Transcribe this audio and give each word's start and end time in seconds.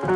Let 0.00 0.06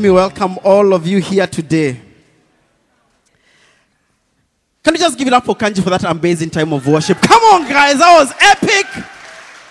me 0.00 0.10
welcome 0.10 0.58
all 0.64 0.92
of 0.92 1.06
you 1.06 1.18
here 1.18 1.46
today. 1.46 2.00
Can 4.82 4.94
you 4.94 4.98
just 4.98 5.16
give 5.16 5.28
it 5.28 5.32
up 5.32 5.44
for 5.44 5.54
Kanji 5.54 5.80
for 5.80 5.90
that 5.90 6.02
amazing 6.02 6.50
time 6.50 6.72
of 6.72 6.84
worship? 6.88 7.18
Come 7.18 7.42
on, 7.42 7.68
guys, 7.68 7.98
that 7.98 8.18
was 8.18 8.32
epic. 8.40 9.04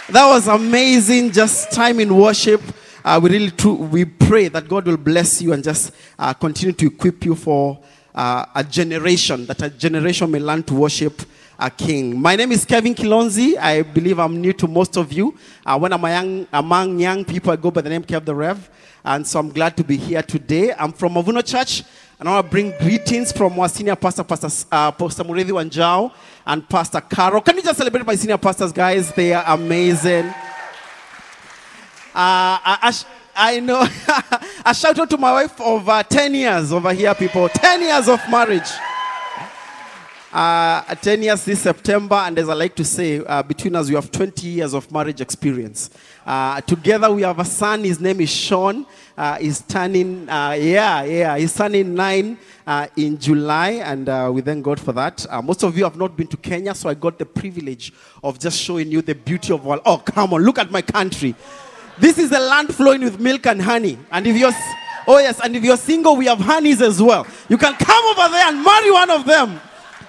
That 0.09 0.25
was 0.25 0.47
amazing. 0.47 1.31
Just 1.31 1.73
time 1.73 1.99
in 1.99 2.15
worship. 2.15 2.61
Uh, 3.03 3.19
we 3.21 3.29
really 3.29 3.51
we 3.87 4.05
pray 4.05 4.49
that 4.49 4.67
God 4.67 4.85
will 4.85 4.97
bless 4.97 5.41
you 5.41 5.53
and 5.53 5.63
just 5.63 5.93
uh, 6.17 6.33
continue 6.33 6.73
to 6.73 6.87
equip 6.87 7.23
you 7.23 7.33
for 7.33 7.79
uh, 8.13 8.45
a 8.55 8.63
generation 8.63 9.45
that 9.45 9.61
a 9.61 9.69
generation 9.69 10.29
may 10.29 10.39
learn 10.39 10.63
to 10.63 10.73
worship 10.73 11.21
a 11.57 11.69
king. 11.69 12.19
My 12.19 12.35
name 12.35 12.51
is 12.51 12.65
Kevin 12.65 12.93
Kilonzi. 12.93 13.57
I 13.57 13.83
believe 13.83 14.19
I'm 14.19 14.39
new 14.39 14.53
to 14.53 14.67
most 14.67 14.97
of 14.97 15.13
you. 15.13 15.37
Uh, 15.65 15.77
when 15.77 15.93
I'm 15.93 16.01
young, 16.01 16.47
among 16.51 16.99
young 16.99 17.23
people, 17.23 17.51
I 17.51 17.55
go 17.55 17.71
by 17.71 17.81
the 17.81 17.89
name 17.89 18.03
Kev 18.03 18.25
the 18.25 18.35
Rev. 18.35 18.69
And 19.03 19.25
so 19.25 19.39
I'm 19.39 19.49
glad 19.49 19.77
to 19.77 19.83
be 19.83 19.95
here 19.95 20.21
today. 20.21 20.73
I'm 20.73 20.91
from 20.91 21.13
Mavuno 21.13 21.45
Church, 21.45 21.83
and 22.19 22.27
I 22.27 22.33
want 22.33 22.47
to 22.47 22.51
bring 22.51 22.73
greetings 22.79 23.31
from 23.31 23.57
our 23.57 23.69
senior 23.69 23.95
pastor, 23.95 24.25
Pastor, 24.25 24.49
uh, 24.71 24.91
Pastor 24.91 25.23
Wanjau, 25.23 26.11
and 26.45 26.67
Pastor 26.67 26.99
Caro. 26.99 27.39
Can 27.39 27.55
you 27.55 27.63
just 27.63 27.77
celebrate 27.77 28.05
my 28.05 28.15
senior 28.15 28.37
pastors, 28.37 28.73
guys? 28.73 29.13
They 29.13 29.33
are 29.33 29.43
amazing. 29.47 30.33
Uh, 32.19 32.91
I, 33.33 33.61
know. 33.61 33.79
a 34.65 34.75
shout 34.75 34.99
out 34.99 35.09
to 35.09 35.17
my 35.17 35.31
wife 35.31 35.61
of 35.61 35.87
uh, 35.87 36.03
10 36.03 36.33
years 36.33 36.73
over 36.73 36.91
here, 36.91 37.15
people. 37.15 37.47
10 37.47 37.81
years 37.81 38.09
of 38.09 38.19
marriage. 38.29 38.69
Uh, 40.29 40.81
10 40.95 41.23
years 41.23 41.45
this 41.45 41.61
September, 41.61 42.15
and 42.15 42.37
as 42.37 42.49
I 42.49 42.55
like 42.55 42.75
to 42.75 42.83
say, 42.83 43.23
uh, 43.25 43.41
between 43.41 43.73
us, 43.73 43.87
we 43.87 43.95
have 43.95 44.11
20 44.11 44.45
years 44.45 44.73
of 44.73 44.91
marriage 44.91 45.21
experience. 45.21 45.91
Uh, 46.25 46.59
together, 46.59 47.09
we 47.09 47.21
have 47.21 47.39
a 47.39 47.45
son. 47.45 47.85
His 47.85 48.01
name 48.01 48.19
is 48.19 48.29
Sean. 48.29 48.85
Uh, 49.17 49.37
he's 49.37 49.61
turning, 49.61 50.27
uh, 50.27 50.57
yeah, 50.59 51.03
yeah, 51.03 51.37
he's 51.37 51.55
turning 51.55 51.95
nine 51.95 52.37
in 52.97 53.17
July, 53.17 53.79
and 53.81 54.35
we 54.35 54.41
thank 54.41 54.65
God 54.65 54.81
for 54.81 54.91
that. 54.91 55.25
Most 55.41 55.63
of 55.63 55.77
you 55.77 55.85
have 55.85 55.95
not 55.95 56.17
been 56.17 56.27
to 56.27 56.35
Kenya, 56.37 56.75
so 56.75 56.89
I 56.89 56.95
got 56.95 57.17
the 57.17 57.25
privilege 57.25 57.93
of 58.21 58.39
just 58.39 58.59
showing 58.59 58.91
you 58.91 59.01
the 59.01 59.15
beauty 59.15 59.53
of 59.53 59.65
all. 59.65 59.79
Oh, 59.85 59.99
come 59.99 60.33
on, 60.33 60.43
look 60.43 60.59
at 60.59 60.69
my 60.69 60.81
country. 60.81 61.33
This 61.99 62.17
is 62.17 62.31
a 62.31 62.39
land 62.39 62.73
flowing 62.73 63.01
with 63.01 63.19
milk 63.19 63.45
and 63.45 63.61
honey. 63.61 63.97
And 64.11 64.25
if 64.25 64.37
you're, 64.37 64.53
oh 65.07 65.19
yes, 65.19 65.39
and 65.43 65.55
if 65.55 65.63
you're 65.63 65.77
single, 65.77 66.15
we 66.15 66.27
have 66.27 66.39
honeys 66.39 66.81
as 66.81 67.01
well. 67.01 67.27
You 67.49 67.57
can 67.57 67.73
come 67.75 68.05
over 68.05 68.31
there 68.31 68.47
and 68.47 68.63
marry 68.63 68.91
one 68.91 69.09
of 69.09 69.25
them. 69.25 69.59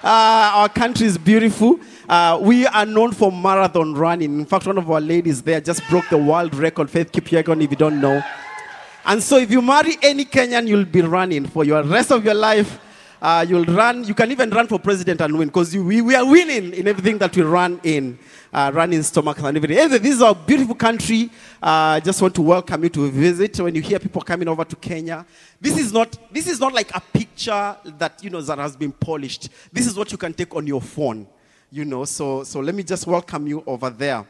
Uh, 0.03 0.51
our 0.55 0.69
country 0.69 1.05
is 1.05 1.17
beautiful. 1.17 1.79
Uh, 2.09 2.39
we 2.41 2.65
are 2.65 2.85
known 2.85 3.11
for 3.11 3.31
marathon 3.31 3.93
running. 3.93 4.39
In 4.39 4.45
fact, 4.45 4.65
one 4.65 4.77
of 4.77 4.89
our 4.89 5.01
ladies 5.01 5.41
there 5.41 5.61
just 5.61 5.87
broke 5.89 6.07
the 6.09 6.17
world 6.17 6.55
record. 6.55 6.89
Faith 6.89 7.11
Kipyegon, 7.11 7.61
if 7.63 7.69
you 7.69 7.77
don't 7.77 8.01
know. 8.01 8.23
And 9.05 9.21
so, 9.21 9.37
if 9.37 9.51
you 9.51 9.61
marry 9.61 9.97
any 10.01 10.25
Kenyan, 10.25 10.67
you'll 10.67 10.85
be 10.85 11.01
running 11.01 11.45
for 11.45 11.63
your 11.63 11.83
rest 11.83 12.11
of 12.11 12.23
your 12.23 12.33
life. 12.33 12.79
Uh, 13.21 13.45
you'll 13.47 13.65
run. 13.65 14.03
You 14.03 14.15
can 14.15 14.31
even 14.31 14.49
run 14.49 14.67
for 14.67 14.79
president 14.79 15.21
and 15.21 15.37
win 15.37 15.49
because 15.49 15.75
we, 15.77 16.01
we 16.01 16.15
are 16.15 16.25
winning 16.25 16.73
in 16.73 16.87
everything 16.87 17.19
that 17.19 17.35
we 17.35 17.43
run 17.43 17.79
in. 17.83 18.17
Uh, 18.51 18.71
run 18.73 18.91
in 18.91 19.03
stomachs 19.03 19.41
and 19.43 19.55
everything. 19.55 19.77
Anyway, 19.77 19.99
this 19.99 20.15
is 20.15 20.21
our 20.21 20.33
beautiful 20.33 20.73
country. 20.75 21.29
I 21.61 21.97
uh, 21.97 21.99
just 21.99 22.21
want 22.21 22.33
to 22.35 22.41
welcome 22.41 22.83
you 22.83 22.89
to 22.89 23.11
visit. 23.11 23.59
When 23.59 23.75
you 23.75 23.81
hear 23.81 23.99
people 23.99 24.21
coming 24.23 24.47
over 24.47 24.65
to 24.65 24.75
Kenya, 24.75 25.25
this 25.59 25.77
is 25.77 25.93
not 25.93 26.17
this 26.33 26.47
is 26.47 26.59
not 26.59 26.73
like 26.73 26.93
a 26.95 26.99
picture 26.99 27.77
that 27.99 28.23
you 28.23 28.31
know 28.31 28.41
that 28.41 28.57
has 28.57 28.75
been 28.75 28.91
polished. 28.91 29.49
This 29.71 29.85
is 29.85 29.95
what 29.95 30.11
you 30.11 30.17
can 30.17 30.33
take 30.33 30.55
on 30.55 30.65
your 30.65 30.81
phone, 30.81 31.27
you 31.69 31.85
know. 31.85 32.03
So 32.05 32.43
so 32.43 32.59
let 32.59 32.73
me 32.73 32.81
just 32.83 33.05
welcome 33.05 33.47
you 33.47 33.63
over 33.67 33.89
there. 33.91 34.25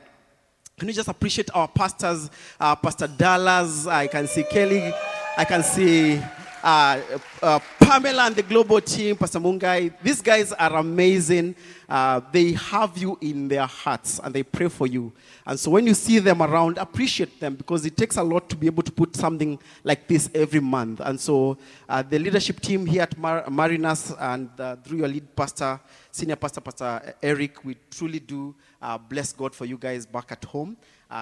Can 0.78 0.88
you 0.88 0.94
just 0.94 1.08
appreciate 1.08 1.50
our 1.54 1.68
pastors, 1.68 2.30
uh, 2.60 2.76
Pastor 2.76 3.08
Dallas? 3.08 3.88
I 3.88 4.08
can 4.08 4.28
see 4.28 4.44
Kelly. 4.44 4.94
I 5.38 5.46
can 5.46 5.64
see 5.64 6.22
uh, 6.64 7.02
uh, 7.42 7.60
Pamela 7.80 8.28
and 8.28 8.36
the 8.36 8.44
global 8.44 8.80
team, 8.80 9.16
Pastor 9.16 9.40
Mungai. 9.40 9.94
These 10.04 10.22
guys 10.22 10.52
are 10.54 10.76
amazing. 10.78 11.56
Uh, 11.90 12.22
they 12.32 12.54
have 12.54 12.98
you 12.98 13.18
in 13.22 13.48
their 13.48 13.66
hearts 13.66 14.20
and 14.24 14.34
they 14.34 14.44
pray 14.44 14.68
for 14.68 14.88
you. 14.88 15.12
And 15.46 15.60
so 15.60 15.72
when 15.72 15.88
you 15.88 15.94
see 15.94 16.20
them 16.20 16.42
around, 16.42 16.78
appreciate 16.78 17.40
them 17.40 17.56
because 17.56 17.86
it 17.86 17.98
takes 17.98 18.18
a 18.18 18.24
lot 18.24 18.50
to 18.50 18.56
be 18.56 18.68
able 18.68 18.84
to 18.84 18.92
put 18.92 19.16
something 19.16 19.60
like 19.84 20.08
this 20.08 20.30
every 20.36 20.60
month. 20.60 21.00
And 21.00 21.20
so 21.20 21.58
uh, 21.90 22.04
the 22.04 22.20
leadership 22.20 22.60
team 22.60 22.86
here 22.86 23.02
at 23.04 23.18
Mar- 23.18 23.50
Mariners 23.50 24.14
and 24.20 24.50
uh, 24.60 24.76
through 24.78 25.00
your 25.00 25.08
lead 25.08 25.36
pastor, 25.36 25.80
senior 26.12 26.36
pastor, 26.36 26.62
Pastor 26.62 27.16
Eric, 27.22 27.66
we 27.66 27.76
truly 27.90 28.20
do 28.20 28.56
uh, 28.82 28.98
bless 28.98 29.34
God 29.34 29.56
for 29.56 29.66
you 29.66 29.78
guys 29.78 30.06
back 30.06 30.32
at 30.32 30.44
home. 30.46 30.78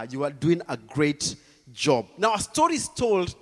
you 0.09 0.23
are 0.23 0.31
doing 0.31 0.61
a 0.67 0.77
great 0.77 1.35
job. 1.73 2.07
Now, 2.17 2.33
a 2.33 2.39
story 2.39 2.75
is 2.75 2.89
told 2.89 3.35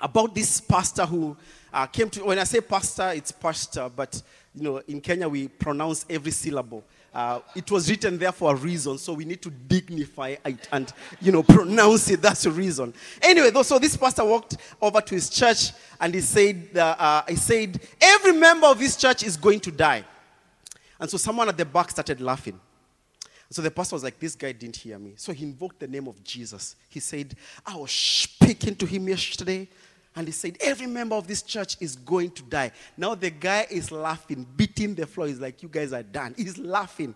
about 0.00 0.34
this 0.34 0.60
pastor 0.60 1.06
who 1.06 1.36
uh, 1.72 1.86
came 1.86 2.10
to, 2.10 2.24
when 2.24 2.38
I 2.38 2.44
say 2.44 2.60
pastor, 2.60 3.12
it's 3.14 3.32
pastor, 3.32 3.90
but 3.94 4.20
you 4.54 4.62
know, 4.62 4.78
in 4.86 5.00
Kenya 5.00 5.28
we 5.28 5.48
pronounce 5.48 6.06
every 6.08 6.30
syllable. 6.30 6.84
Uh, 7.12 7.40
it 7.54 7.70
was 7.70 7.88
written 7.88 8.18
there 8.18 8.32
for 8.32 8.52
a 8.52 8.56
reason, 8.56 8.98
so 8.98 9.12
we 9.12 9.24
need 9.24 9.40
to 9.40 9.50
dignify 9.50 10.34
it 10.44 10.68
and, 10.72 10.92
you 11.20 11.30
know, 11.30 11.44
pronounce 11.44 12.10
it. 12.10 12.20
That's 12.20 12.42
the 12.42 12.50
reason. 12.50 12.92
Anyway, 13.22 13.50
though, 13.50 13.62
so 13.62 13.78
this 13.78 13.96
pastor 13.96 14.24
walked 14.24 14.56
over 14.82 15.00
to 15.00 15.14
his 15.14 15.30
church 15.30 15.70
and 16.00 16.12
he 16.12 16.20
said, 16.20 16.70
uh, 16.74 16.96
uh, 16.98 17.22
he 17.28 17.36
said, 17.36 17.80
every 18.00 18.32
member 18.32 18.66
of 18.66 18.80
this 18.80 18.96
church 18.96 19.22
is 19.22 19.36
going 19.36 19.60
to 19.60 19.70
die. 19.70 20.04
And 20.98 21.08
so 21.08 21.16
someone 21.16 21.48
at 21.48 21.56
the 21.56 21.64
back 21.64 21.90
started 21.90 22.20
laughing. 22.20 22.58
So 23.54 23.62
the 23.62 23.70
pastor 23.70 23.94
was 23.94 24.02
like, 24.02 24.18
This 24.18 24.34
guy 24.34 24.50
didn't 24.50 24.74
hear 24.74 24.98
me. 24.98 25.12
So 25.16 25.32
he 25.32 25.44
invoked 25.44 25.78
the 25.78 25.86
name 25.86 26.08
of 26.08 26.24
Jesus. 26.24 26.74
He 26.88 26.98
said, 26.98 27.36
I 27.64 27.76
was 27.76 27.92
speaking 27.92 28.74
to 28.74 28.84
him 28.84 29.08
yesterday. 29.08 29.68
And 30.16 30.26
he 30.26 30.32
said, 30.32 30.56
Every 30.60 30.88
member 30.88 31.14
of 31.14 31.28
this 31.28 31.40
church 31.40 31.76
is 31.78 31.94
going 31.94 32.32
to 32.32 32.42
die. 32.42 32.72
Now 32.96 33.14
the 33.14 33.30
guy 33.30 33.68
is 33.70 33.92
laughing, 33.92 34.44
beating 34.56 34.96
the 34.96 35.06
floor. 35.06 35.28
He's 35.28 35.38
like, 35.38 35.62
You 35.62 35.68
guys 35.68 35.92
are 35.92 36.02
done. 36.02 36.34
He's 36.36 36.58
laughing. 36.58 37.14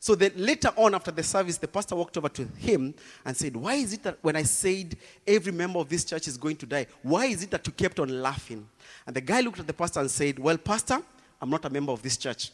So 0.00 0.14
then 0.14 0.32
later 0.36 0.70
on, 0.74 0.94
after 0.94 1.10
the 1.10 1.22
service, 1.22 1.58
the 1.58 1.68
pastor 1.68 1.96
walked 1.96 2.16
over 2.16 2.30
to 2.30 2.44
him 2.56 2.94
and 3.22 3.36
said, 3.36 3.54
Why 3.54 3.74
is 3.74 3.92
it 3.92 4.04
that 4.04 4.16
when 4.22 4.36
I 4.36 4.44
said 4.44 4.96
every 5.26 5.52
member 5.52 5.80
of 5.80 5.90
this 5.90 6.02
church 6.06 6.28
is 6.28 6.38
going 6.38 6.56
to 6.56 6.66
die, 6.66 6.86
why 7.02 7.26
is 7.26 7.42
it 7.42 7.50
that 7.50 7.66
you 7.66 7.74
kept 7.74 8.00
on 8.00 8.22
laughing? 8.22 8.66
And 9.06 9.14
the 9.14 9.20
guy 9.20 9.42
looked 9.42 9.60
at 9.60 9.66
the 9.66 9.74
pastor 9.74 10.00
and 10.00 10.10
said, 10.10 10.38
Well, 10.38 10.56
Pastor, 10.56 11.02
I'm 11.42 11.50
not 11.50 11.62
a 11.66 11.68
member 11.68 11.92
of 11.92 12.00
this 12.00 12.16
church. 12.16 12.52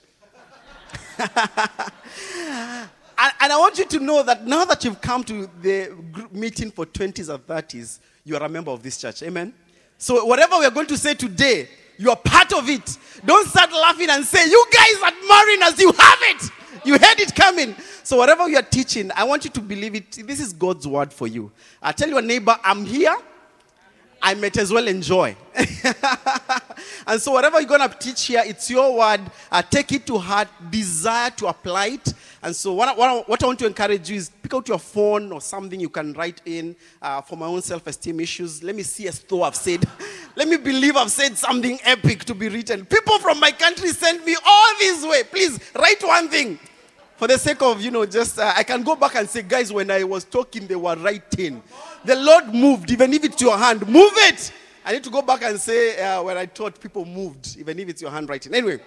And, 3.22 3.32
and, 3.41 3.53
I 3.53 3.58
want 3.58 3.78
you 3.78 3.84
to 3.84 4.00
know 4.00 4.22
that 4.22 4.47
now 4.47 4.64
that 4.64 4.82
you've 4.82 5.00
come 5.00 5.22
to 5.25 5.47
the 5.60 5.94
meeting 6.32 6.70
for 6.70 6.86
20s 6.86 7.28
or 7.28 7.38
30s, 7.38 7.98
you 8.25 8.34
are 8.34 8.42
a 8.42 8.48
member 8.48 8.70
of 8.70 8.82
this 8.82 8.97
church. 8.97 9.22
Amen? 9.22 9.53
So, 9.98 10.25
whatever 10.25 10.58
we 10.58 10.64
are 10.64 10.70
going 10.70 10.86
to 10.86 10.97
say 10.97 11.12
today, 11.12 11.69
you 11.98 12.09
are 12.09 12.16
part 12.16 12.54
of 12.54 12.66
it. 12.70 12.97
Don't 13.26 13.47
start 13.47 13.70
laughing 13.72 14.09
and 14.09 14.25
say, 14.25 14.48
You 14.48 14.64
guys 14.72 14.94
at 15.04 15.14
Mariners, 15.28 15.78
you 15.78 15.92
have 15.92 16.19
it. 16.22 16.50
You 16.82 16.94
had 16.94 17.20
it 17.20 17.34
coming. 17.34 17.76
So, 18.03 18.16
whatever 18.16 18.48
you 18.48 18.56
are 18.56 18.62
teaching, 18.62 19.10
I 19.14 19.25
want 19.25 19.44
you 19.44 19.50
to 19.50 19.60
believe 19.60 19.94
it. 19.94 20.12
This 20.26 20.41
is 20.41 20.54
God's 20.54 20.88
word 20.88 21.12
for 21.12 21.26
you. 21.26 21.53
I 21.82 21.92
tell 21.92 22.09
your 22.09 22.22
neighbor, 22.22 22.56
I'm 22.64 22.86
here. 22.86 23.14
I 24.22 24.34
might 24.34 24.56
as 24.56 24.72
well 24.72 24.86
enjoy. 24.86 25.36
and 27.06 27.20
so, 27.20 27.32
whatever 27.32 27.60
you're 27.60 27.69
going 27.69 27.86
to 27.86 27.94
teach 27.98 28.26
here, 28.26 28.42
it's 28.47 28.70
your 28.70 28.97
word. 28.97 29.20
Uh, 29.53 29.60
take 29.60 29.92
it 29.92 30.06
to 30.06 30.16
heart, 30.16 30.48
desire 30.70 31.30
to 31.32 31.48
apply 31.48 31.86
it. 31.86 32.09
And 32.42 32.56
so, 32.56 32.72
what 32.72 32.88
I, 32.88 32.94
what, 32.94 33.08
I, 33.08 33.18
what 33.20 33.42
I, 33.42 33.46
want 33.46 33.58
to 33.58 33.66
encourage 33.66 34.08
you 34.08 34.16
is 34.16 34.30
pick 34.30 34.54
out 34.54 34.66
your 34.66 34.78
phone 34.78 35.30
or 35.30 35.42
something 35.42 35.78
you 35.78 35.90
can 35.90 36.14
write 36.14 36.40
in 36.46 36.74
uh, 37.02 37.20
for 37.20 37.36
my 37.36 37.44
own 37.44 37.60
self 37.60 37.86
esteem 37.86 38.18
issues. 38.18 38.62
Let 38.62 38.74
me 38.74 38.82
see 38.82 39.08
as 39.08 39.20
though 39.20 39.42
I've 39.42 39.56
said, 39.56 39.84
let 40.36 40.48
me 40.48 40.56
believe 40.56 40.97
I've 40.97 41.10
said 41.10 41.36
something 41.36 41.78
epic 41.84 42.24
to 42.24 42.34
be 42.34 42.48
written. 42.48 42.86
People 42.86 43.18
from 43.18 43.41
my 43.41 43.50
country 43.50 43.88
send 43.88 44.24
me 44.24 44.36
all 44.47 44.68
this 44.78 45.04
way. 45.04 45.22
Please 45.24 45.60
write 45.74 46.03
one 46.03 46.28
thing. 46.30 46.59
For 47.18 47.28
the 47.28 47.36
sake 47.36 47.60
of, 47.60 47.82
you 47.82 47.91
know, 47.91 48.06
just, 48.06 48.38
uh, 48.38 48.54
I 48.56 48.62
can 48.62 48.82
go 48.82 48.97
back 48.97 49.16
and 49.16 49.28
say, 49.28 49.42
guys, 49.42 49.70
when 49.70 49.91
I 49.91 50.04
was 50.04 50.24
talking, 50.24 50.66
they 50.66 50.76
were 50.76 50.97
writing. 50.97 51.62
The 52.06 52.16
Lord 52.16 52.54
moved, 52.54 52.91
even 52.91 53.12
if 53.12 53.24
it's 53.24 53.42
your 53.42 53.59
hand, 53.59 53.86
move 53.86 54.12
it. 54.15 54.50
I 54.86 54.92
need 54.92 55.04
to 55.04 55.10
go 55.10 55.20
back 55.20 55.42
and 55.42 55.60
say, 55.60 56.03
uh, 56.03 56.22
when 56.22 56.38
I 56.38 56.47
taught, 56.47 56.80
people 56.80 57.04
moved, 57.04 57.59
even 57.59 57.78
if 57.78 57.91
it's 57.91 58.00
your 58.00 58.10
handwriting. 58.10 58.54
Anyway. 58.54 58.80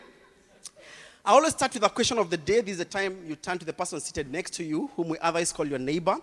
I 1.25 1.31
always 1.31 1.53
start 1.53 1.73
with 1.73 1.83
a 1.83 1.89
question 1.89 2.17
of 2.17 2.29
the 2.29 2.35
day. 2.35 2.59
This 2.59 2.73
is 2.73 2.77
the 2.79 2.85
time 2.85 3.17
you 3.25 3.37
turn 3.37 3.57
to 3.57 3.63
the 3.63 3.71
person 3.71 3.97
seated 4.01 4.29
next 4.29 4.51
to 4.55 4.63
you, 4.63 4.89
whom 4.97 5.07
we 5.07 5.17
otherwise 5.19 5.53
call 5.53 5.65
your 5.65 5.79
neighbor. 5.79 6.17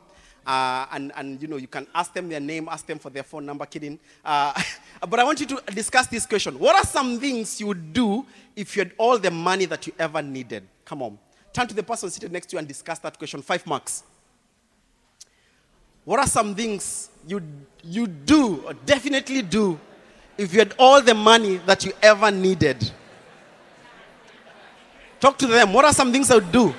Uh, 0.47 0.85
and, 0.93 1.11
and, 1.17 1.41
you 1.41 1.49
know, 1.49 1.56
you 1.56 1.69
can 1.69 1.87
ask 1.94 2.12
them 2.12 2.29
their 2.29 2.41
name, 2.41 2.69
ask 2.70 2.85
them 2.85 2.99
for 2.99 3.08
their 3.08 3.23
phone 3.23 3.47
number, 3.47 3.64
kidding. 3.64 3.99
Uh, 4.23 4.52
but 5.08 5.19
I 5.19 5.25
want 5.25 5.41
you 5.41 5.47
to 5.47 5.62
discuss 5.73 6.06
this 6.06 6.26
question. 6.26 6.58
What 6.58 6.76
are 6.76 6.85
some 6.85 7.19
things 7.19 7.58
you 7.58 7.69
would 7.69 7.94
do 7.94 8.26
if 8.55 8.76
you 8.76 8.82
had 8.82 8.93
all 8.99 9.19
the 9.19 9.31
money 9.31 9.64
that 9.64 9.87
you 9.87 9.94
ever 9.99 10.20
needed? 10.20 10.64
Come 10.85 11.00
on. 11.03 11.19
Turn 11.55 11.67
to 11.67 11.75
the 11.75 11.82
person 11.82 12.11
seated 12.11 12.31
next 12.31 12.49
to 12.50 12.56
you 12.56 12.58
and 12.58 12.69
discuss 12.69 12.99
that 12.99 13.17
question. 13.17 13.41
Five 13.41 13.67
marks. 13.67 14.03
What 16.05 16.20
are 16.20 16.26
some 16.26 16.55
things 16.55 17.08
you, 17.26 17.41
you 17.82 18.06
do, 18.06 18.64
or 18.67 18.75
definitely 18.75 19.41
do, 19.41 19.81
if 20.37 20.53
you 20.53 20.58
had 20.58 20.75
all 20.79 21.00
the 21.00 21.14
money 21.14 21.56
that 21.64 21.87
you 21.87 21.93
ever 22.03 22.31
needed, 22.31 22.91
talk 25.20 25.37
to 25.38 25.46
them. 25.46 25.72
What 25.72 25.84
are 25.84 25.93
some 25.93 26.11
things 26.12 26.31
I 26.31 26.37
would 26.37 26.50
do? 26.50 26.75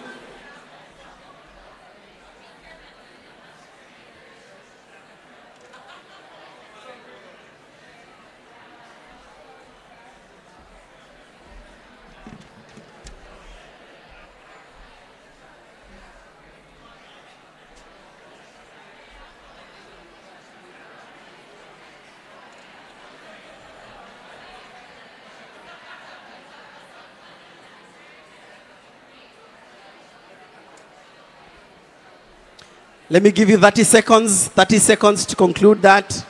Let 33.11 33.23
me 33.23 33.31
give 33.33 33.49
you 33.49 33.57
30 33.57 33.83
seconds, 33.83 34.47
30 34.47 34.79
seconds 34.79 35.25
to 35.25 35.35
conclude 35.35 35.81
that. 35.81 36.25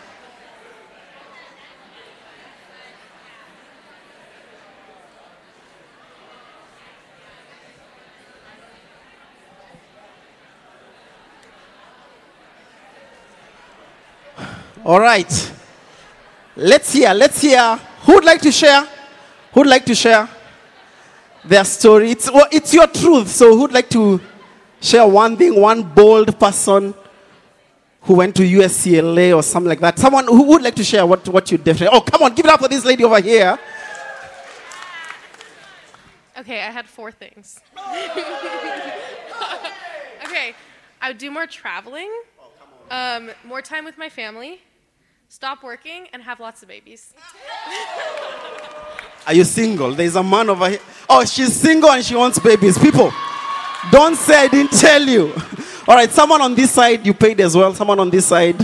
All 14.83 14.99
right. 14.99 15.53
Let's 16.55 16.91
hear, 16.93 17.13
let's 17.13 17.39
hear. 17.39 17.79
Who 18.05 18.15
would 18.15 18.25
like 18.25 18.41
to 18.41 18.51
share? 18.51 18.87
Who 19.53 19.59
would 19.59 19.67
like 19.67 19.85
to 19.85 19.93
share 19.93 20.27
their 21.45 21.63
story? 21.63 22.09
It's, 22.09 22.31
well, 22.31 22.47
it's 22.51 22.73
your 22.73 22.87
truth, 22.87 23.27
so 23.27 23.51
who 23.51 23.61
would 23.61 23.71
like 23.71 23.89
to 23.91 24.19
share 24.81 25.07
one 25.07 25.37
thing, 25.37 25.55
one 25.59 25.83
bold 25.83 26.37
person 26.37 26.93
who 28.01 28.15
went 28.15 28.35
to 28.35 28.41
USCLA 28.41 29.35
or 29.35 29.43
something 29.43 29.69
like 29.69 29.79
that. 29.79 29.99
Someone 29.99 30.25
who 30.25 30.43
would 30.43 30.63
like 30.63 30.75
to 30.75 30.83
share 30.83 31.05
what, 31.05 31.27
what 31.29 31.51
you 31.51 31.57
definitely. 31.57 31.95
Oh, 31.95 32.01
come 32.01 32.23
on, 32.23 32.33
give 32.33 32.45
it 32.45 32.51
up 32.51 32.59
for 32.59 32.67
this 32.67 32.83
lady 32.83 33.03
over 33.03 33.21
here. 33.21 33.57
Okay, 36.39 36.61
I 36.61 36.71
had 36.71 36.87
four 36.89 37.11
things. 37.11 37.59
okay, 40.25 40.55
I 40.99 41.09
would 41.09 41.19
do 41.19 41.29
more 41.29 41.45
traveling, 41.45 42.09
um, 42.89 43.29
more 43.43 43.61
time 43.61 43.85
with 43.85 43.99
my 43.99 44.09
family, 44.09 44.59
stop 45.29 45.63
working, 45.63 46.07
and 46.13 46.23
have 46.23 46.39
lots 46.39 46.63
of 46.63 46.69
babies. 46.69 47.13
Are 49.27 49.35
you 49.35 49.43
single? 49.43 49.91
There's 49.93 50.15
a 50.15 50.23
man 50.23 50.49
over 50.49 50.67
here. 50.69 50.79
Oh, 51.07 51.23
she's 51.25 51.53
single 51.53 51.91
and 51.91 52.03
she 52.03 52.15
wants 52.15 52.39
babies. 52.39 52.79
People. 52.79 53.13
Don't 53.91 54.15
say 54.15 54.45
I 54.45 54.47
didn't 54.47 54.71
tell 54.71 55.01
you. 55.01 55.33
All 55.87 55.95
right, 55.95 56.09
someone 56.09 56.41
on 56.41 56.55
this 56.55 56.71
side, 56.71 57.05
you 57.05 57.13
paid 57.13 57.41
as 57.41 57.55
well. 57.55 57.73
Someone 57.73 57.99
on 57.99 58.09
this 58.09 58.25
side. 58.25 58.55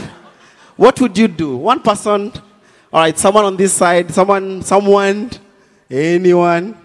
What 0.77 0.99
would 1.01 1.17
you 1.17 1.27
do? 1.27 1.57
One 1.57 1.81
person. 1.81 2.31
All 2.93 3.01
right, 3.01 3.17
someone 3.17 3.43
on 3.43 3.57
this 3.57 3.73
side. 3.73 4.09
Someone, 4.11 4.61
someone, 4.61 5.29
anyone. 5.89 6.77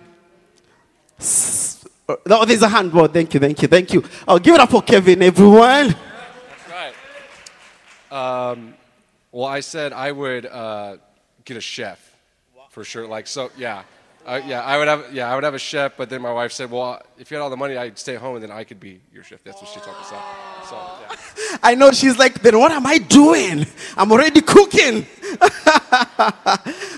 No, 2.26 2.44
there's 2.44 2.62
a 2.62 2.68
hand. 2.68 2.90
Oh, 2.94 3.06
thank 3.06 3.32
you, 3.32 3.38
thank 3.38 3.62
you, 3.62 3.68
thank 3.68 3.92
you. 3.92 4.02
I'll 4.26 4.40
give 4.40 4.54
it 4.54 4.60
up 4.60 4.70
for 4.70 4.82
Kevin, 4.82 5.22
everyone. 5.22 5.94
That's 6.68 6.94
right. 8.10 8.50
Um, 8.50 8.74
well, 9.30 9.46
I 9.46 9.60
said 9.60 9.92
I 9.92 10.10
would 10.10 10.46
uh, 10.46 10.96
get 11.44 11.56
a 11.56 11.60
chef 11.60 12.16
for 12.70 12.82
sure. 12.82 13.06
Like 13.06 13.28
so, 13.28 13.50
yeah. 13.56 13.84
Uh, 14.24 14.40
yeah, 14.46 14.62
I 14.62 14.78
would 14.78 14.88
have. 14.88 15.12
Yeah, 15.12 15.30
I 15.30 15.34
would 15.34 15.42
have 15.42 15.54
a 15.54 15.58
chef. 15.58 15.96
But 15.96 16.08
then 16.08 16.22
my 16.22 16.32
wife 16.32 16.52
said, 16.52 16.70
"Well, 16.70 17.02
if 17.18 17.30
you 17.30 17.36
had 17.36 17.42
all 17.42 17.50
the 17.50 17.56
money, 17.56 17.76
I'd 17.76 17.98
stay 17.98 18.14
home, 18.14 18.36
and 18.36 18.44
then 18.44 18.52
I 18.52 18.62
could 18.64 18.78
be 18.78 19.00
your 19.12 19.24
chef." 19.24 19.42
That's 19.42 19.60
what 19.60 19.68
she 19.68 19.80
told 19.80 19.96
me. 19.96 20.04
So, 20.04 20.16
yeah. 20.76 21.58
I 21.62 21.74
know 21.74 21.90
she's 21.90 22.18
like, 22.18 22.40
then 22.40 22.58
what 22.58 22.70
am 22.70 22.86
I 22.86 22.98
doing? 22.98 23.66
I'm 23.96 24.12
already 24.12 24.40
cooking. 24.40 25.06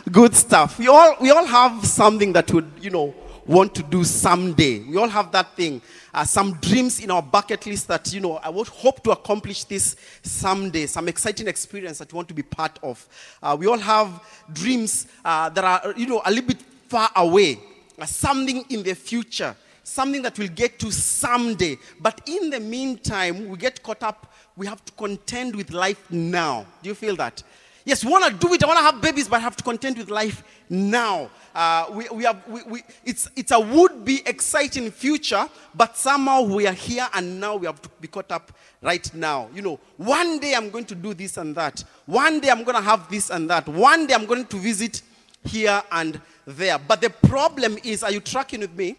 Good 0.12 0.35
stuff. 0.35 0.79
We 0.79 0.88
all 0.88 1.17
we 1.21 1.31
all 1.31 1.47
have 1.47 1.85
something 1.87 2.32
that 2.35 2.53
would 2.53 2.71
you 2.81 2.91
know 2.91 3.15
want 3.47 3.75
to 3.75 3.82
do 3.82 4.05
someday. 4.05 4.81
We 4.81 4.97
all 4.97 5.09
have 5.09 5.32
that 5.32 5.56
thing. 5.56 5.81
Uh, 6.12 6.25
some 6.25 6.55
dreams 6.55 7.00
in 7.00 7.11
our 7.11 7.23
bucket 7.23 7.67
list 7.67 7.88
that 7.88 8.12
you 8.12 8.21
know 8.21 8.37
I 8.37 8.50
would 8.50 8.69
hope 8.69 9.03
to 9.05 9.12
accomplish 9.12 9.65
this 9.65 9.97
someday. 10.23 10.87
Some 10.87 11.09
exciting 11.09 11.49
experience 11.49 11.99
that 11.99 12.12
you 12.12 12.17
want 12.17 12.29
to 12.29 12.35
be 12.35 12.43
part 12.43 12.79
of. 12.82 13.06
Uh, 13.43 13.56
we 13.59 13.67
all 13.67 13.79
have 13.79 14.23
dreams 14.53 15.06
uh, 15.25 15.49
that 15.49 15.65
are 15.65 15.94
you 15.97 16.06
know 16.06 16.21
a 16.25 16.31
little 16.31 16.49
bit 16.49 16.59
far 16.88 17.10
away, 17.16 17.58
something 18.06 18.64
in 18.70 18.82
the 18.82 18.94
future, 18.94 19.54
something 19.82 20.22
that 20.22 20.38
we'll 20.38 20.48
get 20.48 20.78
to 20.81 20.90
someday. 20.90 21.76
But 22.00 22.20
in 22.26 22.50
the 22.50 22.60
meantime, 22.60 23.48
we 23.48 23.56
get 23.56 23.82
caught 23.82 24.02
up, 24.02 24.32
we 24.56 24.66
have 24.66 24.84
to 24.84 24.92
contend 24.92 25.54
with 25.56 25.70
life 25.72 26.10
now. 26.10 26.66
Do 26.82 26.88
you 26.88 26.94
feel 26.94 27.16
that? 27.16 27.42
Yes, 27.86 28.02
we 28.02 28.10
want 28.10 28.25
to 28.25 28.32
do 28.32 28.54
it. 28.54 28.64
I 28.64 28.66
want 28.66 28.78
to 28.78 28.84
have 28.84 29.00
babies, 29.02 29.28
but 29.28 29.36
I 29.36 29.40
have 29.40 29.56
to 29.56 29.64
contend 29.64 29.98
with 29.98 30.08
life 30.08 30.42
now. 30.70 31.28
Uh, 31.54 31.86
we, 31.92 32.08
we 32.10 32.25
have, 32.25 32.42
we, 32.48 32.62
we, 32.62 32.82
it's, 33.04 33.28
it's 33.37 33.50
a 33.50 33.60
would 33.60 34.06
be 34.06 34.22
exciting 34.26 34.90
future, 34.90 35.46
but 35.75 35.94
somehow 35.94 36.42
we 36.42 36.66
are 36.66 36.72
here 36.72 37.06
and 37.12 37.38
now 37.38 37.56
we 37.56 37.66
have 37.66 37.82
to 37.82 37.90
be 38.00 38.08
caught 38.08 38.32
up 38.32 38.52
right 38.80 39.12
now. 39.14 39.50
You 39.54 39.60
know, 39.60 39.80
one 39.98 40.38
day 40.38 40.54
I'm 40.54 40.70
going 40.70 40.87
to 40.87 40.94
do 40.94 41.12
this 41.12 41.37
and 41.37 41.54
that. 41.56 41.84
One 42.06 42.40
day 42.40 42.48
I'm 42.48 42.64
going 42.64 42.76
to 42.76 42.82
have 42.82 43.10
this 43.10 43.28
and 43.28 43.50
that. 43.50 43.69
One 43.69 44.06
day 44.06 44.14
I'm 44.14 44.25
going 44.25 44.46
to 44.46 44.56
visit 44.56 45.02
here 45.44 45.82
and 45.93 46.20
there. 46.46 46.79
But 46.79 47.00
the 47.00 47.11
problem 47.11 47.79
is, 47.82 48.02
are 48.02 48.11
you 48.11 48.20
tracking 48.20 48.61
with 48.61 48.75
me? 48.75 48.96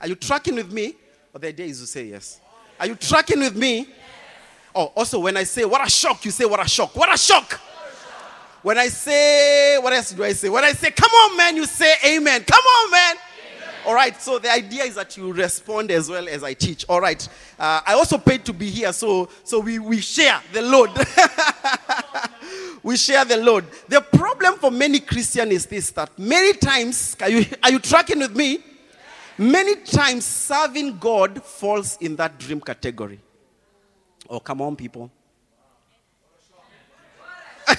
Are 0.00 0.08
you 0.08 0.14
tracking 0.14 0.54
with 0.56 0.72
me? 0.72 0.94
Or 1.32 1.40
the 1.40 1.48
idea 1.48 1.66
is 1.66 1.80
to 1.80 1.86
say 1.86 2.04
yes. 2.06 2.40
Are 2.78 2.86
you 2.86 2.94
tracking 2.94 3.40
with 3.40 3.56
me? 3.56 3.88
Oh, 4.74 4.92
also, 4.94 5.20
when 5.20 5.36
I 5.36 5.44
say 5.44 5.64
what 5.64 5.86
a 5.86 5.90
shock, 5.90 6.24
you 6.24 6.30
say 6.30 6.44
what 6.44 6.64
a 6.64 6.68
shock. 6.68 6.94
What 6.94 7.12
a 7.12 7.16
shock! 7.16 7.60
When 8.62 8.76
I 8.78 8.88
say, 8.88 9.78
what 9.78 9.92
else 9.92 10.10
do 10.10 10.24
I 10.24 10.32
say? 10.32 10.48
When 10.48 10.64
I 10.64 10.72
say, 10.72 10.90
come 10.90 11.10
on, 11.10 11.36
man, 11.36 11.56
you 11.56 11.66
say 11.66 11.94
amen. 12.04 12.42
Come 12.44 12.64
on, 12.64 12.90
man. 12.90 13.16
All 13.86 13.94
right, 13.94 14.20
so 14.20 14.40
the 14.40 14.50
idea 14.50 14.82
is 14.82 14.96
that 14.96 15.16
you 15.16 15.32
respond 15.32 15.92
as 15.92 16.10
well 16.10 16.26
as 16.28 16.42
I 16.42 16.52
teach. 16.54 16.84
All 16.88 17.00
right, 17.00 17.26
uh, 17.58 17.80
I 17.86 17.94
also 17.94 18.18
paid 18.18 18.44
to 18.46 18.52
be 18.52 18.68
here, 18.68 18.92
so 18.92 19.28
so 19.44 19.60
we, 19.60 19.78
we 19.78 20.00
share 20.00 20.40
the 20.52 20.60
load. 20.62 20.90
we 22.86 22.96
share 22.96 23.24
the 23.24 23.36
load. 23.36 23.64
The 23.88 24.00
problem 24.00 24.60
for 24.60 24.70
many 24.70 25.00
Christians 25.00 25.50
is 25.50 25.66
this 25.66 25.90
that 25.90 26.16
many 26.16 26.52
times, 26.52 27.16
are 27.20 27.28
you, 27.28 27.44
are 27.60 27.72
you 27.72 27.80
tracking 27.80 28.20
with 28.20 28.36
me? 28.36 28.60
Many 29.36 29.74
times 29.74 30.24
serving 30.24 30.98
God 30.98 31.42
falls 31.42 31.98
in 32.00 32.14
that 32.14 32.38
dream 32.38 32.60
category. 32.60 33.18
Oh, 34.30 34.38
come 34.38 34.62
on, 34.62 34.76
people. 34.76 35.10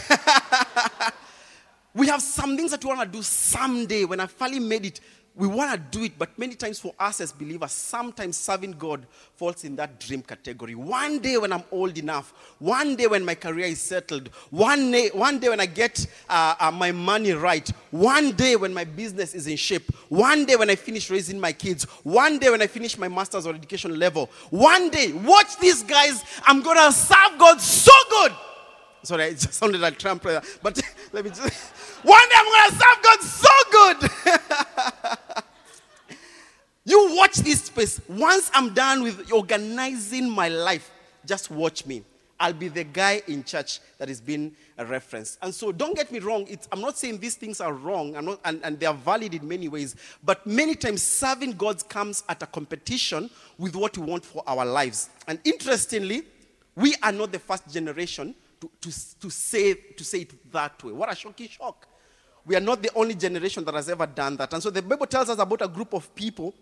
we 1.93 2.07
have 2.07 2.21
some 2.21 2.57
things 2.57 2.71
that 2.71 2.83
we 2.83 2.89
want 2.89 2.99
to 3.09 3.17
do 3.17 3.23
someday. 3.23 4.03
When 4.03 4.19
I 4.19 4.25
finally 4.25 4.59
made 4.59 4.87
it, 4.87 4.99
we 5.37 5.45
want 5.45 5.71
to 5.71 5.97
do 5.97 6.03
it, 6.03 6.17
but 6.17 6.37
many 6.39 6.55
times 6.55 6.79
for 6.79 6.93
us 6.99 7.21
as 7.21 7.31
believers, 7.31 7.71
sometimes 7.71 8.37
serving 8.37 8.71
God 8.71 9.05
falls 9.35 9.63
in 9.63 9.75
that 9.75 9.99
dream 9.99 10.23
category. 10.23 10.73
One 10.73 11.19
day 11.19 11.37
when 11.37 11.53
I'm 11.53 11.63
old 11.71 11.95
enough, 11.99 12.33
one 12.57 12.95
day 12.95 13.05
when 13.05 13.23
my 13.23 13.35
career 13.35 13.67
is 13.67 13.79
settled, 13.79 14.29
one 14.49 14.89
day, 14.89 15.09
one 15.13 15.37
day 15.37 15.49
when 15.49 15.59
I 15.59 15.67
get 15.67 16.07
uh, 16.27 16.55
uh, 16.59 16.71
my 16.71 16.91
money 16.91 17.33
right, 17.33 17.69
one 17.91 18.31
day 18.31 18.55
when 18.55 18.73
my 18.73 18.83
business 18.83 19.35
is 19.35 19.45
in 19.45 19.57
shape, 19.57 19.91
one 20.09 20.45
day 20.45 20.55
when 20.55 20.71
I 20.71 20.75
finish 20.75 21.11
raising 21.11 21.39
my 21.39 21.53
kids, 21.53 21.83
one 22.03 22.39
day 22.39 22.49
when 22.49 22.63
I 22.63 22.67
finish 22.67 22.97
my 22.97 23.07
master's 23.07 23.45
or 23.45 23.53
education 23.53 23.99
level, 23.99 24.31
one 24.49 24.89
day, 24.89 25.13
watch 25.13 25.59
these 25.59 25.83
guys, 25.83 26.23
I'm 26.47 26.63
going 26.63 26.77
to 26.77 26.91
serve 26.91 27.37
God 27.37 27.61
so 27.61 27.91
good. 28.09 28.31
Sorry, 29.03 29.25
it 29.25 29.31
just 29.39 29.53
sounded 29.53 29.81
like 29.81 29.99
Trump, 29.99 30.23
but 30.23 30.81
let 31.13 31.23
me 31.23 31.29
just. 31.29 31.86
One 32.03 32.29
day 32.29 32.35
I'm 32.37 32.45
going 32.45 32.69
to 32.69 32.75
serve 32.75 33.03
God 33.03 33.21
so 33.21 33.49
good. 33.71 35.27
You 36.87 37.17
watch 37.17 37.35
this 37.39 37.65
space. 37.65 37.99
Once 38.07 38.49
I'm 38.53 38.73
done 38.73 39.03
with 39.03 39.29
organizing 39.29 40.29
my 40.29 40.47
life, 40.47 40.89
just 41.25 41.51
watch 41.51 41.85
me. 41.85 42.01
I'll 42.39 42.53
be 42.53 42.69
the 42.69 42.85
guy 42.85 43.21
in 43.27 43.43
church 43.43 43.81
that 43.97 44.09
is 44.09 44.21
being 44.21 44.55
a 44.77 44.85
reference. 44.85 45.37
And 45.41 45.53
so 45.53 45.73
don't 45.73 45.97
get 45.97 46.13
me 46.13 46.19
wrong, 46.19 46.47
I'm 46.71 46.79
not 46.79 46.97
saying 46.97 47.17
these 47.17 47.35
things 47.35 47.59
are 47.59 47.73
wrong 47.73 48.13
not, 48.13 48.39
and, 48.45 48.61
and 48.63 48.79
they 48.79 48.85
are 48.85 48.93
valid 48.93 49.33
in 49.33 49.45
many 49.45 49.67
ways, 49.67 49.97
but 50.23 50.47
many 50.47 50.75
times 50.75 51.03
serving 51.03 51.57
God 51.57 51.85
comes 51.89 52.23
at 52.29 52.41
a 52.41 52.45
competition 52.45 53.29
with 53.57 53.75
what 53.75 53.97
we 53.97 54.05
want 54.05 54.23
for 54.23 54.41
our 54.47 54.65
lives. 54.65 55.09
And 55.27 55.39
interestingly, 55.43 56.21
we 56.73 56.95
are 57.03 57.11
not 57.11 57.33
the 57.33 57.39
first 57.39 57.67
generation 57.69 58.33
to, 58.59 58.69
to, 58.81 59.19
to, 59.19 59.29
say, 59.29 59.73
to 59.73 60.03
say 60.03 60.21
it 60.21 60.51
that 60.51 60.83
way. 60.83 60.93
What 60.93 61.11
a 61.11 61.15
shocking 61.15 61.47
shock. 61.47 61.87
We 62.45 62.55
are 62.55 62.61
not 62.61 62.81
the 62.81 62.91
only 62.95 63.15
generation 63.15 63.63
that 63.65 63.73
has 63.75 63.89
ever 63.89 64.05
done 64.05 64.37
that. 64.37 64.53
And 64.53 64.63
so 64.63 64.69
the 64.69 64.81
Bible 64.81 65.05
tells 65.05 65.29
us 65.29 65.37
about 65.37 65.61
a 65.61 65.67
group 65.67 65.93
of 65.93 66.13
people 66.15 66.53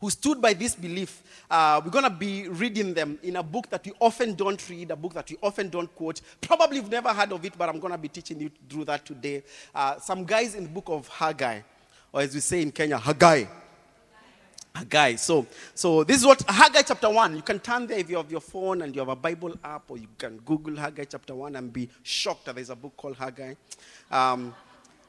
who 0.00 0.10
stood 0.10 0.40
by 0.40 0.52
this 0.52 0.74
belief. 0.74 1.22
Uh, 1.50 1.80
we're 1.82 1.90
going 1.90 2.04
to 2.04 2.10
be 2.10 2.48
reading 2.48 2.92
them 2.92 3.18
in 3.22 3.36
a 3.36 3.42
book 3.42 3.70
that 3.70 3.84
we 3.86 3.92
often 3.98 4.34
don't 4.34 4.68
read, 4.68 4.90
a 4.90 4.96
book 4.96 5.14
that 5.14 5.30
we 5.30 5.38
often 5.42 5.70
don't 5.70 5.94
quote. 5.94 6.20
Probably 6.40 6.76
you've 6.76 6.90
never 6.90 7.08
heard 7.08 7.32
of 7.32 7.42
it, 7.44 7.54
but 7.56 7.68
I'm 7.68 7.80
going 7.80 7.92
to 7.92 7.98
be 7.98 8.08
teaching 8.08 8.40
you 8.40 8.50
through 8.68 8.84
that 8.84 9.06
today. 9.06 9.42
Uh, 9.74 9.98
some 9.98 10.24
guys 10.24 10.54
in 10.54 10.64
the 10.64 10.68
book 10.68 10.88
of 10.88 11.08
Haggai, 11.08 11.60
or 12.12 12.20
as 12.20 12.34
we 12.34 12.40
say 12.40 12.60
in 12.60 12.70
Kenya, 12.70 12.98
Haggai. 12.98 13.44
Haggai. 14.74 15.14
So, 15.16 15.46
so 15.74 16.02
this 16.02 16.18
is 16.18 16.26
what 16.26 16.42
Haggai 16.48 16.82
chapter 16.82 17.08
1. 17.08 17.36
You 17.36 17.42
can 17.42 17.60
turn 17.60 17.86
there 17.86 17.98
if 17.98 18.10
you 18.10 18.16
have 18.16 18.30
your 18.30 18.40
phone 18.40 18.82
and 18.82 18.94
you 18.94 19.00
have 19.00 19.08
a 19.08 19.16
Bible 19.16 19.54
app, 19.62 19.88
or 19.88 19.98
you 19.98 20.08
can 20.18 20.38
Google 20.38 20.76
Haggai 20.76 21.04
chapter 21.04 21.34
1 21.34 21.54
and 21.54 21.72
be 21.72 21.88
shocked 22.02 22.46
that 22.46 22.56
there's 22.56 22.70
a 22.70 22.76
book 22.76 22.96
called 22.96 23.16
Haggai. 23.16 23.54
Um, 24.10 24.52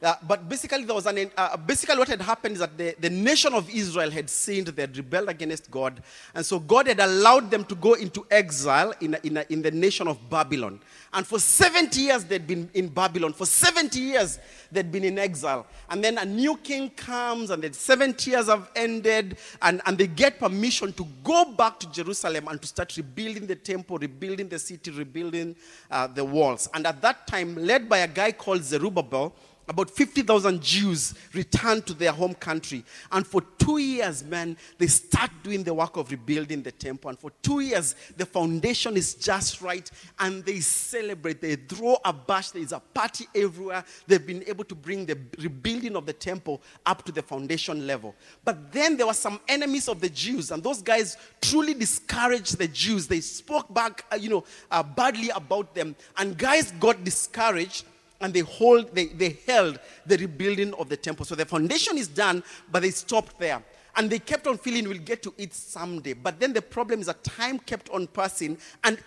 uh, 0.06 0.16
but 0.28 0.48
basically, 0.48 0.84
there 0.84 0.94
was 0.94 1.08
an, 1.08 1.32
uh, 1.36 1.58
basically 1.58 1.98
what 1.98 2.08
had 2.08 2.22
happened 2.22 2.54
is 2.54 2.60
that 2.60 2.78
the, 2.78 2.96
the 3.00 3.10
nation 3.10 3.54
of 3.56 3.68
Israel 3.70 4.12
had 4.12 4.30
sinned, 4.30 4.68
they 4.68 4.84
had 4.84 4.96
rebelled 4.96 5.30
against 5.30 5.72
God, 5.72 6.04
and 6.36 6.46
so 6.46 6.60
God 6.60 6.88
had 6.88 7.00
allowed 7.00 7.50
them 7.50 7.66
to 7.66 7.76
go 7.76 7.94
into 7.94 8.26
exile 8.30 8.94
in, 9.02 9.18
in, 9.24 9.44
in 9.50 9.62
the 9.64 9.72
nation 9.72 10.08
of 10.08 10.30
Babylon. 10.30 10.80
And 11.12 11.26
for 11.26 11.40
70 11.40 12.00
years 12.00 12.24
they'd 12.26 12.46
been 12.46 12.70
in 12.74 12.90
Babylon. 12.90 13.34
For 13.34 13.46
70 13.46 14.00
years 14.00 14.38
they'd 14.72 14.92
been 14.92 15.06
in 15.06 15.18
exile. 15.18 15.66
And 15.90 16.04
then 16.04 16.18
a 16.18 16.26
new 16.26 16.58
king 16.58 16.90
comes, 16.90 17.50
and 17.50 17.64
the 17.64 17.74
70 17.74 18.30
years 18.30 18.48
have 18.48 18.70
ended, 18.76 19.38
and, 19.62 19.82
and 19.86 19.98
they 19.98 20.08
get 20.08 20.40
permission 20.40 20.94
to 20.94 21.08
go 21.24 21.46
back 21.46 21.80
to 21.80 21.92
Jerusalem 21.92 22.48
and 22.48 22.62
to 22.62 22.68
start 22.68 22.96
rebuilding 22.98 23.48
the 23.48 23.56
temple, 23.56 23.98
rebuilding 23.98 24.50
the 24.50 24.60
city, 24.60 24.92
rebuilding 24.92 25.56
uh, 25.90 26.06
the 26.08 26.24
walls. 26.24 26.70
And 26.74 26.86
at 26.86 27.02
that 27.02 27.26
time, 27.26 27.56
led 27.56 27.90
by 27.90 28.00
a 28.00 28.08
guy 28.08 28.32
called 28.32 28.64
Zerubbabel, 28.64 29.34
about 29.68 29.90
50,000 29.90 30.62
Jews 30.62 31.16
returned 31.34 31.86
to 31.88 31.94
their 31.94 32.12
home 32.12 32.36
country. 32.36 32.84
And 33.12 33.26
for 33.26 33.42
two 33.58 33.78
years, 33.78 34.24
man, 34.24 34.58
they 34.78 34.88
start 34.88 35.32
doing 35.44 35.64
the 35.64 35.74
work 35.74 35.98
of 35.98 36.12
rebuilding 36.12 36.62
the 36.62 36.72
temple. 36.72 37.10
And 37.10 37.20
for 37.20 37.32
two 37.42 37.62
years, 37.62 37.96
the 38.16 38.26
foundation 38.26 38.96
is 38.96 39.16
just 39.16 39.62
right. 39.62 39.90
And 40.20 40.46
they 40.46 40.60
celebrate. 40.60 41.42
They 41.42 41.56
throw 41.56 41.98
a 42.06 42.14
bash. 42.14 42.52
There 42.52 42.62
is 42.62 42.74
a 42.74 42.80
party 42.80 43.26
everywhere. 43.34 43.84
They've 44.06 44.26
been 44.26 44.44
able 44.48 44.66
to 44.66 44.76
bring 44.76 45.06
the 45.06 45.18
rebuilding 45.40 45.96
of 45.96 46.06
the 46.06 46.14
temple 46.14 46.62
up 46.86 47.04
to 47.06 47.12
the 47.12 47.24
foundation 47.24 47.88
level. 47.88 48.16
But 48.44 48.72
then 48.72 48.98
there 48.98 49.08
were 49.08 49.14
some 49.14 49.40
enemies 49.48 49.88
of 49.88 50.00
the 50.00 50.10
Jews. 50.10 50.52
And 50.52 50.62
those 50.62 50.82
guys 50.82 51.18
truly 51.42 51.74
discouraged 51.74 52.58
the 52.60 52.68
Jews. 52.68 53.08
They 53.08 53.22
spoke 53.22 53.74
back, 53.74 54.06
uh, 54.12 54.18
you 54.18 54.30
know, 54.30 54.44
uh, 54.70 54.84
badly 54.84 55.30
about 55.30 55.74
them. 55.74 55.96
And 56.18 56.38
guys 56.38 56.72
got 56.74 57.04
discouraged 57.04 57.86
and 58.22 58.34
they 58.34 58.40
hold 58.42 58.94
they, 58.96 59.08
they 59.08 59.38
held 59.46 59.80
the 60.06 60.18
rebuilding 60.18 60.74
of 60.76 60.90
the 60.90 60.98
temple. 60.98 61.26
So 61.26 61.36
the 61.36 61.46
foundation 61.46 61.98
is 61.98 62.08
done 62.08 62.44
but 62.72 62.82
they 62.82 62.92
stopped 62.92 63.40
there. 63.40 63.62
And 63.98 64.10
they 64.10 64.20
kept 64.20 64.46
on 64.46 64.58
feeling 64.58 64.90
we'll 64.90 64.98
get 64.98 65.24
to 65.24 65.34
it 65.38 65.54
someday. 65.54 66.12
But 66.14 66.38
then 66.38 66.52
the 66.52 66.62
problem 66.62 67.00
is 67.00 67.06
that 67.06 67.24
time 67.24 67.60
kept 67.60 67.90
on 67.90 68.08
passing 68.08 68.58
and 68.84 68.98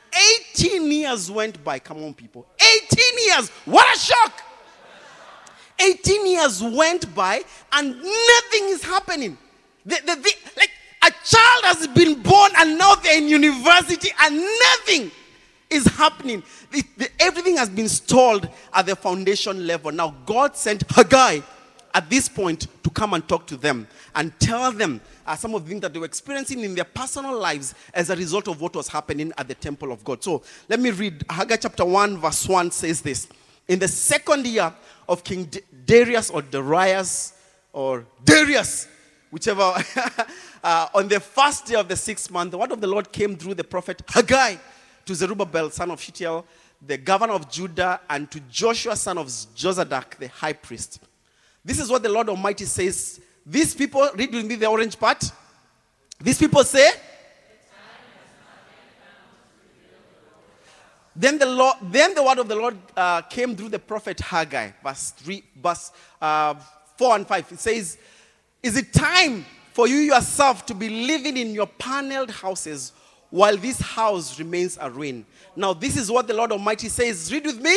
18 0.54 0.90
years 0.90 1.30
went 1.30 1.62
by. 1.62 1.78
Come 1.78 2.02
on 2.04 2.14
people. 2.14 2.46
18 2.58 2.98
years. 3.26 3.50
What 3.66 3.86
a 3.94 3.98
shock! 3.98 4.42
18 5.78 6.26
years 6.26 6.62
went 6.62 7.14
by 7.14 7.42
and 7.72 7.90
nothing 7.96 8.68
is 8.68 8.82
happening. 8.82 9.38
The, 9.84 9.96
the, 10.04 10.16
the, 10.16 10.34
like 10.56 10.70
a 11.02 11.10
child 11.10 11.64
has 11.64 11.86
been 11.88 12.20
born 12.22 12.50
and 12.58 12.78
now 12.78 12.94
they're 12.96 13.18
in 13.18 13.28
university 13.28 14.10
and 14.22 14.36
nothing 14.36 15.10
is 15.70 15.84
happening. 15.86 16.42
The, 16.70 16.82
the, 16.96 17.08
everything 17.20 17.56
has 17.56 17.68
been 17.68 17.88
stalled 17.88 18.48
at 18.72 18.86
the 18.86 18.96
foundation 18.96 19.66
level. 19.66 19.92
Now, 19.92 20.14
God 20.24 20.56
sent 20.56 20.84
Haggai 20.90 21.40
at 21.94 22.10
this 22.10 22.28
point 22.28 22.66
to 22.82 22.90
come 22.90 23.14
and 23.14 23.26
talk 23.26 23.46
to 23.46 23.56
them 23.56 23.86
and 24.14 24.38
tell 24.38 24.72
them 24.72 25.00
uh, 25.26 25.34
some 25.36 25.54
of 25.54 25.64
the 25.64 25.70
things 25.70 25.82
that 25.82 25.92
they 25.92 25.98
were 25.98 26.06
experiencing 26.06 26.60
in 26.60 26.74
their 26.74 26.84
personal 26.84 27.38
lives 27.38 27.74
as 27.94 28.10
a 28.10 28.16
result 28.16 28.48
of 28.48 28.60
what 28.60 28.74
was 28.76 28.88
happening 28.88 29.32
at 29.38 29.48
the 29.48 29.54
temple 29.54 29.92
of 29.92 30.04
God. 30.04 30.22
So, 30.22 30.42
let 30.68 30.80
me 30.80 30.90
read 30.90 31.24
Haggai 31.28 31.56
chapter 31.56 31.84
1, 31.84 32.18
verse 32.18 32.46
1 32.46 32.70
says 32.70 33.00
this 33.00 33.28
In 33.66 33.78
the 33.78 33.88
second 33.88 34.46
year 34.46 34.72
of 35.08 35.24
King 35.24 35.50
Darius 35.84 36.30
or 36.30 36.42
Darius 36.42 37.34
or 37.72 38.04
Darius, 38.24 38.86
whichever, 39.30 39.74
uh, 40.64 40.88
on 40.94 41.08
the 41.08 41.20
first 41.20 41.66
day 41.66 41.74
of 41.74 41.88
the 41.88 41.96
sixth 41.96 42.30
month, 42.30 42.52
the 42.52 42.58
word 42.58 42.72
of 42.72 42.80
the 42.80 42.86
Lord 42.86 43.12
came 43.12 43.36
through 43.36 43.54
the 43.54 43.64
prophet 43.64 44.02
Haggai 44.08 44.56
to 45.08 45.14
Zerubbabel, 45.14 45.70
son 45.70 45.90
of 45.90 46.00
Shealtiel, 46.02 46.44
the 46.86 46.98
governor 46.98 47.32
of 47.32 47.50
Judah, 47.50 47.98
and 48.10 48.30
to 48.30 48.40
Joshua, 48.40 48.94
son 48.94 49.16
of 49.16 49.26
Jozadak, 49.26 50.18
the 50.18 50.28
high 50.28 50.52
priest. 50.52 51.00
This 51.64 51.80
is 51.80 51.90
what 51.90 52.02
the 52.02 52.10
Lord 52.10 52.28
Almighty 52.28 52.66
says. 52.66 53.18
These 53.44 53.74
people, 53.74 54.06
read 54.14 54.34
with 54.34 54.44
me 54.44 54.56
the 54.56 54.66
orange 54.66 54.98
part. 54.98 55.32
These 56.20 56.38
people 56.38 56.62
say, 56.62 56.90
then 61.16 61.38
the, 61.38 61.46
Lord, 61.46 61.76
then 61.82 62.14
the 62.14 62.22
word 62.22 62.38
of 62.38 62.46
the 62.46 62.56
Lord 62.56 62.76
uh, 62.94 63.22
came 63.22 63.56
through 63.56 63.70
the 63.70 63.78
prophet 63.78 64.20
Haggai, 64.20 64.72
verse, 64.84 65.12
three, 65.12 65.42
verse 65.56 65.90
uh, 66.20 66.54
4 66.98 67.16
and 67.16 67.26
5. 67.26 67.52
It 67.52 67.60
says, 67.60 67.96
Is 68.62 68.76
it 68.76 68.92
time 68.92 69.46
for 69.72 69.88
you 69.88 69.96
yourself 69.96 70.66
to 70.66 70.74
be 70.74 70.90
living 70.90 71.38
in 71.38 71.54
your 71.54 71.66
paneled 71.66 72.30
houses 72.30 72.92
while 73.30 73.56
this 73.56 73.80
house 73.80 74.38
remains 74.38 74.78
a 74.80 74.90
ruin. 74.90 75.24
Now, 75.54 75.74
this 75.74 75.96
is 75.96 76.10
what 76.10 76.26
the 76.26 76.34
Lord 76.34 76.52
Almighty 76.52 76.88
says. 76.88 77.32
Read 77.32 77.46
with 77.46 77.60
me. 77.60 77.76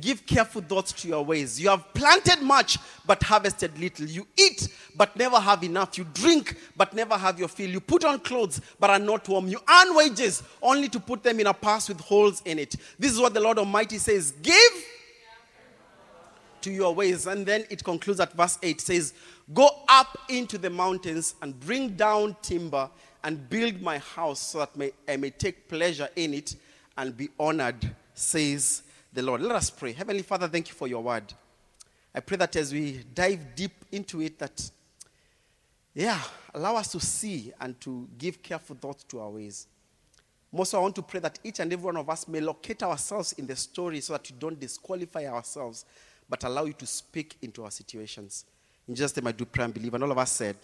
Give 0.00 0.26
careful 0.26 0.60
thoughts 0.60 0.92
to 0.92 1.08
your 1.08 1.24
ways. 1.24 1.60
You 1.60 1.68
have 1.68 1.94
planted 1.94 2.42
much, 2.42 2.78
but 3.06 3.22
harvested 3.22 3.78
little. 3.78 4.06
You 4.06 4.26
eat, 4.36 4.68
but 4.96 5.14
never 5.14 5.38
have 5.38 5.62
enough. 5.62 5.96
You 5.96 6.04
drink, 6.12 6.56
but 6.76 6.94
never 6.94 7.16
have 7.16 7.38
your 7.38 7.46
fill. 7.46 7.70
You 7.70 7.80
put 7.80 8.04
on 8.04 8.18
clothes, 8.18 8.60
but 8.80 8.90
are 8.90 8.98
not 8.98 9.28
warm. 9.28 9.46
You 9.46 9.60
earn 9.70 9.94
wages, 9.94 10.42
only 10.60 10.88
to 10.88 10.98
put 10.98 11.22
them 11.22 11.38
in 11.38 11.46
a 11.46 11.54
purse 11.54 11.88
with 11.88 12.00
holes 12.00 12.42
in 12.44 12.58
it. 12.58 12.74
This 12.98 13.12
is 13.12 13.20
what 13.20 13.34
the 13.34 13.40
Lord 13.40 13.58
Almighty 13.58 13.98
says 13.98 14.32
Give 14.42 14.72
to 16.64 16.72
your 16.72 16.94
ways. 16.94 17.26
And 17.26 17.46
then 17.46 17.64
it 17.70 17.84
concludes 17.84 18.20
at 18.20 18.32
verse 18.32 18.58
8 18.62 18.80
says, 18.80 19.14
Go 19.52 19.68
up 19.88 20.16
into 20.28 20.56
the 20.56 20.70
mountains 20.70 21.34
and 21.42 21.58
bring 21.60 21.90
down 21.90 22.36
timber 22.40 22.88
and 23.22 23.48
build 23.50 23.80
my 23.82 23.98
house 23.98 24.40
so 24.40 24.60
that 24.60 24.76
may, 24.76 24.92
I 25.06 25.16
may 25.16 25.30
take 25.30 25.68
pleasure 25.68 26.08
in 26.16 26.34
it 26.34 26.56
and 26.96 27.16
be 27.16 27.28
honored, 27.38 27.94
says 28.14 28.82
the 29.12 29.22
Lord. 29.22 29.42
Let 29.42 29.56
us 29.56 29.70
pray. 29.70 29.92
Heavenly 29.92 30.22
Father, 30.22 30.48
thank 30.48 30.68
you 30.68 30.74
for 30.74 30.88
your 30.88 31.02
word. 31.02 31.32
I 32.14 32.20
pray 32.20 32.36
that 32.38 32.56
as 32.56 32.72
we 32.72 33.04
dive 33.12 33.54
deep 33.54 33.72
into 33.92 34.22
it, 34.22 34.38
that, 34.38 34.70
yeah, 35.94 36.20
allow 36.54 36.76
us 36.76 36.92
to 36.92 37.00
see 37.00 37.52
and 37.60 37.78
to 37.80 38.08
give 38.16 38.42
careful 38.42 38.76
thought 38.76 39.04
to 39.08 39.20
our 39.20 39.30
ways. 39.30 39.66
Most 40.52 40.72
I 40.72 40.78
want 40.78 40.94
to 40.94 41.02
pray 41.02 41.20
that 41.20 41.40
each 41.42 41.58
and 41.58 41.72
every 41.72 41.84
one 41.84 41.96
of 41.96 42.08
us 42.08 42.28
may 42.28 42.40
locate 42.40 42.82
ourselves 42.82 43.32
in 43.32 43.46
the 43.46 43.56
story 43.56 44.00
so 44.00 44.12
that 44.12 44.30
we 44.30 44.36
don't 44.38 44.58
disqualify 44.58 45.26
ourselves, 45.26 45.84
but 46.28 46.44
allow 46.44 46.64
you 46.64 46.72
to 46.74 46.86
speak 46.86 47.36
into 47.42 47.64
our 47.64 47.72
situations. 47.72 48.44
In 48.88 48.94
Jesus' 48.94 49.16
name, 49.16 49.26
I 49.26 49.32
do 49.32 49.44
pray 49.44 49.64
and 49.64 49.74
believe. 49.74 49.94
And 49.94 50.04
all 50.04 50.12
of 50.12 50.18
us 50.18 50.32
said. 50.32 50.56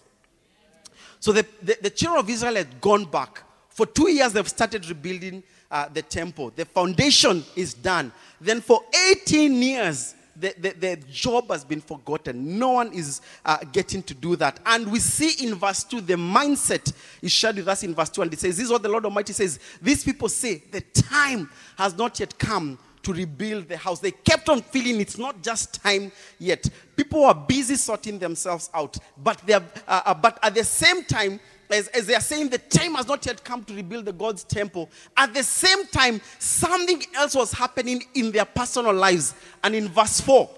So 1.19 1.31
the, 1.31 1.45
the, 1.61 1.77
the 1.81 1.89
children 1.89 2.19
of 2.19 2.29
Israel 2.29 2.55
had 2.55 2.81
gone 2.81 3.05
back. 3.05 3.43
For 3.69 3.85
two 3.85 4.09
years, 4.09 4.33
they've 4.33 4.47
started 4.47 4.87
rebuilding 4.87 5.43
uh, 5.69 5.87
the 5.87 6.01
temple. 6.01 6.51
The 6.55 6.65
foundation 6.65 7.43
is 7.55 7.73
done. 7.73 8.11
Then 8.39 8.61
for 8.61 8.81
18 9.11 9.53
years, 9.53 10.15
the, 10.35 10.53
the, 10.57 10.71
the 10.71 10.95
job 11.09 11.49
has 11.49 11.63
been 11.63 11.81
forgotten. 11.81 12.57
No 12.57 12.71
one 12.71 12.93
is 12.93 13.21
uh, 13.45 13.57
getting 13.71 14.01
to 14.03 14.13
do 14.13 14.35
that. 14.37 14.59
And 14.65 14.91
we 14.91 14.99
see 14.99 15.45
in 15.45 15.55
verse 15.55 15.83
2, 15.83 16.01
the 16.01 16.15
mindset 16.15 16.93
is 17.21 17.31
shared 17.31 17.57
with 17.57 17.67
us 17.67 17.83
in 17.83 17.93
verse 17.93 18.09
2. 18.09 18.23
And 18.23 18.33
it 18.33 18.39
says, 18.39 18.57
This 18.57 18.65
is 18.65 18.71
what 18.71 18.83
the 18.83 18.89
Lord 18.89 19.05
Almighty 19.05 19.33
says. 19.33 19.59
These 19.81 20.03
people 20.03 20.29
say, 20.29 20.63
The 20.71 20.81
time 20.81 21.49
has 21.77 21.97
not 21.97 22.19
yet 22.19 22.37
come 22.37 22.77
to 23.03 23.13
rebuild 23.13 23.67
the 23.67 23.77
house. 23.77 23.99
They 23.99 24.11
kept 24.11 24.49
on 24.49 24.61
feeling 24.61 25.01
it's 25.01 25.17
not 25.17 25.41
just 25.41 25.81
time 25.81 26.11
yet. 26.39 26.69
People 26.95 27.23
were 27.23 27.33
busy 27.33 27.75
sorting 27.75 28.19
themselves 28.19 28.69
out. 28.73 28.97
But, 29.17 29.41
they 29.45 29.53
are, 29.53 29.63
uh, 29.87 30.01
uh, 30.05 30.13
but 30.13 30.39
at 30.43 30.55
the 30.55 30.63
same 30.63 31.03
time, 31.03 31.39
as, 31.69 31.87
as, 31.89 32.05
they 32.05 32.15
are 32.15 32.21
saying 32.21 32.49
the 32.49 32.57
time 32.57 32.95
has 32.95 33.07
not 33.07 33.25
yet 33.25 33.43
come 33.43 33.63
to 33.63 33.73
rebuild 33.73 34.05
the 34.05 34.13
God's 34.13 34.43
temple, 34.43 34.89
at 35.15 35.33
the 35.33 35.43
same 35.43 35.87
time, 35.87 36.19
something 36.37 37.01
else 37.15 37.33
was 37.33 37.51
happening 37.51 38.03
in 38.13 38.31
their 38.31 38.45
personal 38.45 38.93
lives. 38.93 39.33
And 39.63 39.73
in 39.75 39.87
verse 39.87 40.19
4, 40.21 40.49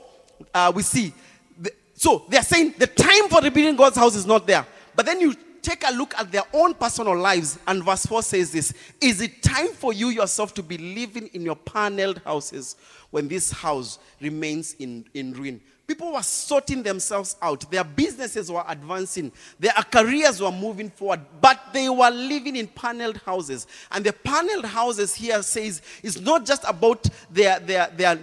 uh, 0.53 0.71
we 0.75 0.81
see. 0.81 1.13
The, 1.59 1.71
so 1.93 2.25
they 2.29 2.37
are 2.37 2.43
saying 2.43 2.75
the 2.77 2.87
time 2.87 3.29
for 3.29 3.41
rebuilding 3.41 3.75
God's 3.75 3.97
house 3.97 4.15
is 4.15 4.25
not 4.25 4.47
there. 4.47 4.65
But 4.95 5.05
then 5.05 5.19
you 5.19 5.35
take 5.63 5.83
a 5.87 5.91
look 5.91 6.13
at 6.19 6.31
their 6.31 6.43
own 6.53 6.75
personal 6.75 7.17
lives, 7.17 7.57
and 7.65 7.83
verse 7.83 8.05
4 8.05 8.21
says 8.21 8.51
this 8.51 8.73
Is 9.01 9.21
it 9.21 9.41
time 9.41 9.69
for 9.69 9.93
you 9.93 10.09
yourself 10.09 10.53
to 10.55 10.63
be 10.63 10.77
living 10.77 11.27
in 11.33 11.41
your 11.41 11.55
paneled 11.55 12.21
houses 12.23 12.75
when 13.09 13.27
this 13.27 13.49
house 13.49 13.97
remains 14.21 14.75
in, 14.75 15.05
in 15.15 15.33
ruin? 15.33 15.61
People 15.85 16.13
were 16.13 16.23
sorting 16.23 16.81
themselves 16.81 17.35
out. 17.41 17.69
Their 17.69 17.83
businesses 17.83 18.49
were 18.49 18.63
advancing. 18.69 19.33
Their 19.59 19.73
careers 19.91 20.41
were 20.41 20.51
moving 20.51 20.89
forward. 20.89 21.19
But 21.41 21.59
they 21.73 21.89
were 21.89 22.09
living 22.09 22.55
in 22.55 22.67
paneled 22.67 23.17
houses. 23.17 23.67
And 23.91 24.05
the 24.05 24.13
paneled 24.13 24.63
houses 24.63 25.13
here 25.13 25.43
says 25.43 25.81
it's 26.01 26.21
not 26.21 26.45
just 26.45 26.63
about 26.65 27.09
their, 27.29 27.59
their, 27.59 27.91
their 27.97 28.17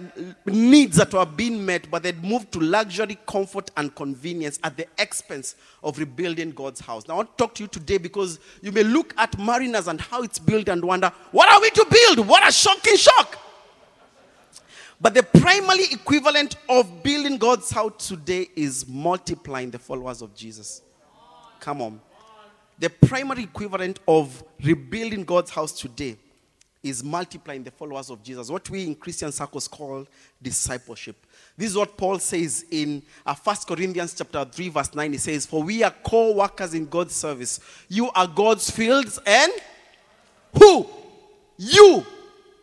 needs 0.47 0.97
that 0.97 1.13
were 1.13 1.25
being 1.25 1.63
met, 1.63 1.89
but 1.91 2.01
they'd 2.01 2.23
moved 2.23 2.51
to 2.53 2.59
luxury, 2.59 3.19
comfort, 3.27 3.69
and 3.77 3.93
convenience 3.93 4.57
at 4.63 4.75
the 4.75 4.87
expense 4.97 5.55
of 5.83 5.99
rebuilding 5.99 6.51
God's 6.51 6.79
house. 6.79 7.07
Now, 7.07 7.13
I 7.13 7.17
want 7.17 7.37
to 7.37 7.43
talk 7.43 7.53
to 7.55 7.63
you 7.63 7.67
today 7.67 7.99
because 7.99 8.39
you 8.63 8.71
may 8.71 8.83
look 8.83 9.13
at 9.17 9.37
Mariners 9.37 9.87
and 9.87 10.01
how 10.01 10.23
it's 10.23 10.39
built 10.39 10.67
and 10.67 10.83
wonder, 10.83 11.11
what 11.31 11.47
are 11.47 11.61
we 11.61 11.69
to 11.69 11.85
build? 11.87 12.27
What 12.27 12.47
a 12.47 12.51
shocking 12.51 12.97
shock! 12.97 13.37
But 15.01 15.15
the 15.15 15.23
primary 15.23 15.85
equivalent 15.85 16.57
of 16.69 17.01
building 17.01 17.37
God's 17.37 17.71
house 17.71 18.07
today 18.07 18.47
is 18.55 18.87
multiplying 18.87 19.71
the 19.71 19.79
followers 19.79 20.21
of 20.21 20.35
Jesus. 20.35 20.83
Come 21.59 21.81
on. 21.81 21.99
The 22.77 22.89
primary 22.89 23.43
equivalent 23.43 23.99
of 24.07 24.43
rebuilding 24.63 25.23
God's 25.23 25.49
house 25.49 25.71
today 25.71 26.17
is 26.83 27.03
multiplying 27.03 27.63
the 27.63 27.71
followers 27.71 28.09
of 28.09 28.23
Jesus, 28.23 28.49
what 28.49 28.67
we 28.69 28.85
in 28.85 28.95
Christian 28.95 29.31
circles 29.31 29.67
call 29.67 30.07
discipleship. 30.41 31.15
This 31.57 31.71
is 31.71 31.77
what 31.77 31.95
Paul 31.97 32.17
says 32.19 32.65
in 32.71 33.03
uh, 33.25 33.35
1 33.35 33.55
Corinthians 33.67 34.15
chapter 34.15 34.45
3 34.45 34.69
verse 34.69 34.93
9. 34.93 35.11
He 35.11 35.17
says, 35.19 35.45
"For 35.45 35.61
we 35.61 35.83
are 35.83 35.93
co-workers 36.03 36.73
in 36.73 36.87
God's 36.87 37.13
service. 37.13 37.59
You 37.87 38.09
are 38.11 38.27
God's 38.27 38.69
fields 38.69 39.19
and 39.25 39.51
who? 40.57 40.87
You 41.57 42.03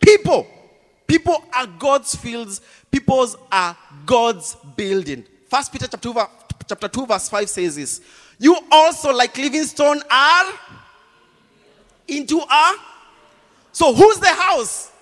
people 0.01 0.47
People 1.09 1.43
are 1.55 1.67
God's 1.67 2.15
fields, 2.15 2.61
peoples 2.91 3.35
are 3.51 3.77
God's 4.05 4.57
building. 4.77 5.25
First 5.49 5.73
Peter 5.73 5.87
chapter 5.87 6.13
2, 6.13 6.15
chapter 6.69 6.87
2, 6.87 7.07
verse 7.07 7.29
5 7.31 7.49
says 7.49 7.77
this. 7.77 8.03
You 8.39 8.57
also, 8.71 9.13
like 9.13 9.37
living 9.39 9.65
stone, 9.65 10.03
are 10.11 10.53
into 12.07 12.39
a. 12.39 12.75
So 13.73 13.95
who's 13.95 14.19
the 14.19 14.29
house? 14.29 14.93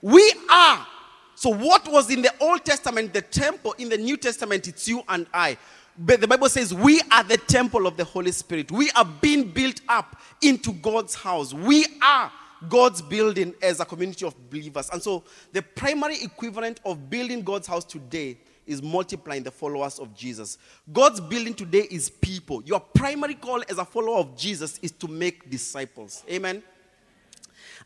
We 0.00 0.32
are. 0.50 0.86
So 1.34 1.50
what 1.50 1.86
was 1.88 2.10
in 2.10 2.22
the 2.22 2.32
Old 2.40 2.64
Testament, 2.64 3.12
the 3.12 3.22
temple, 3.22 3.74
in 3.78 3.90
the 3.90 3.98
New 3.98 4.16
Testament, 4.16 4.68
it's 4.68 4.88
you 4.88 5.02
and 5.06 5.26
I. 5.34 5.58
But 5.98 6.22
the 6.22 6.28
Bible 6.28 6.48
says 6.48 6.72
we 6.72 7.02
are 7.12 7.24
the 7.24 7.36
temple 7.36 7.86
of 7.86 7.98
the 7.98 8.04
Holy 8.04 8.32
Spirit. 8.32 8.72
We 8.72 8.90
are 8.92 9.04
being 9.04 9.50
built 9.50 9.82
up 9.86 10.16
into 10.40 10.72
God's 10.72 11.14
house. 11.14 11.52
We 11.52 11.84
are 12.02 12.32
God's 12.68 13.00
building 13.02 13.54
as 13.62 13.80
a 13.80 13.84
community 13.84 14.26
of 14.26 14.50
believers. 14.50 14.90
And 14.90 15.02
so 15.02 15.24
the 15.52 15.62
primary 15.62 16.22
equivalent 16.22 16.80
of 16.84 17.08
building 17.08 17.42
God's 17.42 17.66
house 17.66 17.84
today 17.84 18.38
is 18.66 18.82
multiplying 18.82 19.42
the 19.42 19.50
followers 19.50 19.98
of 19.98 20.14
Jesus. 20.14 20.58
God's 20.92 21.20
building 21.20 21.54
today 21.54 21.88
is 21.90 22.10
people. 22.10 22.62
Your 22.64 22.80
primary 22.80 23.34
call 23.34 23.62
as 23.68 23.78
a 23.78 23.84
follower 23.84 24.18
of 24.18 24.36
Jesus 24.36 24.78
is 24.82 24.92
to 24.92 25.08
make 25.08 25.50
disciples. 25.50 26.22
Amen. 26.30 26.62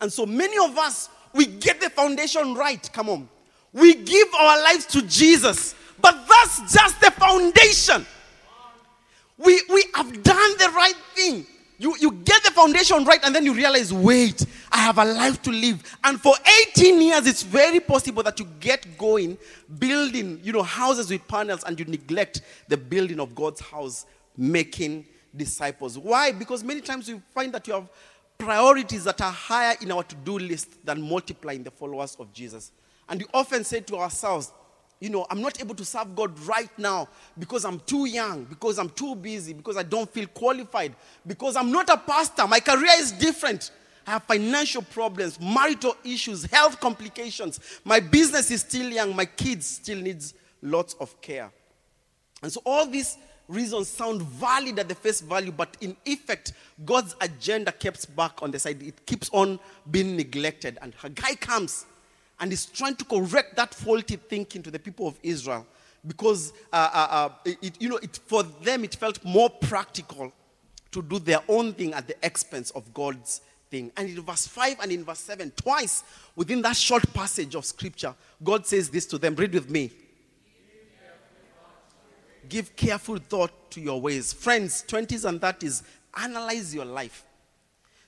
And 0.01 0.13
so 0.13 0.27
many 0.27 0.59
of 0.59 0.77
us, 0.77 1.09
we 1.33 1.47
get 1.47 1.81
the 1.81 1.91
foundation 1.91 2.55
right. 2.55 2.91
Come 2.93 3.09
on. 3.09 3.29
We 3.73 3.95
give 3.95 4.29
our 4.39 4.63
lives 4.63 4.87
to 4.87 5.03
Jesus, 5.03 5.75
but 6.01 6.27
that's 6.29 6.73
just 6.73 7.01
the 7.01 7.11
foundation. 7.13 8.07
We, 9.37 9.61
we 9.69 9.85
have 9.95 10.23
done 10.23 10.53
the 10.59 10.71
right 10.75 10.97
thing. 11.15 11.47
You, 11.79 11.97
you 11.99 12.13
get 12.13 12.43
the 12.45 12.51
foundation 12.53 13.05
right, 13.05 13.21
and 13.25 13.35
then 13.35 13.45
you 13.45 13.53
realize, 13.53 13.93
wait, 13.93 14.47
I 14.71 14.79
have 14.79 14.99
a 14.99 15.05
life 15.05 15.43
to 15.43 15.51
live. 15.51 15.83
And 16.05 16.21
for 16.21 16.35
18 16.69 17.03
years, 17.03 17.27
it's 17.27 17.43
very 17.43 17.81
possible 17.81 18.23
that 18.23 18.39
you 18.39 18.47
get 18.61 18.97
going 18.97 19.37
building, 19.79 20.41
you 20.43 20.53
know, 20.53 20.63
houses 20.63 21.11
with 21.11 21.27
panels, 21.27 21.65
and 21.65 21.79
you 21.79 21.85
neglect 21.85 22.43
the 22.69 22.77
building 22.77 23.19
of 23.19 23.35
God's 23.35 23.61
house, 23.61 24.07
making 24.37 25.07
disciples. 25.37 25.99
Why? 25.99 26.31
Because 26.31 26.63
many 26.63 26.81
times 26.81 27.09
you 27.09 27.21
find 27.35 27.53
that 27.53 27.67
you 27.67 27.75
have 27.75 27.89
priorities 28.39 29.05
that 29.05 29.21
are 29.21 29.33
higher 29.33 29.77
in 29.81 29.91
our 29.91 30.03
to-do 30.05 30.39
list 30.39 30.85
than 30.85 31.03
multiplying 31.03 31.63
the 31.63 31.71
followers 31.71 32.17
of 32.21 32.33
Jesus. 32.33 32.73
And 33.09 33.21
we 33.21 33.27
often 33.35 33.65
say 33.65 33.81
to 33.81 33.97
ourselves, 33.97 34.53
you 35.01 35.11
know, 35.11 35.27
I'm 35.31 35.43
not 35.43 35.61
able 35.61 35.75
to 35.75 35.85
serve 35.85 36.15
God 36.15 36.39
right 36.41 36.71
now 36.79 37.09
because 37.39 37.65
I'm 37.65 37.81
too 37.81 38.07
young, 38.07 38.45
because 38.45 38.79
I'm 38.79 38.91
too 38.91 39.15
busy, 39.15 39.53
because 39.53 39.77
I 39.77 39.83
don't 39.83 40.09
feel 40.09 40.27
qualified, 40.29 40.95
because 41.27 41.57
I'm 41.57 41.71
not 41.71 41.89
a 41.91 41.97
pastor. 41.97 42.47
My 42.47 42.61
career 42.61 42.93
is 42.99 43.13
different. 43.13 43.71
I 44.07 44.13
have 44.13 44.25
financial 44.25 44.83
problems, 44.83 45.41
marital 45.41 45.97
issues, 46.05 46.45
health 46.45 46.79
complications. 46.81 47.61
My 47.85 48.01
business 48.01 48.51
is 48.51 48.61
still 48.61 48.91
young. 48.91 49.17
My 49.17 49.25
kids 49.25 49.67
still 49.67 49.99
needs 49.99 50.35
lots 50.63 50.95
of 50.95 51.21
care. 51.21 51.51
And 52.43 52.53
so 52.53 52.61
all 52.65 52.87
these 52.87 53.17
reasons 53.49 53.89
sound 53.89 54.23
valid 54.23 54.79
at 54.79 54.89
the 54.89 54.95
face 54.95 55.21
value, 55.21 55.53
but 55.53 55.77
in 55.81 55.97
effect, 56.05 56.53
God's 56.85 57.15
agenda 57.21 57.73
keeps 57.73 58.05
back 58.05 58.43
on 58.43 58.51
the 58.51 58.59
side. 58.59 58.83
It 58.83 59.07
keeps 59.07 59.31
on 59.33 59.59
being 59.91 60.17
neglected. 60.17 60.79
And 60.83 60.95
Haggai 60.95 61.35
comes 61.35 61.87
and 62.41 62.53
is 62.53 62.67
trying 62.67 62.97
to 62.97 63.05
correct 63.05 63.57
that 63.57 63.75
faulty 63.75 64.17
thinking 64.17 64.63
to 64.63 64.71
the 64.71 64.79
people 64.79 65.07
of 65.07 65.19
Israel 65.23 65.67
because 66.07 66.53
uh, 66.73 66.91
uh, 66.93 67.07
uh, 67.11 67.29
it, 67.63 67.81
you 67.81 67.89
know, 67.89 67.97
it, 67.99 68.19
for 68.27 68.43
them 68.43 68.85
it 68.85 68.95
felt 68.95 69.25
more 69.25 69.49
practical 69.49 70.33
to 70.93 71.03
do 71.03 71.19
their 71.19 71.41
own 71.49 71.73
thing 71.73 71.93
at 71.95 72.07
the 72.07 72.17
expense 72.23 72.71
of 72.73 72.93
God's 72.93 73.41
thing. 73.71 73.91
And 73.97 74.09
in 74.09 74.23
verse 74.23 74.47
5 74.47 74.77
and 74.83 74.93
in 74.93 75.05
verse 75.05 75.21
7, 75.21 75.53
twice 75.57 76.05
within 76.37 76.63
that 76.63 76.77
short 76.77 77.13
passage 77.13 77.55
of 77.55 77.65
scripture, 77.65 78.15
God 78.43 78.67
says 78.67 78.91
this 78.91 79.07
to 79.07 79.19
them. 79.19 79.35
Read 79.35 79.55
with 79.55 79.71
me. 79.71 79.91
Give 82.49 82.77
careful 82.77 83.17
thought 83.17 83.71
to 83.71 83.81
your 83.81 84.01
ways. 84.01 84.33
Friends, 84.33 84.85
20s 84.87 85.25
and 85.25 85.41
30s, 85.41 85.83
analyze 86.17 86.75
your 86.75 86.85
life. 86.85 87.25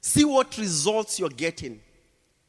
See 0.00 0.24
what 0.24 0.56
results 0.58 1.18
you're 1.18 1.30
getting. 1.30 1.80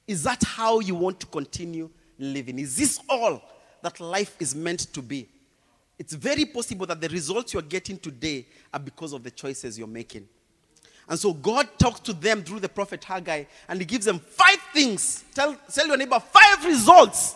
Is 0.08 0.24
that 0.24 0.42
how 0.44 0.80
you 0.80 0.96
want 0.96 1.20
to 1.20 1.26
continue 1.26 1.90
living? 2.18 2.60
Is 2.60 2.78
this 2.78 3.00
all 3.10 3.42
that 3.82 4.00
life 4.00 4.36
is 4.40 4.56
meant 4.56 4.94
to 4.94 5.02
be? 5.02 5.28
It's 6.00 6.14
very 6.14 6.46
possible 6.46 6.86
that 6.86 7.02
the 7.02 7.10
results 7.10 7.54
you're 7.54 7.62
getting 7.62 7.98
today 7.98 8.46
are 8.74 8.80
because 8.80 9.14
of 9.14 9.24
the 9.24 9.32
choices 9.32 9.78
you're 9.78 9.88
making. 9.88 10.28
And 11.10 11.18
so 11.18 11.34
God 11.34 11.68
talks 11.78 12.02
to 12.02 12.14
them 12.14 12.44
through 12.44 12.60
the 12.60 12.70
prophet 12.70 13.04
Haggai 13.04 13.46
and 13.68 13.80
he 13.80 13.86
gives 13.86 14.06
them 14.06 14.20
five 14.20 14.60
things. 14.74 15.24
Tell, 15.34 15.56
tell 15.72 15.88
your 15.88 15.98
neighbor 15.98 16.20
five 16.20 16.66
results 16.66 17.36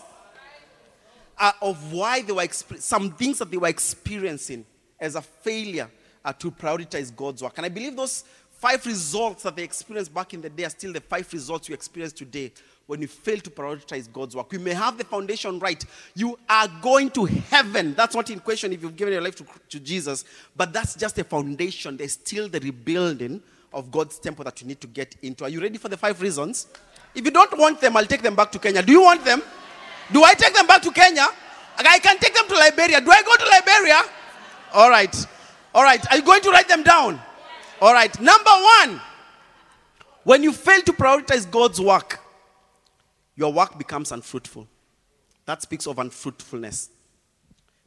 uh, 1.37 1.53
of 1.61 1.91
why 1.91 2.21
they 2.21 2.33
were, 2.33 2.47
some 2.49 3.11
things 3.11 3.39
that 3.39 3.49
they 3.49 3.57
were 3.57 3.69
experiencing 3.69 4.65
as 4.99 5.15
a 5.15 5.21
failure 5.21 5.89
uh, 6.23 6.33
to 6.33 6.51
prioritize 6.51 7.15
God's 7.15 7.41
work. 7.41 7.53
And 7.57 7.65
I 7.65 7.69
believe 7.69 7.95
those 7.95 8.23
five 8.61 8.85
results 8.85 9.41
that 9.41 9.55
they 9.55 9.63
experienced 9.63 10.13
back 10.13 10.35
in 10.35 10.41
the 10.41 10.49
day 10.49 10.65
are 10.65 10.69
still 10.69 10.93
the 10.93 11.01
five 11.01 11.27
results 11.33 11.67
you 11.67 11.73
experience 11.73 12.13
today 12.13 12.51
when 12.85 13.01
you 13.01 13.07
fail 13.07 13.39
to 13.39 13.49
prioritize 13.49 14.11
God's 14.13 14.35
work. 14.35 14.53
You 14.53 14.59
may 14.59 14.75
have 14.75 14.99
the 14.99 15.03
foundation 15.03 15.57
right. 15.57 15.83
You 16.13 16.37
are 16.47 16.67
going 16.79 17.09
to 17.11 17.25
heaven. 17.25 17.95
That's 17.95 18.13
not 18.13 18.29
in 18.29 18.39
question 18.39 18.71
if 18.71 18.83
you've 18.83 18.95
given 18.95 19.13
your 19.13 19.21
life 19.23 19.35
to, 19.37 19.45
to 19.69 19.79
Jesus, 19.79 20.25
but 20.55 20.71
that's 20.73 20.93
just 20.93 21.17
a 21.17 21.23
foundation. 21.23 21.97
There's 21.97 22.13
still 22.13 22.47
the 22.47 22.59
rebuilding 22.59 23.41
of 23.73 23.89
God's 23.89 24.19
temple 24.19 24.45
that 24.45 24.61
you 24.61 24.67
need 24.67 24.79
to 24.81 24.87
get 24.87 25.15
into. 25.23 25.43
Are 25.43 25.49
you 25.49 25.59
ready 25.59 25.79
for 25.79 25.89
the 25.89 25.97
five 25.97 26.21
reasons? 26.21 26.67
If 27.15 27.25
you 27.25 27.31
don't 27.31 27.57
want 27.57 27.81
them, 27.81 27.97
I'll 27.97 28.05
take 28.05 28.21
them 28.21 28.35
back 28.35 28.51
to 28.51 28.59
Kenya. 28.59 28.83
Do 28.83 28.91
you 28.91 29.01
want 29.01 29.25
them? 29.25 29.41
Do 30.11 30.23
I 30.23 30.35
take 30.35 30.53
them 30.53 30.67
back 30.67 30.83
to 30.83 30.91
Kenya? 30.91 31.25
I 31.77 31.97
can 31.97 32.19
take 32.19 32.35
them 32.35 32.47
to 32.47 32.53
Liberia. 32.53 33.01
Do 33.01 33.09
I 33.09 33.23
go 33.23 33.35
to 33.37 33.45
Liberia? 33.45 34.01
All 34.73 34.89
right. 34.91 35.27
All 35.73 35.81
right. 35.83 36.11
Are 36.11 36.17
you 36.17 36.23
going 36.23 36.41
to 36.41 36.51
write 36.51 36.67
them 36.67 36.83
down? 36.83 37.19
All 37.81 37.93
right. 37.93 38.17
Number 38.21 38.51
one, 38.51 39.01
when 40.23 40.43
you 40.43 40.53
fail 40.53 40.81
to 40.83 40.93
prioritize 40.93 41.49
God's 41.49 41.81
work, 41.81 42.19
your 43.35 43.51
work 43.51 43.77
becomes 43.77 44.11
unfruitful. 44.11 44.67
That 45.45 45.63
speaks 45.63 45.87
of 45.87 45.97
unfruitfulness. 45.97 46.91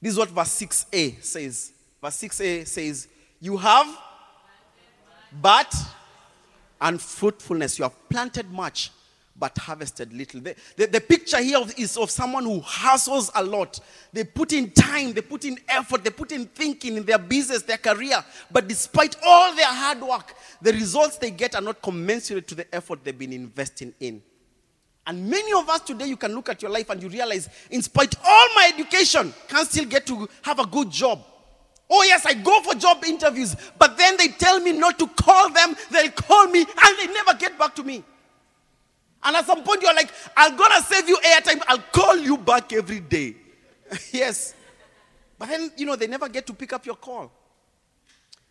This 0.03 0.13
is 0.13 0.19
what 0.19 0.29
verse 0.31 0.61
6a 0.61 1.23
says. 1.23 1.73
Verse 2.03 2.17
6a 2.17 2.67
says, 2.67 3.09
You 3.41 3.57
have 3.57 3.87
but 5.41 5.75
unfruitfulness. 6.81 7.79
You 7.79 7.85
have 7.85 8.09
planted 8.09 8.51
much, 8.51 8.91
but 9.37 9.57
harvested 9.59 10.13
little. 10.13 10.41
The, 10.41 10.55
the, 10.77 10.87
the, 10.87 11.01
picture 11.01 11.43
here 11.43 11.61
is 11.77 11.97
of 11.97 12.11
someone 12.11 12.45
who 12.45 12.61
hustles 12.61 13.31
a 13.35 13.43
lot. 13.43 13.81
They 14.13 14.25
put 14.25 14.53
in 14.53 14.71
time, 14.71 15.13
they 15.13 15.23
put 15.23 15.45
in 15.45 15.59
effort, 15.69 16.05
they 16.05 16.11
put 16.11 16.31
in 16.31 16.47
thinking 16.47 16.97
in 16.97 17.05
their 17.05 17.19
business, 17.19 17.63
their 17.63 17.79
career. 17.79 18.25
But 18.51 18.69
despite 18.69 19.17
all 19.25 19.55
their 19.55 19.67
hard 19.67 20.01
work, 20.01 20.35
the 20.63 20.73
results 20.73 21.19
they 21.19 21.31
get 21.31 21.55
are 21.57 21.61
not 21.61 21.83
commensurate 21.83 22.47
to 22.49 22.55
the 22.55 22.73
effort 22.75 23.01
they've 23.03 23.19
been 23.19 23.33
investing 23.33 23.93
in. 23.99 24.23
And 25.07 25.29
many 25.29 25.53
of 25.53 25.69
us 25.69 25.81
today, 25.81 26.07
you 26.07 26.17
can 26.17 26.35
look 26.35 26.49
at 26.49 26.63
your 26.63 26.71
life 26.71 26.89
and 26.91 27.03
you 27.03 27.09
realize, 27.09 27.49
in 27.71 27.83
spite 27.83 28.15
all 28.25 28.49
my 28.55 28.71
education, 28.73 29.35
can 29.49 29.67
still 29.67 29.85
get 29.85 30.07
to 30.07 30.29
have 30.43 30.61
a 30.61 30.67
good 30.67 30.91
job. 30.91 31.23
Oh, 31.91 32.03
yes, 32.05 32.25
I 32.25 32.35
go 32.35 32.63
for 32.63 32.75
job 32.75 33.05
interviews, 33.05 33.55
but 33.79 33.99
then 33.99 34.17
they 34.17 34.29
tell 34.29 34.59
me 34.61 34.73
not 34.73 34.99
to 35.01 35.07
call 35.09 35.51
them. 35.51 35.77
They'll 35.91 36.11
call 36.13 36.47
me 36.47 36.61
and 36.61 36.99
they 36.99 37.13
never 37.13 37.35
get 37.35 37.59
back 37.59 37.75
to 37.75 37.83
me. 37.83 38.03
And 39.25 39.37
at 39.37 39.47
some 39.47 39.63
point, 39.63 39.83
you're 39.83 39.95
like, 39.95 40.11
I'm 40.37 40.57
gonna 40.57 40.81
save 40.83 41.09
you 41.09 41.17
airtime. 41.17 41.63
I'll 41.67 41.79
call 41.79 42.17
you 42.17 42.37
back 42.37 42.73
every 42.73 43.01
day. 43.01 43.37
yes. 44.13 44.55
But 45.39 45.49
then, 45.49 45.73
you 45.77 45.87
know, 45.87 45.97
they 45.97 46.07
never 46.07 46.29
get 46.29 46.47
to 46.47 46.53
pick 46.53 46.73
up 46.73 46.87
your 46.87 46.97
call. 46.97 47.33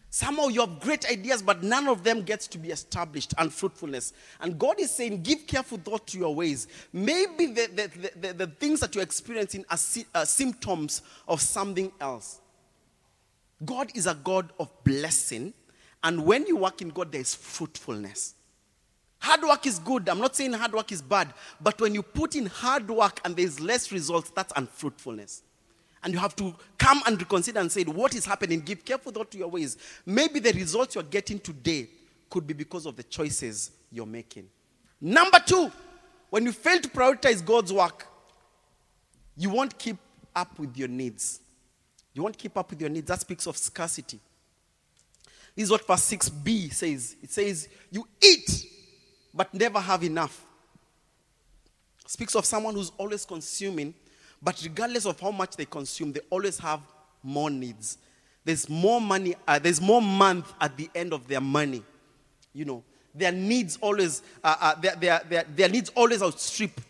Somehow 0.10 0.48
you 0.50 0.62
have 0.62 0.80
great 0.80 1.10
ideas, 1.10 1.42
but 1.42 1.64
none 1.64 1.88
of 1.88 2.04
them 2.04 2.22
gets 2.22 2.46
to 2.50 2.60
be 2.60 2.70
established 2.70 3.34
and 3.40 3.52
fruitfulness. 3.52 4.14
And 4.42 4.60
God 4.60 4.80
is 4.80 4.92
saying, 4.92 5.24
give 5.24 5.48
careful 5.48 5.80
thought 5.80 6.06
to 6.08 6.20
your 6.20 6.36
ways. 6.36 6.68
Maybe 6.94 7.48
the, 7.48 7.68
the, 7.68 7.88
the, 7.88 8.28
the, 8.28 8.34
the 8.34 8.48
things 8.48 8.80
that 8.82 8.94
you're 8.94 9.04
experiencing 9.04 9.66
are, 9.72 9.78
are 10.14 10.26
symptoms 10.28 11.02
of 11.28 11.42
something 11.42 11.92
else. 12.00 12.42
God 13.66 13.92
is 13.96 14.06
a 14.06 14.14
God 14.14 14.52
of 14.60 14.70
blessing, 14.84 15.52
and 16.04 16.26
when 16.26 16.46
you 16.46 16.58
work 16.58 16.82
in 16.84 16.90
God, 16.90 17.12
there 17.12 17.22
is 17.22 17.34
fruitfulness. 17.34 18.36
Hard 19.24 19.42
work 19.44 19.66
is 19.66 19.80
good. 19.80 20.10
I'm 20.10 20.20
not 20.20 20.36
saying 20.36 20.52
hard 20.52 20.74
work 20.74 20.92
is 20.92 21.02
bad, 21.02 21.34
but 21.62 21.80
when 21.80 21.96
you 21.96 22.04
put 22.04 22.36
in 22.36 22.46
hard 22.46 22.90
work 22.90 23.22
and 23.24 23.34
there's 23.34 23.58
less 23.58 23.90
results, 23.90 24.30
that's 24.32 24.52
unfruitfulness. 24.58 25.44
And 26.04 26.14
you 26.14 26.20
have 26.20 26.36
to 26.36 26.54
come 26.78 27.02
and 27.08 27.18
reconsider 27.18 27.62
and 27.62 27.72
say, 27.72 27.86
What 27.86 28.14
is 28.16 28.26
happening? 28.26 28.60
Give 28.60 28.84
careful 28.84 29.14
thought 29.14 29.32
to 29.32 29.38
your 29.38 29.48
ways. 29.48 29.78
Maybe 30.06 30.42
the 30.42 30.52
results 30.52 30.96
you're 30.96 31.06
getting 31.06 31.40
today 31.40 31.88
could 32.30 32.46
be 32.46 32.54
because 32.54 32.86
of 32.86 32.98
the 32.98 33.04
choices 33.04 33.72
you're 33.94 34.06
making. 34.06 34.50
Number 35.00 35.40
two, 35.40 35.72
when 36.30 36.44
you 36.44 36.52
fail 36.52 36.80
to 36.82 36.90
prioritize 36.90 37.46
God's 37.46 37.72
work, 37.72 38.06
you 39.38 39.52
won't 39.52 39.80
keep 39.80 40.00
up 40.36 40.60
with 40.60 40.76
your 40.76 40.90
needs. 40.90 41.40
You 42.14 42.24
won't 42.24 42.38
keep 42.38 42.58
up 42.58 42.70
with 42.72 42.82
your 42.82 42.90
needs. 42.90 43.08
That 43.08 43.22
speaks 43.22 43.48
of 43.48 43.56
scarcity. 43.56 44.20
This 45.56 45.64
is 45.64 45.72
what 45.72 45.88
verse 45.88 46.12
6b 46.12 46.74
says. 46.74 47.16
It 47.24 47.32
says, 47.32 47.70
You 47.90 48.06
eat, 48.22 48.68
but 49.34 49.54
never 49.54 49.80
have 49.80 50.04
enough. 50.04 50.46
Speaks 52.06 52.36
of 52.36 52.46
someone 52.46 52.76
who's 52.76 52.92
always 52.98 53.26
consuming, 53.26 53.94
but 54.42 54.60
regardless 54.64 55.06
of 55.06 55.20
how 55.20 55.32
much 55.32 55.56
they 55.56 55.66
consume, 55.66 56.12
they 56.12 56.20
always 56.30 56.60
have 56.60 56.82
more 57.24 57.50
needs. 57.50 57.98
There's 58.46 58.70
more 58.70 59.00
money, 59.00 59.36
uh, 59.48 59.58
there's 59.60 59.80
more 59.80 60.02
month 60.02 60.54
at 60.60 60.76
the 60.76 60.90
end 60.94 61.14
of 61.14 61.28
their 61.28 61.40
money. 61.42 61.82
You 62.54 62.66
know, 62.66 62.84
their 63.16 63.32
needs 63.32 63.78
always, 63.82 64.22
uh, 64.44 64.56
uh, 64.60 64.76
their, 64.76 64.96
their, 64.96 65.22
their, 65.30 65.44
their 65.56 65.70
needs 65.70 65.90
always 65.96 66.22
outstrip 66.22 66.82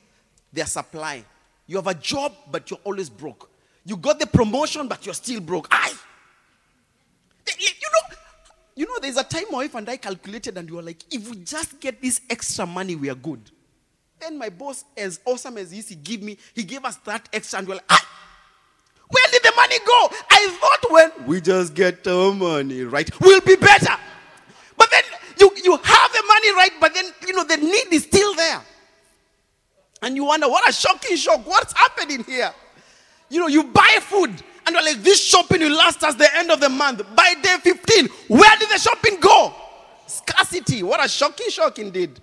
their 0.52 0.66
supply. 0.66 1.24
You 1.68 1.78
have 1.78 1.88
a 1.88 1.94
job, 1.94 2.34
but 2.52 2.70
you're 2.70 2.80
always 2.84 3.10
broke. 3.10 3.50
You 3.86 3.98
got 3.98 4.20
the 4.20 4.28
promotion, 4.28 4.88
but 4.88 5.06
you're 5.06 5.16
still 5.16 5.40
broke. 5.40 5.68
You 8.76 8.88
know, 8.88 8.98
there's 9.02 9.18
a 9.18 9.24
time 9.24 9.44
my 9.52 9.58
wife 9.60 9.76
and 9.76 9.88
I 9.88 9.98
calculated, 9.98 10.58
and 10.58 10.70
we 10.70 10.76
were 10.76 10.82
like, 10.82 11.04
if 11.12 11.30
we 11.30 11.38
just 11.38 11.80
get 11.80 12.02
this 12.02 12.22
extra 12.30 12.66
money, 12.66 12.96
we 12.96 13.10
are 13.10 13.16
good. 13.16 13.40
Then 14.20 14.38
my 14.38 14.50
boss, 14.50 14.84
as 14.98 15.20
awesome 15.26 15.58
as 15.58 15.72
he 15.72 15.80
is, 15.80 15.90
he 15.90 15.96
give 15.96 16.24
me, 16.24 16.38
he 16.54 16.64
gave 16.64 16.84
us 16.84 16.96
that 17.06 17.30
extra, 17.32 17.60
and 17.60 17.68
we're 17.68 17.76
like, 17.76 17.86
ah, 17.90 18.10
where 19.10 19.24
did 19.32 19.44
the 19.44 19.54
money 19.56 19.78
go? 19.86 20.10
I 20.32 20.58
thought 20.60 20.92
when 20.92 21.28
we 21.28 21.42
just 21.42 21.76
get 21.76 22.04
the 22.04 22.34
money 22.34 22.82
right, 22.82 23.10
we'll 23.22 23.42
be 23.42 23.56
better. 23.56 23.94
But 24.76 24.90
then 24.90 25.04
you, 25.40 25.52
you 25.64 25.78
have 25.78 26.12
the 26.12 26.24
money 26.28 26.54
right, 26.56 26.72
but 26.80 26.94
then 26.96 27.06
you 27.28 27.34
know 27.34 27.44
the 27.44 27.58
need 27.58 27.94
is 27.94 28.04
still 28.04 28.34
there. 28.34 28.62
And 30.02 30.16
you 30.16 30.26
wonder, 30.26 30.50
what 30.50 30.68
a 30.68 30.74
shocking 30.74 31.16
shock. 31.16 31.46
What's 31.48 31.74
happening 31.74 32.24
here? 32.24 32.52
You 33.30 33.40
know, 33.40 33.48
you 33.48 33.64
buy 33.64 34.00
food 34.02 34.32
and 34.66 34.74
you're 34.74 34.84
like, 34.84 35.02
this 35.02 35.24
shopping 35.24 35.62
will 35.62 35.76
last 35.76 36.04
us 36.04 36.16
the 36.16 36.28
end 36.36 36.52
of 36.52 36.60
the 36.60 36.70
month. 36.70 37.04
By 37.16 37.36
day 37.42 37.56
15, 37.62 38.08
where 38.28 38.58
did 38.58 38.70
the 38.70 38.78
shopping 38.78 39.20
go? 39.20 39.54
What 40.88 41.04
a 41.04 41.08
shocking 41.08 41.50
shock 41.50 41.80
indeed. 41.80 42.20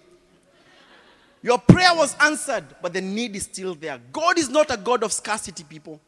Your 1.42 1.58
prayer 1.58 1.94
was 1.94 2.14
answered, 2.20 2.64
but 2.82 2.92
the 2.92 3.00
need 3.00 3.34
is 3.34 3.44
still 3.44 3.74
there. 3.74 3.98
God 4.12 4.38
is 4.38 4.48
not 4.50 4.70
a 4.70 4.76
God 4.76 5.02
of 5.02 5.12
scarcity, 5.12 5.64
people. 5.64 6.00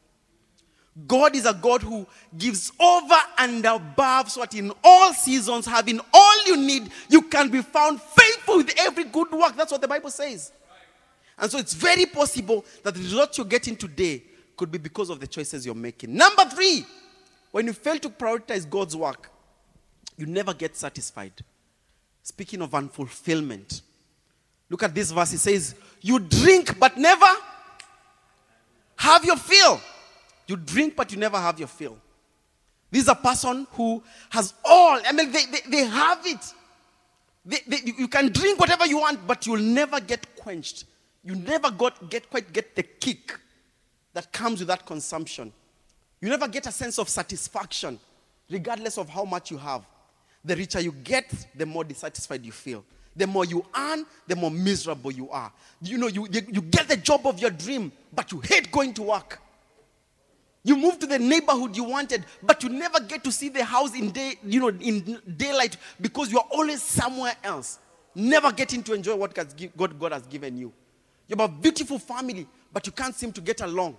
God 1.06 1.34
is 1.34 1.46
a 1.46 1.54
God 1.54 1.82
who 1.82 2.06
gives 2.36 2.70
over 2.78 3.14
and 3.38 3.64
above, 3.64 4.30
so 4.30 4.40
that 4.40 4.54
in 4.54 4.70
all 4.84 5.14
seasons, 5.14 5.64
having 5.64 6.00
all 6.12 6.46
you 6.46 6.58
need, 6.58 6.90
you 7.08 7.22
can 7.22 7.48
be 7.48 7.62
found 7.62 8.00
faithful 8.00 8.58
with 8.58 8.74
every 8.78 9.04
good 9.04 9.30
work. 9.30 9.56
That's 9.56 9.72
what 9.72 9.80
the 9.80 9.88
Bible 9.88 10.10
says. 10.10 10.52
And 11.38 11.50
so 11.50 11.56
it's 11.56 11.72
very 11.72 12.04
possible 12.04 12.64
that 12.82 12.94
the 12.94 13.00
results 13.00 13.38
you're 13.38 13.46
getting 13.46 13.74
today 13.74 14.22
could 14.54 14.70
be 14.70 14.76
because 14.76 15.08
of 15.08 15.18
the 15.18 15.26
choices 15.26 15.64
you're 15.64 15.74
making. 15.74 16.14
Number 16.14 16.44
three, 16.44 16.84
when 17.52 17.66
you 17.66 17.72
fail 17.72 17.98
to 17.98 18.10
prioritize 18.10 18.68
God's 18.68 18.94
work, 18.94 19.30
you 20.18 20.26
never 20.26 20.52
get 20.52 20.76
satisfied. 20.76 21.32
Speaking 22.22 22.62
of 22.62 22.70
unfulfillment, 22.70 23.82
look 24.70 24.82
at 24.82 24.94
this 24.94 25.11
verse. 25.11 25.32
It 25.32 25.38
says, 25.38 25.74
You 26.00 26.18
drink 26.18 26.78
but 26.78 26.96
never 26.96 27.26
have 28.96 29.24
your 29.24 29.37
fill. 29.37 29.80
You 30.46 30.56
drink 30.56 30.96
but 30.96 31.11
you 31.12 31.18
never 31.18 31.38
have 31.38 31.58
your 31.58 31.68
fill. 31.68 31.98
This 32.90 33.02
is 33.04 33.08
a 33.08 33.14
person 33.14 33.66
who 33.72 34.02
has 34.30 34.54
all, 34.64 35.00
I 35.04 35.12
mean, 35.12 35.32
they, 35.32 35.46
they, 35.46 35.70
they 35.70 35.85
have 35.85 36.20
it. 36.26 36.54
They, 37.44 37.58
they, 37.66 37.78
you 37.98 38.06
can 38.06 38.30
drink 38.30 38.61
whatever 38.61 38.87
you 38.87 38.98
want, 38.98 39.26
but 39.26 39.46
you'll 39.46 39.56
never 39.56 39.98
get 39.98 40.37
quenched. 40.37 40.85
You 41.24 41.35
never 41.35 41.70
got, 41.70 42.11
get 42.11 42.28
quite 42.28 42.52
get 42.52 42.76
the 42.76 42.82
kick 42.82 43.38
that 44.12 44.32
comes 44.32 44.58
with 44.61 44.68
that 44.68 44.85
consumption. 44.85 45.52
You 46.20 46.28
never 46.28 46.46
get 46.46 46.66
a 46.66 46.72
sense 46.72 46.98
of 46.98 47.08
satisfaction, 47.08 47.98
regardless 48.50 48.98
of 48.98 49.08
how 49.08 49.24
much 49.24 49.50
you 49.50 49.56
have. 49.58 49.87
The 50.44 50.57
richer 50.57 50.81
you 50.81 50.92
get, 50.92 51.33
the 51.55 51.66
more 51.66 51.85
dissatisfied 51.85 52.44
you 52.44 52.52
feel. 52.52 52.85
The 53.14 53.26
more 53.26 53.44
you 53.44 53.64
earn, 53.76 54.07
the 54.26 54.35
more 54.35 54.50
miserable 54.50 55.12
you 55.12 55.31
are. 55.31 55.52
You 55.83 55.98
know, 55.98 56.07
you, 56.09 56.26
you, 56.31 56.40
you 56.50 56.62
get 56.62 56.88
the 56.88 56.96
job 56.96 57.26
of 57.26 57.38
your 57.38 57.50
dream, 57.50 57.92
but 58.12 58.33
you 58.33 58.40
hate 58.40 58.72
going 58.72 58.94
to 58.94 59.02
work. 59.02 59.40
You 60.64 60.76
move 60.76 60.98
to 61.00 61.07
the 61.07 61.18
neighborhood 61.18 61.76
you 61.76 61.85
wanted, 61.85 62.24
but 62.42 62.62
you 62.62 62.68
never 62.68 63.00
get 63.00 63.24
to 63.24 63.33
see 63.33 63.48
the 63.48 63.64
house 63.64 63.94
in 63.94 64.11
day, 64.12 64.37
you 64.44 64.61
know, 64.61 64.68
in 64.68 65.20
daylight 65.37 65.76
because 66.00 66.31
you 66.31 66.38
are 66.38 66.46
always 66.50 66.83
somewhere 66.83 67.35
else. 67.42 67.78
Never 68.14 68.52
getting 68.52 68.83
to 68.85 68.94
enjoy 68.94 69.16
what 69.16 69.35
God, 69.35 69.98
God 69.98 70.12
has 70.12 70.22
given 70.26 70.57
you. 70.57 70.72
You 71.28 71.37
have 71.37 71.50
a 71.50 71.52
beautiful 71.52 71.98
family, 71.98 72.46
but 72.72 72.87
you 72.87 72.92
can't 72.92 73.14
seem 73.14 73.33
to 73.33 73.40
get 73.40 73.61
along. 73.61 73.96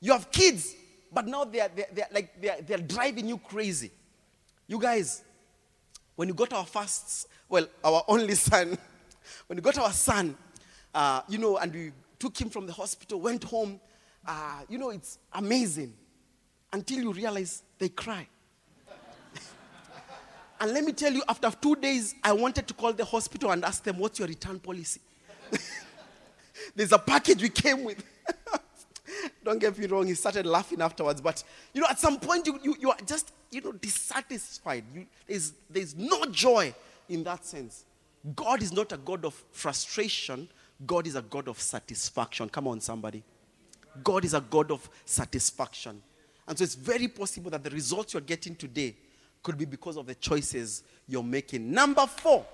You 0.00 0.12
have 0.12 0.30
kids, 0.30 0.76
but 1.12 1.26
now 1.26 1.44
they're, 1.44 1.70
they're, 1.74 1.86
they're 1.92 2.08
like 2.12 2.40
they're, 2.40 2.58
they're 2.62 2.78
driving 2.78 3.26
you 3.26 3.38
crazy. 3.38 3.90
You 4.68 4.78
guys, 4.78 5.24
when 6.18 6.26
you 6.26 6.34
got 6.34 6.52
our 6.52 6.66
first, 6.66 7.28
well, 7.48 7.64
our 7.84 8.02
only 8.08 8.34
son, 8.34 8.76
when 9.46 9.56
you 9.56 9.62
got 9.62 9.78
our 9.78 9.92
son, 9.92 10.36
uh, 10.92 11.20
you 11.28 11.38
know, 11.38 11.58
and 11.58 11.72
we 11.72 11.92
took 12.18 12.36
him 12.36 12.50
from 12.50 12.66
the 12.66 12.72
hospital, 12.72 13.20
went 13.20 13.44
home, 13.44 13.78
uh, 14.26 14.62
you 14.68 14.78
know, 14.78 14.90
it's 14.90 15.20
amazing 15.32 15.94
until 16.72 16.98
you 16.98 17.12
realize 17.12 17.62
they 17.78 17.88
cry. 17.88 18.26
and 20.60 20.72
let 20.72 20.82
me 20.82 20.90
tell 20.90 21.12
you, 21.12 21.22
after 21.28 21.52
two 21.52 21.76
days, 21.76 22.16
I 22.24 22.32
wanted 22.32 22.66
to 22.66 22.74
call 22.74 22.92
the 22.92 23.04
hospital 23.04 23.52
and 23.52 23.64
ask 23.64 23.84
them, 23.84 23.98
What's 23.98 24.18
your 24.18 24.26
return 24.26 24.58
policy? 24.58 25.00
There's 26.74 26.90
a 26.90 26.98
package 26.98 27.42
we 27.42 27.48
came 27.48 27.84
with. 27.84 28.02
Don't 29.48 29.58
get 29.58 29.78
me 29.78 29.86
wrong, 29.86 30.06
he 30.06 30.12
started 30.12 30.44
laughing 30.44 30.82
afterwards. 30.82 31.22
But, 31.22 31.42
you 31.72 31.80
know, 31.80 31.86
at 31.88 31.98
some 31.98 32.20
point, 32.20 32.46
you, 32.46 32.60
you, 32.62 32.76
you 32.78 32.90
are 32.90 32.98
just, 33.06 33.32
you 33.50 33.62
know, 33.62 33.72
dissatisfied. 33.72 34.84
You, 34.94 35.06
there's, 35.26 35.54
there's 35.70 35.96
no 35.96 36.26
joy 36.26 36.74
in 37.08 37.24
that 37.24 37.46
sense. 37.46 37.86
God 38.36 38.60
is 38.60 38.74
not 38.74 38.92
a 38.92 38.98
God 38.98 39.24
of 39.24 39.32
frustration, 39.52 40.50
God 40.86 41.06
is 41.06 41.16
a 41.16 41.22
God 41.22 41.48
of 41.48 41.58
satisfaction. 41.58 42.50
Come 42.50 42.68
on, 42.68 42.82
somebody. 42.82 43.22
God 44.04 44.26
is 44.26 44.34
a 44.34 44.42
God 44.42 44.70
of 44.70 44.86
satisfaction. 45.06 46.02
And 46.46 46.58
so 46.58 46.64
it's 46.64 46.74
very 46.74 47.08
possible 47.08 47.50
that 47.50 47.64
the 47.64 47.70
results 47.70 48.12
you're 48.12 48.20
getting 48.20 48.54
today 48.54 48.94
could 49.42 49.56
be 49.56 49.64
because 49.64 49.96
of 49.96 50.06
the 50.06 50.14
choices 50.14 50.82
you're 51.06 51.22
making. 51.22 51.72
Number 51.72 52.06
four, 52.06 52.44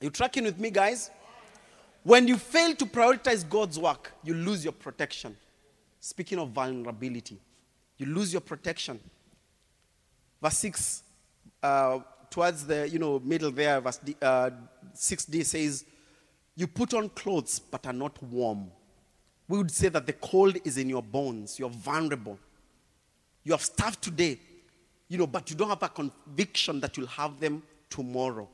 you 0.00 0.10
tracking 0.10 0.44
with 0.44 0.60
me, 0.60 0.70
guys? 0.70 1.10
When 2.04 2.28
you 2.28 2.36
fail 2.36 2.76
to 2.76 2.86
prioritize 2.86 3.48
God's 3.48 3.76
work, 3.76 4.12
you 4.22 4.34
lose 4.34 4.62
your 4.62 4.72
protection. 4.72 5.36
Speaking 6.00 6.38
of 6.38 6.50
vulnerability, 6.50 7.38
you 7.98 8.06
lose 8.06 8.32
your 8.32 8.40
protection. 8.40 8.98
Verse 10.42 10.56
6, 10.56 11.02
uh, 11.62 11.98
towards 12.30 12.66
the 12.66 12.88
you 12.88 12.98
know 12.98 13.20
middle 13.20 13.50
there, 13.50 13.80
verse 13.80 14.00
uh, 14.22 14.50
6d 14.94 15.44
says, 15.44 15.84
You 16.56 16.66
put 16.66 16.94
on 16.94 17.10
clothes 17.10 17.58
but 17.58 17.86
are 17.86 17.92
not 17.92 18.20
warm. 18.22 18.70
We 19.46 19.58
would 19.58 19.70
say 19.70 19.88
that 19.88 20.06
the 20.06 20.14
cold 20.14 20.56
is 20.64 20.78
in 20.78 20.88
your 20.88 21.02
bones. 21.02 21.58
You're 21.58 21.70
vulnerable. 21.70 22.38
You 23.42 23.52
have 23.52 23.62
starved 23.62 24.00
today, 24.00 24.38
you 25.08 25.18
know, 25.18 25.26
but 25.26 25.50
you 25.50 25.56
don't 25.56 25.68
have 25.68 25.82
a 25.82 25.88
conviction 25.88 26.80
that 26.80 26.96
you'll 26.96 27.08
have 27.08 27.40
them 27.40 27.62
tomorrow. 27.90 28.48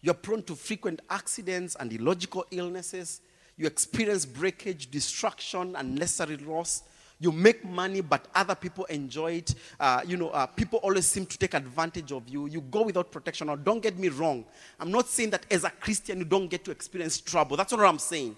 You're 0.00 0.14
prone 0.14 0.42
to 0.42 0.54
frequent 0.54 1.00
accidents 1.08 1.76
and 1.78 1.92
illogical 1.92 2.44
illnesses. 2.50 3.20
You 3.56 3.66
experience 3.66 4.26
breakage, 4.26 4.90
destruction, 4.90 5.76
unnecessary 5.76 6.36
loss. 6.38 6.82
You 7.20 7.30
make 7.30 7.64
money, 7.64 8.00
but 8.00 8.26
other 8.34 8.54
people 8.54 8.84
enjoy 8.86 9.32
it. 9.34 9.54
Uh, 9.78 10.00
you 10.04 10.16
know, 10.16 10.30
uh, 10.30 10.46
people 10.46 10.80
always 10.80 11.06
seem 11.06 11.24
to 11.26 11.38
take 11.38 11.54
advantage 11.54 12.10
of 12.10 12.28
you. 12.28 12.46
You 12.46 12.60
go 12.60 12.82
without 12.82 13.12
protection. 13.12 13.46
Now, 13.46 13.56
don't 13.56 13.82
get 13.82 13.96
me 13.98 14.08
wrong. 14.08 14.44
I'm 14.80 14.90
not 14.90 15.08
saying 15.08 15.30
that 15.30 15.46
as 15.50 15.64
a 15.64 15.70
Christian 15.70 16.18
you 16.18 16.24
don't 16.24 16.48
get 16.48 16.64
to 16.64 16.70
experience 16.72 17.20
trouble. 17.20 17.56
That's 17.56 17.70
not 17.70 17.80
what 17.80 17.88
I'm 17.88 18.00
saying. 18.00 18.36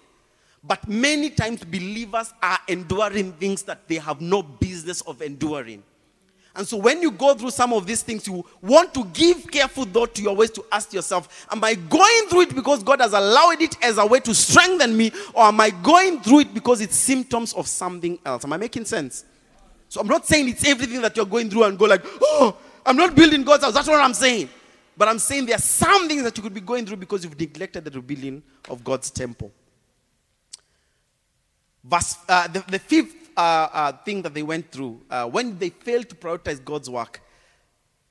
But 0.63 0.87
many 0.89 1.31
times 1.31 1.65
believers 1.65 2.35
are 2.43 2.59
enduring 2.69 3.33
things 3.35 3.63
that 3.63 3.89
they 3.89 3.97
have 3.97 4.21
no 4.21 4.43
business 4.43 5.01
of 5.03 5.23
enduring. 5.23 5.83
And 6.57 6.67
so 6.67 6.79
when 6.79 7.03
you 7.03 7.11
go 7.11 7.35
through 7.35 7.51
some 7.51 7.75
of 7.75 7.87
these 7.87 8.03
things, 8.03 8.27
you 8.27 8.45
want 8.63 8.95
to 8.95 9.05
give 9.05 9.51
careful 9.51 9.85
thought 9.85 10.15
to 10.15 10.23
your 10.23 10.35
ways 10.35 10.51
to 10.53 10.65
ask 10.73 10.93
yourself, 10.93 11.47
am 11.53 11.63
I 11.63 11.75
going 11.75 12.29
through 12.29 12.43
it 12.43 12.55
because 12.55 12.83
God 12.83 13.01
has 13.01 13.13
allowed 13.13 13.61
it 13.61 13.77
as 13.85 13.99
a 13.99 14.07
way 14.07 14.21
to 14.21 14.35
strengthen 14.35 14.97
me, 14.97 15.13
or 15.35 15.45
am 15.45 15.61
I 15.61 15.71
going 15.71 16.21
through 16.21 16.41
it 16.41 16.55
because 16.55 16.81
it's 16.81 16.97
symptoms 16.97 17.53
of 17.53 17.69
something 17.69 18.19
else? 18.25 18.45
Am 18.45 18.53
I 18.55 18.57
making 18.57 18.87
sense? 18.87 19.27
So 19.91 20.01
I'm 20.01 20.09
not 20.09 20.27
saying 20.27 20.49
it's 20.49 20.67
everything 20.67 21.03
that 21.03 21.15
you're 21.17 21.27
going 21.27 21.51
through 21.51 21.65
and 21.65 21.79
go 21.79 21.85
like, 21.85 22.03
oh, 22.05 22.57
I'm 22.87 22.97
not 22.97 23.15
building 23.15 23.45
God's 23.45 23.65
house. 23.65 23.75
That's 23.75 23.89
what 23.89 24.01
I'm 24.01 24.15
saying. 24.15 24.49
But 24.97 25.09
I'm 25.09 25.19
saying 25.19 25.47
there 25.47 25.57
are 25.57 25.61
some 25.61 26.09
things 26.09 26.23
that 26.23 26.37
you 26.37 26.43
could 26.43 26.55
be 26.55 26.63
going 26.63 26.87
through 26.87 26.97
because 26.97 27.23
you've 27.23 27.39
neglected 27.39 27.85
the 27.85 27.91
rebuilding 27.91 28.43
of 28.71 28.83
God's 28.83 29.11
temple. 29.11 29.53
Verse, 31.85 32.17
uh, 32.29 32.49
the, 32.49 32.65
the 32.67 32.79
fifth 32.79 33.26
thing 34.05 34.23
that 34.23 34.35
they 34.35 34.43
went 34.43 34.71
through, 34.71 35.01
uh, 35.11 35.27
when 35.27 35.59
they 35.59 35.71
fail 35.71 36.03
to 36.03 36.15
prioritize 36.15 36.65
God's 36.65 36.89
work, 36.91 37.21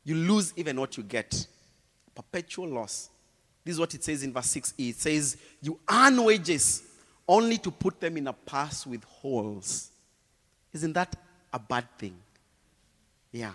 you 0.03 0.15
lose 0.15 0.53
even 0.55 0.79
what 0.79 0.97
you 0.97 1.03
get. 1.03 1.47
Perpetual 2.13 2.67
loss. 2.67 3.09
This 3.63 3.73
is 3.73 3.79
what 3.79 3.93
it 3.95 4.03
says 4.03 4.23
in 4.23 4.31
verse 4.31 4.53
6e. 4.53 4.89
It 4.89 4.95
says, 4.95 5.37
You 5.61 5.79
earn 5.89 6.23
wages 6.23 6.83
only 7.27 7.57
to 7.57 7.71
put 7.71 7.99
them 7.99 8.17
in 8.17 8.27
a 8.27 8.33
purse 8.33 8.85
with 8.85 9.03
holes. 9.03 9.89
Isn't 10.71 10.93
that 10.93 11.15
a 11.51 11.57
bad 11.57 11.87
thing? 11.97 12.15
Yeah. 13.31 13.53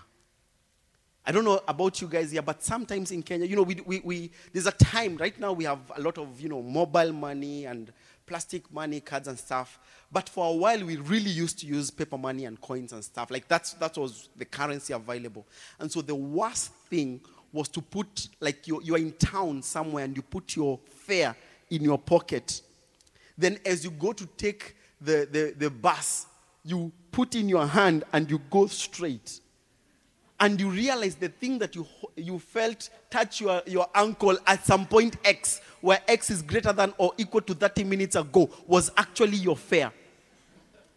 I 1.24 1.32
don't 1.32 1.44
know 1.44 1.60
about 1.68 2.00
you 2.00 2.08
guys 2.08 2.32
here, 2.32 2.42
but 2.42 2.62
sometimes 2.62 3.12
in 3.12 3.22
Kenya, 3.22 3.46
you 3.46 3.54
know, 3.54 3.62
we, 3.62 3.76
we, 3.86 4.00
we, 4.00 4.30
there's 4.52 4.66
a 4.66 4.72
time, 4.72 5.16
right 5.16 5.38
now 5.38 5.52
we 5.52 5.64
have 5.64 5.78
a 5.94 6.00
lot 6.00 6.18
of, 6.18 6.40
you 6.40 6.48
know, 6.48 6.62
mobile 6.62 7.12
money 7.12 7.66
and 7.66 7.92
plastic 8.30 8.72
money, 8.72 9.00
cards 9.00 9.26
and 9.26 9.36
stuff. 9.36 9.80
But 10.12 10.28
for 10.28 10.46
a 10.46 10.56
while, 10.56 10.84
we 10.84 10.96
really 10.98 11.30
used 11.30 11.58
to 11.58 11.66
use 11.66 11.90
paper 11.90 12.16
money 12.16 12.44
and 12.44 12.60
coins 12.60 12.92
and 12.92 13.04
stuff. 13.04 13.28
Like 13.28 13.48
that's, 13.48 13.72
that 13.74 13.98
was 13.98 14.28
the 14.36 14.44
currency 14.44 14.92
available. 14.92 15.44
And 15.80 15.90
so 15.90 16.00
the 16.00 16.14
worst 16.14 16.72
thing 16.88 17.20
was 17.52 17.66
to 17.70 17.82
put, 17.82 18.28
like 18.38 18.68
you're, 18.68 18.80
you're 18.82 18.98
in 18.98 19.10
town 19.14 19.62
somewhere 19.62 20.04
and 20.04 20.16
you 20.16 20.22
put 20.22 20.54
your 20.54 20.78
fare 20.86 21.34
in 21.70 21.82
your 21.82 21.98
pocket. 21.98 22.62
Then 23.36 23.58
as 23.66 23.82
you 23.82 23.90
go 23.90 24.12
to 24.12 24.26
take 24.26 24.76
the, 25.00 25.26
the, 25.28 25.54
the 25.58 25.68
bus, 25.68 26.26
you 26.64 26.92
put 27.10 27.34
in 27.34 27.48
your 27.48 27.66
hand 27.66 28.04
and 28.12 28.30
you 28.30 28.40
go 28.48 28.68
straight 28.68 29.40
and 30.38 30.58
you 30.58 30.70
realize 30.70 31.16
the 31.16 31.28
thing 31.28 31.58
that 31.58 31.74
you, 31.74 31.86
you 32.16 32.38
felt 32.38 32.90
touch 33.10 33.40
your, 33.40 33.60
your 33.66 33.88
ankle 33.94 34.38
at 34.46 34.64
some 34.64 34.86
point 34.86 35.16
X, 35.24 35.60
where 35.80 36.00
X 36.06 36.30
is 36.30 36.42
greater 36.42 36.72
than 36.72 36.92
or 36.98 37.12
equal 37.16 37.40
to 37.42 37.54
30 37.54 37.84
minutes 37.84 38.16
ago, 38.16 38.50
was 38.66 38.90
actually 38.96 39.36
your 39.36 39.56
fare. 39.56 39.92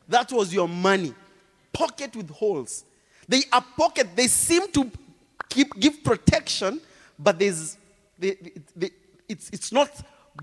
That 0.07 0.31
was 0.31 0.53
your 0.53 0.67
money. 0.67 1.13
Pocket 1.71 2.15
with 2.15 2.29
holes. 2.29 2.83
They 3.27 3.43
are 3.51 3.63
pocket, 3.77 4.09
they 4.15 4.27
seem 4.27 4.71
to 4.73 4.91
keep, 5.49 5.73
give 5.79 6.03
protection, 6.03 6.81
but 7.17 7.39
there's, 7.39 7.77
they, 8.19 8.37
they, 8.75 8.91
it's, 9.29 9.49
it's 9.49 9.71
not 9.71 9.89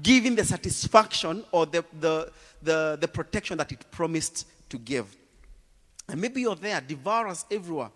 giving 0.03 0.35
the 0.35 0.45
satisfaction 0.45 1.45
or 1.53 1.67
the, 1.67 1.85
the, 2.01 2.33
the, 2.63 2.99
the 3.01 3.09
protection 3.09 3.59
that 3.59 3.71
it 3.71 3.85
promised 3.91 4.47
to 4.71 4.79
give. 4.79 5.15
And 6.09 6.21
maybe 6.21 6.41
you're 6.41 6.57
there, 6.57 6.81
devourers 6.81 7.45
everywhere 7.51 7.91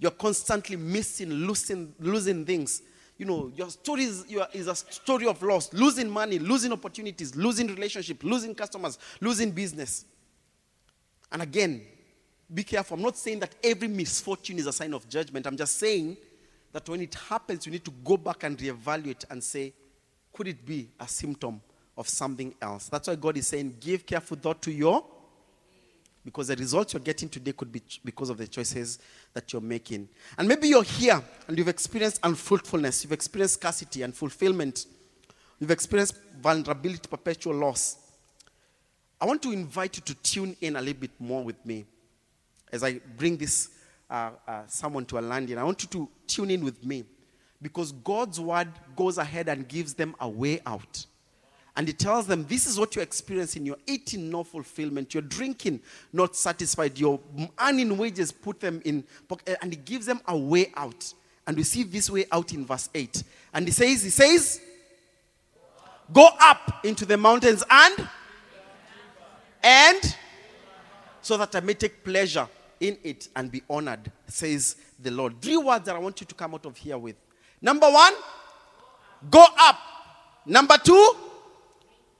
you're 0.00 0.10
constantly 0.10 0.76
missing, 0.76 1.30
losing, 1.30 1.94
losing 2.00 2.44
things. 2.44 2.82
You 3.20 3.26
know, 3.26 3.52
your 3.54 3.68
story 3.68 4.04
is, 4.04 4.24
your, 4.30 4.46
is 4.54 4.66
a 4.66 4.74
story 4.74 5.26
of 5.26 5.42
loss, 5.42 5.70
losing 5.74 6.08
money, 6.08 6.38
losing 6.38 6.72
opportunities, 6.72 7.36
losing 7.36 7.66
relationship, 7.66 8.24
losing 8.24 8.54
customers, 8.54 8.98
losing 9.20 9.50
business. 9.50 10.06
And 11.30 11.42
again, 11.42 11.82
be 12.52 12.64
careful. 12.64 12.96
I'm 12.96 13.02
not 13.02 13.18
saying 13.18 13.40
that 13.40 13.56
every 13.62 13.88
misfortune 13.88 14.58
is 14.58 14.66
a 14.66 14.72
sign 14.72 14.94
of 14.94 15.06
judgment. 15.06 15.46
I'm 15.46 15.58
just 15.58 15.76
saying 15.76 16.16
that 16.72 16.88
when 16.88 17.02
it 17.02 17.14
happens, 17.14 17.66
you 17.66 17.72
need 17.72 17.84
to 17.84 17.90
go 18.02 18.16
back 18.16 18.42
and 18.44 18.56
reevaluate 18.56 19.26
and 19.30 19.44
say, 19.44 19.74
could 20.32 20.48
it 20.48 20.64
be 20.64 20.88
a 20.98 21.06
symptom 21.06 21.60
of 21.98 22.08
something 22.08 22.54
else? 22.62 22.88
That's 22.88 23.06
why 23.06 23.16
God 23.16 23.36
is 23.36 23.48
saying, 23.48 23.76
give 23.80 24.06
careful 24.06 24.38
thought 24.38 24.62
to 24.62 24.72
your 24.72 25.04
because 26.24 26.48
the 26.48 26.56
results 26.56 26.92
you're 26.92 27.00
getting 27.00 27.28
today 27.28 27.52
could 27.52 27.72
be 27.72 27.82
because 28.04 28.30
of 28.30 28.38
the 28.38 28.46
choices 28.46 28.98
that 29.32 29.52
you're 29.52 29.62
making. 29.62 30.08
And 30.36 30.46
maybe 30.46 30.68
you're 30.68 30.82
here 30.82 31.22
and 31.48 31.56
you've 31.56 31.68
experienced 31.68 32.20
unfruitfulness, 32.22 33.04
you've 33.04 33.12
experienced 33.12 33.54
scarcity 33.54 34.02
and 34.02 34.14
fulfillment, 34.14 34.86
you've 35.58 35.70
experienced 35.70 36.16
vulnerability, 36.40 37.08
perpetual 37.08 37.54
loss. 37.54 37.96
I 39.20 39.26
want 39.26 39.42
to 39.42 39.52
invite 39.52 39.96
you 39.96 40.02
to 40.02 40.14
tune 40.14 40.56
in 40.60 40.76
a 40.76 40.80
little 40.80 41.00
bit 41.00 41.10
more 41.18 41.44
with 41.44 41.64
me 41.64 41.84
as 42.72 42.84
I 42.84 43.00
bring 43.16 43.36
this 43.36 43.70
uh, 44.08 44.30
uh, 44.46 44.62
someone 44.66 45.04
to 45.06 45.18
a 45.18 45.20
landing. 45.20 45.58
I 45.58 45.64
want 45.64 45.82
you 45.82 45.88
to 45.90 46.08
tune 46.26 46.50
in 46.50 46.64
with 46.64 46.84
me 46.84 47.04
because 47.62 47.92
God's 47.92 48.40
word 48.40 48.68
goes 48.96 49.18
ahead 49.18 49.48
and 49.48 49.68
gives 49.68 49.94
them 49.94 50.14
a 50.20 50.28
way 50.28 50.60
out. 50.66 51.06
And 51.80 51.88
he 51.88 51.94
tells 51.94 52.26
them, 52.26 52.44
This 52.46 52.66
is 52.66 52.78
what 52.78 52.94
you're 52.94 53.02
experiencing. 53.02 53.64
You're 53.64 53.78
eating, 53.86 54.28
no 54.30 54.44
fulfillment. 54.44 55.14
You're 55.14 55.22
drinking, 55.22 55.80
not 56.12 56.36
satisfied. 56.36 56.98
You're 56.98 57.18
earning 57.58 57.96
wages, 57.96 58.32
put 58.32 58.60
them 58.60 58.82
in. 58.84 59.02
Eh, 59.46 59.54
and 59.62 59.72
he 59.72 59.78
gives 59.78 60.04
them 60.04 60.20
a 60.28 60.36
way 60.36 60.70
out. 60.76 61.14
And 61.46 61.56
we 61.56 61.62
see 61.62 61.84
this 61.84 62.10
way 62.10 62.26
out 62.30 62.52
in 62.52 62.66
verse 62.66 62.90
8. 62.94 63.24
And 63.54 63.66
he 63.66 63.72
says, 63.72 64.02
He 64.02 64.10
says, 64.10 64.60
Go 66.12 66.28
up 66.38 66.84
into 66.84 67.06
the 67.06 67.16
mountains 67.16 67.64
and, 67.70 68.08
and, 69.62 70.16
so 71.22 71.38
that 71.38 71.56
I 71.56 71.60
may 71.60 71.72
take 71.72 72.04
pleasure 72.04 72.46
in 72.78 72.98
it 73.02 73.28
and 73.34 73.50
be 73.50 73.62
honored, 73.70 74.12
says 74.26 74.76
the 74.98 75.10
Lord. 75.12 75.40
Three 75.40 75.56
words 75.56 75.86
that 75.86 75.96
I 75.96 75.98
want 75.98 76.20
you 76.20 76.26
to 76.26 76.34
come 76.34 76.52
out 76.52 76.66
of 76.66 76.76
here 76.76 76.98
with. 76.98 77.16
Number 77.62 77.90
one, 77.90 78.12
go 79.30 79.46
up. 79.58 79.78
Number 80.44 80.76
two, 80.76 81.14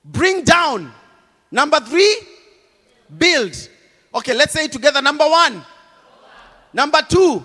bring 0.04 0.42
down. 0.44 0.92
Number 1.50 1.80
three, 1.80 2.16
build. 3.18 3.68
Okay, 4.14 4.34
let's 4.34 4.52
say 4.52 4.64
it 4.64 4.72
together. 4.72 5.02
Number 5.02 5.28
one. 5.28 5.64
Number 6.72 7.00
two. 7.08 7.42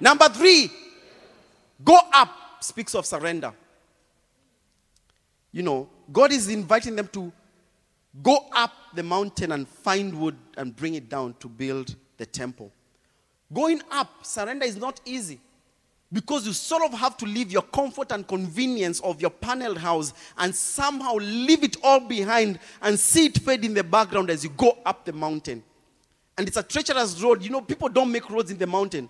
Number 0.00 0.28
three, 0.28 0.70
go 1.84 1.98
up. 2.12 2.30
Speaks 2.60 2.94
of 2.94 3.06
surrender. 3.06 3.52
You 5.52 5.62
know, 5.62 5.88
God 6.12 6.32
is 6.32 6.48
inviting 6.48 6.96
them 6.96 7.08
to 7.12 7.32
go 8.22 8.46
up 8.52 8.72
the 8.94 9.02
mountain 9.02 9.52
and 9.52 9.68
find 9.68 10.18
wood 10.18 10.36
and 10.56 10.74
bring 10.74 10.94
it 10.94 11.08
down 11.08 11.34
to 11.40 11.48
build 11.48 11.94
the 12.16 12.26
temple. 12.26 12.72
Going 13.52 13.82
up, 13.90 14.24
surrender 14.24 14.64
is 14.64 14.76
not 14.76 15.00
easy. 15.04 15.40
Because 16.12 16.46
you 16.46 16.52
sort 16.52 16.82
of 16.82 16.92
have 16.98 17.16
to 17.18 17.24
leave 17.24 17.50
your 17.50 17.62
comfort 17.62 18.12
and 18.12 18.26
convenience 18.26 19.00
of 19.00 19.20
your 19.20 19.30
paneled 19.30 19.78
house 19.78 20.12
and 20.38 20.54
somehow 20.54 21.14
leave 21.14 21.64
it 21.64 21.76
all 21.82 22.00
behind 22.00 22.60
and 22.82 22.98
see 22.98 23.26
it 23.26 23.38
fade 23.38 23.64
in 23.64 23.74
the 23.74 23.82
background 23.82 24.30
as 24.30 24.44
you 24.44 24.50
go 24.50 24.78
up 24.86 25.04
the 25.04 25.12
mountain. 25.12 25.62
And 26.36 26.46
it's 26.46 26.56
a 26.56 26.62
treacherous 26.62 27.20
road. 27.20 27.42
You 27.42 27.50
know, 27.50 27.60
people 27.60 27.88
don't 27.88 28.10
make 28.10 28.28
roads 28.30 28.50
in 28.50 28.58
the 28.58 28.66
mountain. 28.66 29.08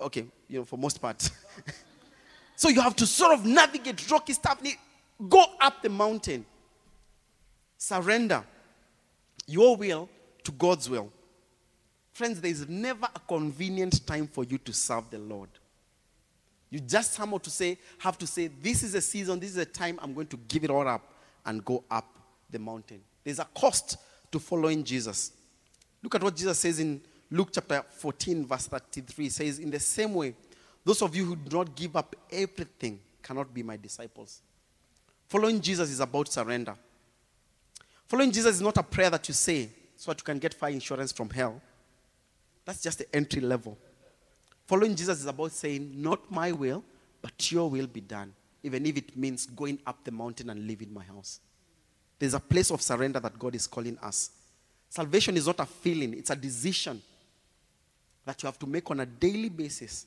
Okay, 0.00 0.26
you 0.48 0.58
know, 0.58 0.64
for 0.64 0.76
most 0.76 1.00
part. 1.00 1.28
so 2.56 2.68
you 2.68 2.80
have 2.80 2.96
to 2.96 3.06
sort 3.06 3.32
of 3.32 3.44
navigate 3.44 4.08
rocky 4.10 4.32
stuff. 4.32 4.60
Go 5.28 5.44
up 5.60 5.82
the 5.82 5.88
mountain. 5.88 6.44
Surrender 7.78 8.44
your 9.46 9.76
will 9.76 10.08
to 10.44 10.52
God's 10.52 10.88
will. 10.88 11.10
Friends, 12.12 12.40
there 12.40 12.50
is 12.50 12.68
never 12.68 13.06
a 13.14 13.18
convenient 13.20 14.06
time 14.06 14.26
for 14.26 14.44
you 14.44 14.58
to 14.58 14.72
serve 14.72 15.08
the 15.10 15.18
Lord. 15.18 15.48
You 16.72 16.80
just 16.80 17.12
somehow 17.12 17.36
to 17.36 17.50
say, 17.50 17.76
have 17.98 18.16
to 18.16 18.26
say, 18.26 18.46
this 18.46 18.82
is 18.82 18.94
a 18.94 19.02
season, 19.02 19.38
this 19.38 19.50
is 19.50 19.58
a 19.58 19.66
time 19.66 20.00
I'm 20.02 20.14
going 20.14 20.28
to 20.28 20.38
give 20.48 20.64
it 20.64 20.70
all 20.70 20.88
up 20.88 21.12
and 21.44 21.62
go 21.62 21.84
up 21.90 22.18
the 22.50 22.58
mountain. 22.58 23.02
There's 23.22 23.38
a 23.38 23.44
cost 23.54 23.98
to 24.30 24.38
following 24.38 24.82
Jesus. 24.82 25.32
Look 26.02 26.14
at 26.14 26.22
what 26.22 26.34
Jesus 26.34 26.58
says 26.58 26.80
in 26.80 27.02
Luke 27.30 27.50
chapter 27.52 27.84
14, 27.90 28.46
verse 28.46 28.68
33. 28.68 29.26
It 29.26 29.32
says, 29.32 29.58
In 29.58 29.70
the 29.70 29.78
same 29.78 30.14
way, 30.14 30.34
those 30.82 31.02
of 31.02 31.14
you 31.14 31.26
who 31.26 31.36
do 31.36 31.58
not 31.58 31.76
give 31.76 31.94
up 31.94 32.16
everything 32.30 32.98
cannot 33.22 33.52
be 33.52 33.62
my 33.62 33.76
disciples. 33.76 34.40
Following 35.28 35.60
Jesus 35.60 35.90
is 35.90 36.00
about 36.00 36.28
surrender. 36.28 36.74
Following 38.06 38.32
Jesus 38.32 38.56
is 38.56 38.62
not 38.62 38.78
a 38.78 38.82
prayer 38.82 39.10
that 39.10 39.28
you 39.28 39.34
say 39.34 39.68
so 39.94 40.10
that 40.10 40.20
you 40.20 40.24
can 40.24 40.38
get 40.38 40.54
fire 40.54 40.70
insurance 40.70 41.12
from 41.12 41.28
hell. 41.28 41.60
That's 42.64 42.82
just 42.82 42.96
the 42.96 43.14
entry 43.14 43.42
level. 43.42 43.76
Following 44.66 44.94
Jesus 44.94 45.20
is 45.20 45.26
about 45.26 45.52
saying, 45.52 45.92
Not 45.94 46.30
my 46.30 46.52
will, 46.52 46.84
but 47.20 47.50
your 47.50 47.68
will 47.68 47.86
be 47.86 48.00
done, 48.00 48.32
even 48.62 48.86
if 48.86 48.96
it 48.96 49.16
means 49.16 49.46
going 49.46 49.78
up 49.86 50.04
the 50.04 50.10
mountain 50.10 50.50
and 50.50 50.66
leaving 50.66 50.92
my 50.92 51.04
house. 51.04 51.40
There's 52.18 52.34
a 52.34 52.40
place 52.40 52.70
of 52.70 52.80
surrender 52.80 53.20
that 53.20 53.38
God 53.38 53.54
is 53.54 53.66
calling 53.66 53.98
us. 53.98 54.30
Salvation 54.88 55.36
is 55.36 55.46
not 55.46 55.58
a 55.60 55.66
feeling, 55.66 56.14
it's 56.14 56.30
a 56.30 56.36
decision 56.36 57.02
that 58.24 58.42
you 58.42 58.46
have 58.46 58.58
to 58.58 58.66
make 58.66 58.90
on 58.90 59.00
a 59.00 59.06
daily 59.06 59.48
basis 59.48 60.06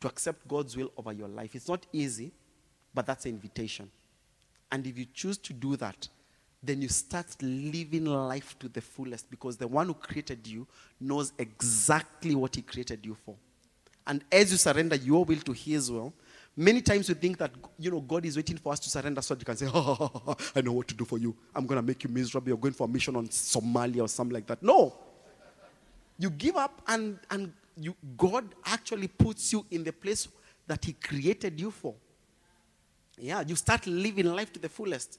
to 0.00 0.08
accept 0.08 0.46
God's 0.46 0.76
will 0.76 0.92
over 0.96 1.12
your 1.12 1.28
life. 1.28 1.54
It's 1.54 1.68
not 1.68 1.86
easy, 1.92 2.30
but 2.92 3.06
that's 3.06 3.24
an 3.24 3.32
invitation. 3.32 3.90
And 4.70 4.86
if 4.86 4.98
you 4.98 5.06
choose 5.14 5.38
to 5.38 5.52
do 5.52 5.76
that, 5.76 6.08
then 6.66 6.82
you 6.82 6.88
start 6.88 7.26
living 7.40 8.04
life 8.04 8.58
to 8.58 8.68
the 8.68 8.80
fullest 8.80 9.30
because 9.30 9.56
the 9.56 9.68
one 9.68 9.86
who 9.86 9.94
created 9.94 10.46
you 10.46 10.66
knows 11.00 11.32
exactly 11.38 12.34
what 12.34 12.54
he 12.56 12.62
created 12.62 13.04
you 13.04 13.14
for. 13.14 13.34
And 14.06 14.22
as 14.30 14.52
you 14.52 14.58
surrender 14.58 14.96
your 14.96 15.24
will 15.24 15.40
to 15.40 15.52
his 15.52 15.90
will, 15.90 16.12
many 16.56 16.80
times 16.80 17.08
we 17.08 17.14
think 17.14 17.38
that 17.38 17.50
you 17.78 17.90
know 17.90 18.00
God 18.00 18.26
is 18.26 18.36
waiting 18.36 18.56
for 18.58 18.72
us 18.72 18.80
to 18.80 18.90
surrender 18.90 19.22
so 19.22 19.34
that 19.34 19.40
you 19.40 19.46
can 19.46 19.56
say, 19.56 19.68
oh, 19.72 20.36
I 20.56 20.60
know 20.60 20.72
what 20.72 20.88
to 20.88 20.94
do 20.94 21.04
for 21.04 21.18
you. 21.18 21.34
I'm 21.54 21.66
gonna 21.66 21.82
make 21.82 22.04
you 22.04 22.10
miserable. 22.10 22.48
You're 22.48 22.58
going 22.58 22.74
for 22.74 22.84
a 22.84 22.88
mission 22.88 23.16
on 23.16 23.28
Somalia 23.28 24.02
or 24.02 24.08
something 24.08 24.34
like 24.34 24.46
that. 24.46 24.62
No. 24.62 24.94
You 26.18 26.30
give 26.30 26.56
up 26.56 26.80
and, 26.86 27.18
and 27.30 27.52
you, 27.76 27.96
God 28.16 28.44
actually 28.64 29.08
puts 29.08 29.52
you 29.52 29.66
in 29.70 29.82
the 29.82 29.92
place 29.92 30.28
that 30.66 30.84
He 30.84 30.92
created 30.92 31.58
you 31.58 31.70
for. 31.70 31.94
Yeah, 33.18 33.42
you 33.46 33.56
start 33.56 33.86
living 33.86 34.26
life 34.26 34.52
to 34.52 34.60
the 34.60 34.68
fullest. 34.68 35.18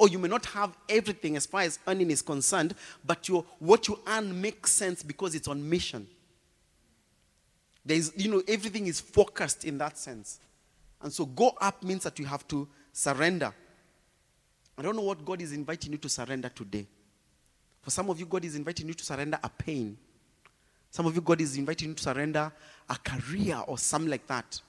Or 0.00 0.08
you 0.08 0.18
may 0.18 0.28
not 0.28 0.46
have 0.46 0.74
everything 0.88 1.36
as 1.36 1.44
far 1.44 1.60
as 1.60 1.78
earning 1.86 2.10
is 2.10 2.22
concerned, 2.22 2.74
but 3.04 3.28
your, 3.28 3.44
what 3.58 3.86
you 3.86 3.98
earn 4.06 4.40
makes 4.40 4.72
sense 4.72 5.02
because 5.02 5.34
it's 5.34 5.46
on 5.46 5.68
mission. 5.68 6.06
There's, 7.84 8.10
you 8.16 8.30
know, 8.30 8.42
everything 8.48 8.86
is 8.86 8.98
focused 8.98 9.66
in 9.66 9.76
that 9.76 9.98
sense. 9.98 10.40
And 11.02 11.12
so 11.12 11.26
go 11.26 11.52
up 11.60 11.82
means 11.82 12.04
that 12.04 12.18
you 12.18 12.24
have 12.24 12.48
to 12.48 12.66
surrender. 12.94 13.52
I 14.78 14.80
don't 14.80 14.96
know 14.96 15.02
what 15.02 15.22
God 15.22 15.42
is 15.42 15.52
inviting 15.52 15.92
you 15.92 15.98
to 15.98 16.08
surrender 16.08 16.48
today. 16.48 16.86
For 17.82 17.90
some 17.90 18.08
of 18.08 18.18
you, 18.18 18.24
God 18.24 18.46
is 18.46 18.56
inviting 18.56 18.88
you 18.88 18.94
to 18.94 19.04
surrender 19.04 19.38
a 19.44 19.50
pain. 19.50 19.98
Some 20.90 21.04
of 21.04 21.14
you, 21.14 21.20
God 21.20 21.42
is 21.42 21.58
inviting 21.58 21.88
you 21.88 21.94
to 21.94 22.02
surrender 22.02 22.50
a 22.88 22.96
career 22.96 23.62
or 23.66 23.76
something 23.76 24.10
like 24.10 24.26
that. 24.28 24.62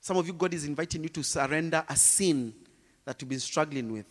Some 0.00 0.16
of 0.16 0.28
you, 0.28 0.32
God 0.32 0.54
is 0.54 0.64
inviting 0.64 1.02
you 1.02 1.08
to 1.08 1.24
surrender 1.24 1.84
a 1.88 1.96
sin 1.96 2.54
that 3.04 3.20
you've 3.20 3.28
been 3.28 3.40
struggling 3.40 3.92
with. 3.92 4.06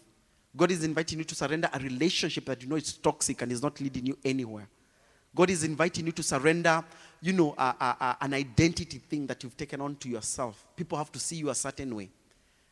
God 0.55 0.71
is 0.71 0.83
inviting 0.83 1.19
you 1.19 1.25
to 1.25 1.35
surrender 1.35 1.69
a 1.73 1.79
relationship 1.79 2.45
that 2.45 2.61
you 2.61 2.69
know 2.69 2.75
is 2.75 2.93
toxic 2.93 3.41
and 3.41 3.51
is 3.51 3.61
not 3.61 3.79
leading 3.81 4.05
you 4.05 4.17
anywhere. 4.23 4.67
God 5.35 5.49
is 5.49 5.65
inviting 5.65 6.05
you 6.05 6.13
to 6.13 6.23
surrender, 6.23 6.81
you 7.21 7.33
know, 7.33 7.53
a, 7.57 7.75
a, 7.79 7.97
a, 7.99 8.17
an 8.21 8.33
identity 8.33 8.99
thing 8.99 9.27
that 9.27 9.43
you've 9.43 9.57
taken 9.57 9.81
on 9.81 9.97
to 9.97 10.07
yourself. 10.07 10.65
People 10.77 10.97
have 10.97 11.11
to 11.11 11.19
see 11.19 11.35
you 11.35 11.49
a 11.49 11.55
certain 11.55 11.93
way. 11.93 12.09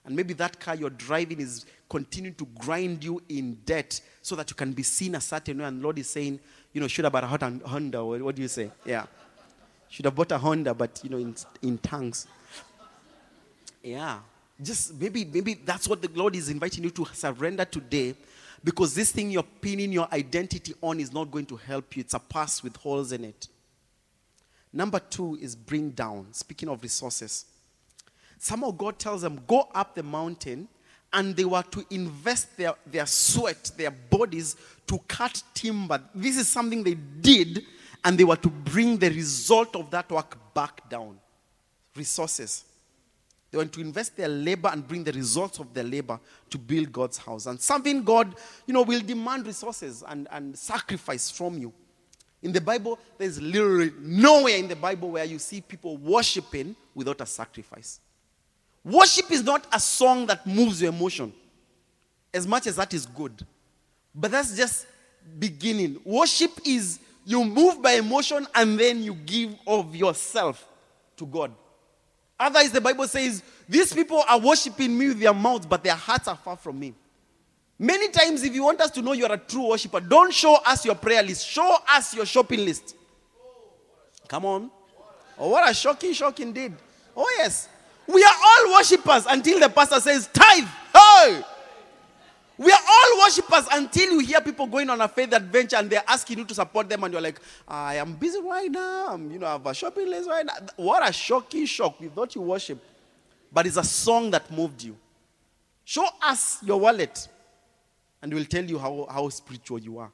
And 0.06 0.16
maybe 0.16 0.34
that 0.36 0.60
car 0.60 0.76
you're 0.76 0.90
driving 0.90 1.42
is 1.42 1.66
continuing 1.90 2.36
to 2.36 2.46
grind 2.60 3.04
you 3.04 3.22
in 3.30 3.56
debt 3.66 4.00
so 4.22 4.36
that 4.36 4.50
you 4.50 4.56
can 4.56 4.72
be 4.72 4.84
seen 4.84 5.16
a 5.16 5.22
certain 5.22 5.60
way. 5.60 5.66
And 5.66 5.82
Lord 5.82 6.00
is 6.00 6.10
saying, 6.10 6.40
you 6.72 6.80
know, 6.82 6.88
should 6.88 7.06
have 7.06 7.12
bought 7.14 7.24
a 7.24 7.68
Honda. 7.68 8.04
What 8.04 8.36
do 8.36 8.42
you 8.42 8.48
say? 8.48 8.72
Yeah. 8.86 9.06
Should 9.90 10.06
have 10.06 10.16
bought 10.16 10.32
a 10.32 10.38
Honda, 10.38 10.74
but, 10.74 11.02
you 11.04 11.10
know, 11.10 11.18
in, 11.18 11.36
in 11.62 11.78
tongues. 11.78 12.28
Yeah. 13.82 14.20
Just 14.64 15.00
maybe, 15.00 15.26
maybe 15.26 15.56
that's 15.56 15.88
what 15.88 16.02
the 16.02 16.10
Lord 16.14 16.36
is 16.36 16.50
inviting 16.50 16.84
you 16.84 16.90
to 16.92 17.06
surrender 17.14 17.66
today 17.66 18.16
because 18.64 18.96
this 18.96 19.12
thing 19.12 19.30
you're 19.30 19.44
pinning 19.44 19.92
your 19.92 20.08
identity 20.14 20.74
on 20.82 21.00
is 21.00 21.12
not 21.12 21.30
going 21.30 21.46
to 21.48 21.58
help 21.58 21.96
you. 21.98 22.02
It's 22.02 22.14
a 22.14 22.20
pass 22.20 22.64
with 22.64 22.76
holes 22.78 23.12
in 23.12 23.26
it. 23.26 23.48
Number 24.72 25.00
two 25.00 25.38
is 25.42 25.56
bring 25.56 25.92
down. 25.92 26.28
Speaking 26.32 26.70
of 26.70 26.82
resources, 26.82 27.46
somehow 28.40 28.72
God 28.72 28.98
tells 28.98 29.22
them, 29.22 29.42
go 29.46 29.68
up 29.76 29.94
the 29.94 30.04
mountain, 30.04 30.68
and 31.12 31.36
they 31.36 31.46
were 31.46 31.62
to 31.62 31.86
invest 31.92 32.58
their, 32.58 32.74
their 32.88 33.06
sweat, 33.06 33.72
their 33.78 33.92
bodies 33.92 34.56
to 34.88 34.98
cut 35.08 35.44
timber. 35.54 36.02
This 36.16 36.38
is 36.38 36.48
something 36.48 36.84
they 36.84 36.96
did, 36.96 37.64
and 38.04 38.18
they 38.18 38.24
were 38.24 38.36
to 38.38 38.50
bring 38.50 38.98
the 38.98 39.10
result 39.10 39.76
of 39.76 39.92
that 39.92 40.12
work 40.12 40.36
back 40.56 40.90
down. 40.90 41.20
Resources. 41.96 42.66
They 43.54 43.60
want 43.60 43.72
to 43.74 43.82
invest 43.82 44.18
their 44.18 44.30
labor 44.30 44.68
and 44.74 44.86
bring 44.88 45.04
the 45.04 45.12
results 45.12 45.60
of 45.60 45.72
their 45.76 45.84
labor 45.84 46.20
to 46.50 46.58
build 46.58 46.92
God's 46.92 47.20
house. 47.20 47.46
And 47.46 47.62
something 47.62 48.04
God, 48.04 48.34
you 48.66 48.74
know, 48.74 48.82
will 48.82 49.00
demand 49.00 49.46
resources 49.46 50.04
and, 50.08 50.28
and 50.32 50.58
sacrifice 50.58 51.30
from 51.30 51.60
you. 51.60 51.72
In 52.42 52.52
the 52.52 52.60
Bible, 52.60 52.98
there's 53.20 53.40
literally 53.40 53.92
nowhere 54.00 54.56
in 54.58 54.68
the 54.68 54.76
Bible 54.76 55.12
where 55.12 55.24
you 55.24 55.38
see 55.38 55.62
people 55.62 55.98
worshiping 55.98 56.76
without 56.96 57.22
a 57.22 57.28
sacrifice. 57.28 58.00
Worship 58.84 59.30
is 59.30 59.44
not 59.44 59.68
a 59.72 59.80
song 59.80 60.26
that 60.26 60.48
moves 60.48 60.82
your 60.82 60.92
emotion, 60.92 61.32
as 62.34 62.48
much 62.48 62.66
as 62.66 62.78
that 62.78 62.92
is 62.92 63.06
good. 63.06 63.46
But 64.16 64.32
that's 64.32 64.58
just 64.58 64.88
beginning. 65.38 66.02
Worship 66.04 66.50
is 66.66 67.00
you 67.24 67.46
move 67.46 67.84
by 67.84 67.92
emotion 67.92 68.48
and 68.56 68.80
then 68.80 69.04
you 69.04 69.14
give 69.14 69.56
of 69.68 69.96
yourself 69.96 70.68
to 71.18 71.28
God. 71.28 71.52
Otherwise, 72.40 72.72
the 72.72 72.82
Bible 72.82 73.08
says, 73.08 73.44
These 73.68 73.94
people 73.94 74.24
are 74.28 74.40
worshiping 74.40 74.98
me 74.98 75.10
with 75.10 75.20
their 75.20 75.34
mouths, 75.34 75.66
but 75.66 75.84
their 75.84 75.96
hearts 75.96 76.28
are 76.28 76.36
far 76.36 76.58
from 76.58 76.80
me. 76.80 76.94
Many 77.80 78.10
times, 78.10 78.44
if 78.44 78.54
you 78.54 78.64
want 78.64 78.82
us 78.82 78.92
to 78.92 79.02
know 79.02 79.14
you're 79.14 79.32
a 79.32 79.38
true 79.38 79.70
worshiper, 79.70 80.00
don't 80.00 80.34
show 80.34 80.56
us 80.66 80.86
your 80.86 80.96
prayer 80.96 81.24
list, 81.24 81.46
show 81.48 81.78
us 81.90 82.16
your 82.16 82.26
shopping 82.26 82.66
list. 82.66 82.96
Come 84.28 84.46
on. 84.46 84.72
Oh, 85.38 85.50
what 85.50 85.70
a 85.70 85.74
shocking, 85.74 86.14
shocking 86.14 86.54
deed. 86.54 86.74
Oh, 87.16 87.32
yes. 87.38 87.68
We 88.08 88.24
are 88.24 88.36
all 88.46 88.74
worshippers 88.74 89.26
until 89.26 89.60
the 89.60 89.70
pastor 89.70 90.00
says, 90.00 90.30
Tithe. 90.32 90.68
Hey! 90.94 91.44
We 92.58 92.72
are 92.72 92.80
all 92.88 93.20
worshippers 93.24 93.68
until 93.72 94.12
you 94.12 94.20
hear 94.20 94.40
people 94.40 94.68
going 94.68 94.90
on 94.90 95.02
a 95.02 95.08
faith 95.08 95.34
adventure 95.34 95.78
and 95.78 95.90
they're 95.90 96.04
asking 96.08 96.38
you 96.38 96.46
to 96.46 96.54
support 96.54 96.88
them, 96.88 97.04
and 97.04 97.12
you're 97.12 97.22
like, 97.22 97.40
I 97.68 97.96
am 97.96 98.14
busy 98.14 98.40
right 98.42 98.70
now. 98.70 99.14
I'm, 99.14 99.32
you 99.32 99.40
know, 99.40 99.48
I 99.48 99.52
have 99.54 99.66
a 99.66 99.74
shopping 99.74 100.10
list 100.10 100.30
right 100.30 100.46
now. 100.46 100.54
What 100.76 101.08
a 101.08 101.12
shocking 101.12 101.66
shock. 101.66 102.00
We 102.00 102.10
thought 102.10 102.36
you 102.36 102.42
worship. 102.42 102.80
But 103.52 103.68
it's 103.68 103.78
a 103.78 103.84
song 103.84 104.32
that 104.32 104.50
moved 104.52 104.84
you. 104.84 104.98
Show 105.86 106.08
us 106.22 106.60
your 106.64 106.80
wallet, 106.80 107.28
and 108.22 108.34
we'll 108.34 108.46
tell 108.46 108.64
you 108.64 108.80
how, 108.80 109.08
how 109.10 109.30
spiritual 109.30 109.80
you 109.80 109.98
are. 110.00 110.12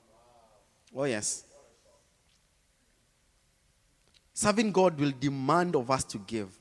Oh, 0.95 1.03
yes. 1.03 1.45
Serving 4.33 4.71
God 4.71 4.99
will 4.99 5.13
demand 5.19 5.75
of 5.75 5.91
us 5.91 6.03
to 6.05 6.17
give. 6.19 6.58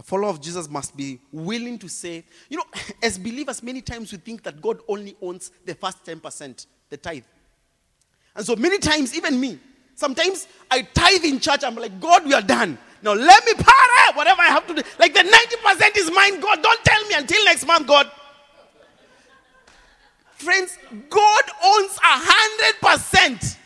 A 0.00 0.02
follower 0.02 0.30
of 0.30 0.40
Jesus 0.40 0.66
must 0.66 0.96
be 0.96 1.20
willing 1.30 1.78
to 1.78 1.86
say, 1.86 2.24
you 2.48 2.56
know, 2.56 2.64
as 3.02 3.18
believers, 3.18 3.62
many 3.62 3.82
times 3.82 4.10
we 4.10 4.16
think 4.16 4.42
that 4.44 4.62
God 4.62 4.80
only 4.88 5.14
owns 5.20 5.50
the 5.66 5.74
first 5.74 6.02
10%, 6.06 6.66
the 6.88 6.96
tithe. 6.96 7.24
And 8.34 8.46
so 8.46 8.56
many 8.56 8.78
times, 8.78 9.14
even 9.14 9.38
me, 9.38 9.58
sometimes 9.94 10.48
I 10.70 10.80
tithe 10.80 11.24
in 11.24 11.38
church, 11.38 11.64
I'm 11.64 11.74
like, 11.74 12.00
God, 12.00 12.24
we 12.24 12.32
are 12.32 12.40
done. 12.40 12.78
Now 13.02 13.12
let 13.12 13.44
me 13.44 13.52
para 13.52 14.14
whatever 14.14 14.40
I 14.40 14.46
have 14.46 14.66
to 14.68 14.74
do. 14.74 14.82
Like 14.98 15.12
the 15.12 15.20
90% 15.20 15.96
is 15.98 16.10
mine, 16.10 16.40
God. 16.40 16.62
Don't 16.62 16.82
tell 16.82 17.06
me 17.06 17.16
until 17.16 17.44
next 17.44 17.66
month, 17.66 17.86
God. 17.86 18.10
Friends, 20.32 20.78
God 21.10 21.42
owns 21.62 21.94
a 21.98 22.16
hundred 22.16 22.80
percent. 22.80 23.58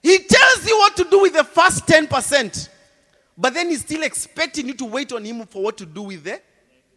He 0.00 0.18
tells 0.18 0.64
you 0.64 0.78
what 0.78 0.96
to 0.96 1.04
do 1.10 1.22
with 1.22 1.32
the 1.32 1.42
first 1.42 1.88
10%. 1.88 2.68
But 3.40 3.54
then 3.54 3.70
he's 3.70 3.80
still 3.80 4.02
expecting 4.02 4.66
you 4.66 4.74
to 4.74 4.84
wait 4.84 5.12
on 5.12 5.24
him 5.24 5.46
for 5.46 5.62
what 5.62 5.78
to 5.78 5.86
do 5.86 6.02
with 6.02 6.24
the 6.24 6.42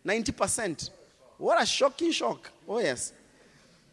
90%. 0.05 0.89
What 1.37 1.61
a 1.61 1.65
shocking 1.65 2.11
shock. 2.11 2.51
Oh, 2.67 2.79
yes. 2.79 3.13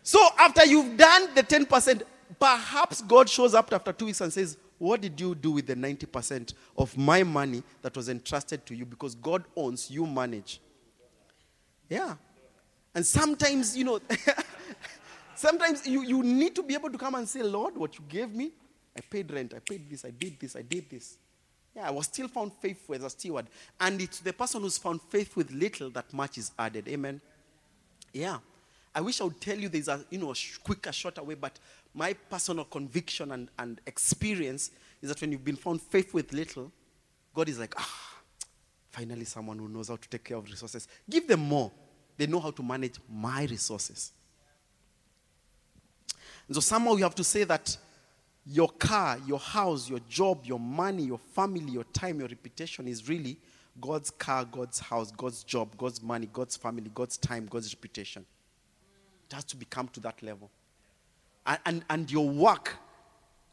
So 0.03 0.19
after 0.37 0.67
you've 0.67 0.97
done 0.97 1.33
the 1.37 1.45
10%, 1.45 2.03
perhaps 2.41 3.03
God 3.03 3.29
shows 3.29 3.55
up 3.55 3.73
after 3.73 3.93
two 3.93 4.07
weeks 4.07 4.21
and 4.21 4.33
says, 4.33 4.57
What 4.79 5.01
did 5.01 5.21
you 5.21 5.37
do 5.37 5.53
with 5.53 5.69
the 5.69 5.77
90% 5.77 6.55
of 6.77 6.99
my 6.99 7.23
money 7.23 7.63
that 7.83 7.97
was 7.97 8.09
entrusted 8.09 8.67
to 8.67 8.75
you? 8.75 8.85
Because 8.85 9.15
God 9.15 9.45
owns, 9.55 9.89
you 9.89 10.05
manage. 10.05 10.61
Yeah. 11.89 12.17
And 12.93 13.07
sometimes, 13.07 13.77
you 13.77 13.85
know, 13.85 14.01
sometimes 15.37 15.87
you, 15.87 16.03
you 16.03 16.25
need 16.25 16.57
to 16.57 16.65
be 16.65 16.75
able 16.75 16.91
to 16.91 16.99
come 16.99 17.15
and 17.15 17.29
say, 17.29 17.45
Lord, 17.45 17.77
what 17.77 17.97
you 17.97 18.05
gave 18.09 18.35
me, 18.35 18.51
I 18.97 19.03
paid 19.03 19.31
rent, 19.31 19.55
I 19.55 19.61
paid 19.61 19.89
this, 19.89 20.05
I 20.05 20.11
did 20.11 20.41
this, 20.41 20.57
I 20.57 20.63
did 20.63 20.91
this. 20.91 21.17
Yeah, 21.75 21.87
I 21.87 21.91
was 21.91 22.07
still 22.07 22.29
found 22.29 22.53
faithful 22.55 22.97
as 22.97 23.05
a 23.05 23.11
steward. 23.11 23.47
And 23.81 24.01
it's 24.01 24.21
the 24.21 24.33
person 24.33 24.63
who's 24.63 24.79
found 24.79 25.01
faithful 25.03 25.43
with 25.43 25.53
little 25.53 25.91
that 25.91 26.13
much 26.13 26.37
is 26.39 26.51
added. 26.59 26.89
Amen. 26.89 27.21
Yeah. 28.13 28.39
I 28.95 29.01
wish 29.01 29.21
I 29.21 29.25
would 29.25 29.41
tell 29.41 29.57
you 29.57 29.69
there's 29.69 29.89
a 29.89 30.05
you 30.11 30.19
know 30.19 30.35
quicker, 30.65 30.91
shorter 30.91 31.23
way, 31.23 31.35
but 31.35 31.59
my 31.95 32.13
personal 32.13 32.65
conviction 32.65 33.33
and, 33.33 33.49
and 33.59 33.81
experience 33.87 34.73
is 35.01 35.09
that 35.09 35.21
when 35.21 35.31
you've 35.33 35.45
been 35.45 35.57
found 35.57 35.81
faithful 35.81 36.19
with 36.19 36.33
little, 36.33 36.73
God 37.35 37.49
is 37.49 37.59
like, 37.59 37.75
ah, 37.79 38.15
finally 38.91 39.25
someone 39.25 39.59
who 39.59 39.69
knows 39.69 39.89
how 39.89 39.97
to 39.97 40.09
take 40.09 40.25
care 40.25 40.37
of 40.37 40.51
resources. 40.51 40.89
Give 41.09 41.27
them 41.27 41.41
more. 41.41 41.71
They 42.17 42.27
know 42.27 42.41
how 42.41 42.51
to 42.51 42.63
manage 42.63 42.97
my 43.09 43.45
resources. 43.45 44.13
And 46.49 46.55
so 46.57 46.61
somehow 46.61 46.97
you 46.97 47.05
have 47.05 47.15
to 47.15 47.25
say 47.25 47.45
that 47.45 47.77
your 48.53 48.69
car, 48.69 49.19
your 49.27 49.39
house, 49.39 49.89
your 49.89 50.01
job, 50.09 50.45
your 50.45 50.59
money, 50.59 51.05
your 51.05 51.19
family, 51.19 51.71
your 51.71 51.85
time, 51.93 52.19
your 52.19 52.29
reputation 52.29 52.89
is 52.89 53.09
really 53.09 53.37
God's 53.81 54.11
car, 54.11 54.45
God's 54.45 54.81
house, 54.81 55.13
God's 55.13 55.45
job, 55.45 55.77
God's 55.79 56.03
money, 56.03 56.29
God's 56.33 56.57
family, 56.57 56.91
God's 56.93 57.17
time, 57.17 57.47
God's 57.47 57.73
reputation. 57.73 58.27
It 59.29 59.35
has 59.35 59.45
to 59.45 59.57
become 59.57 59.87
to 59.89 60.01
that 60.01 60.21
level. 60.21 60.51
And, 61.47 61.59
and, 61.65 61.85
and 61.89 62.11
your 62.11 62.29
work, 62.29 62.77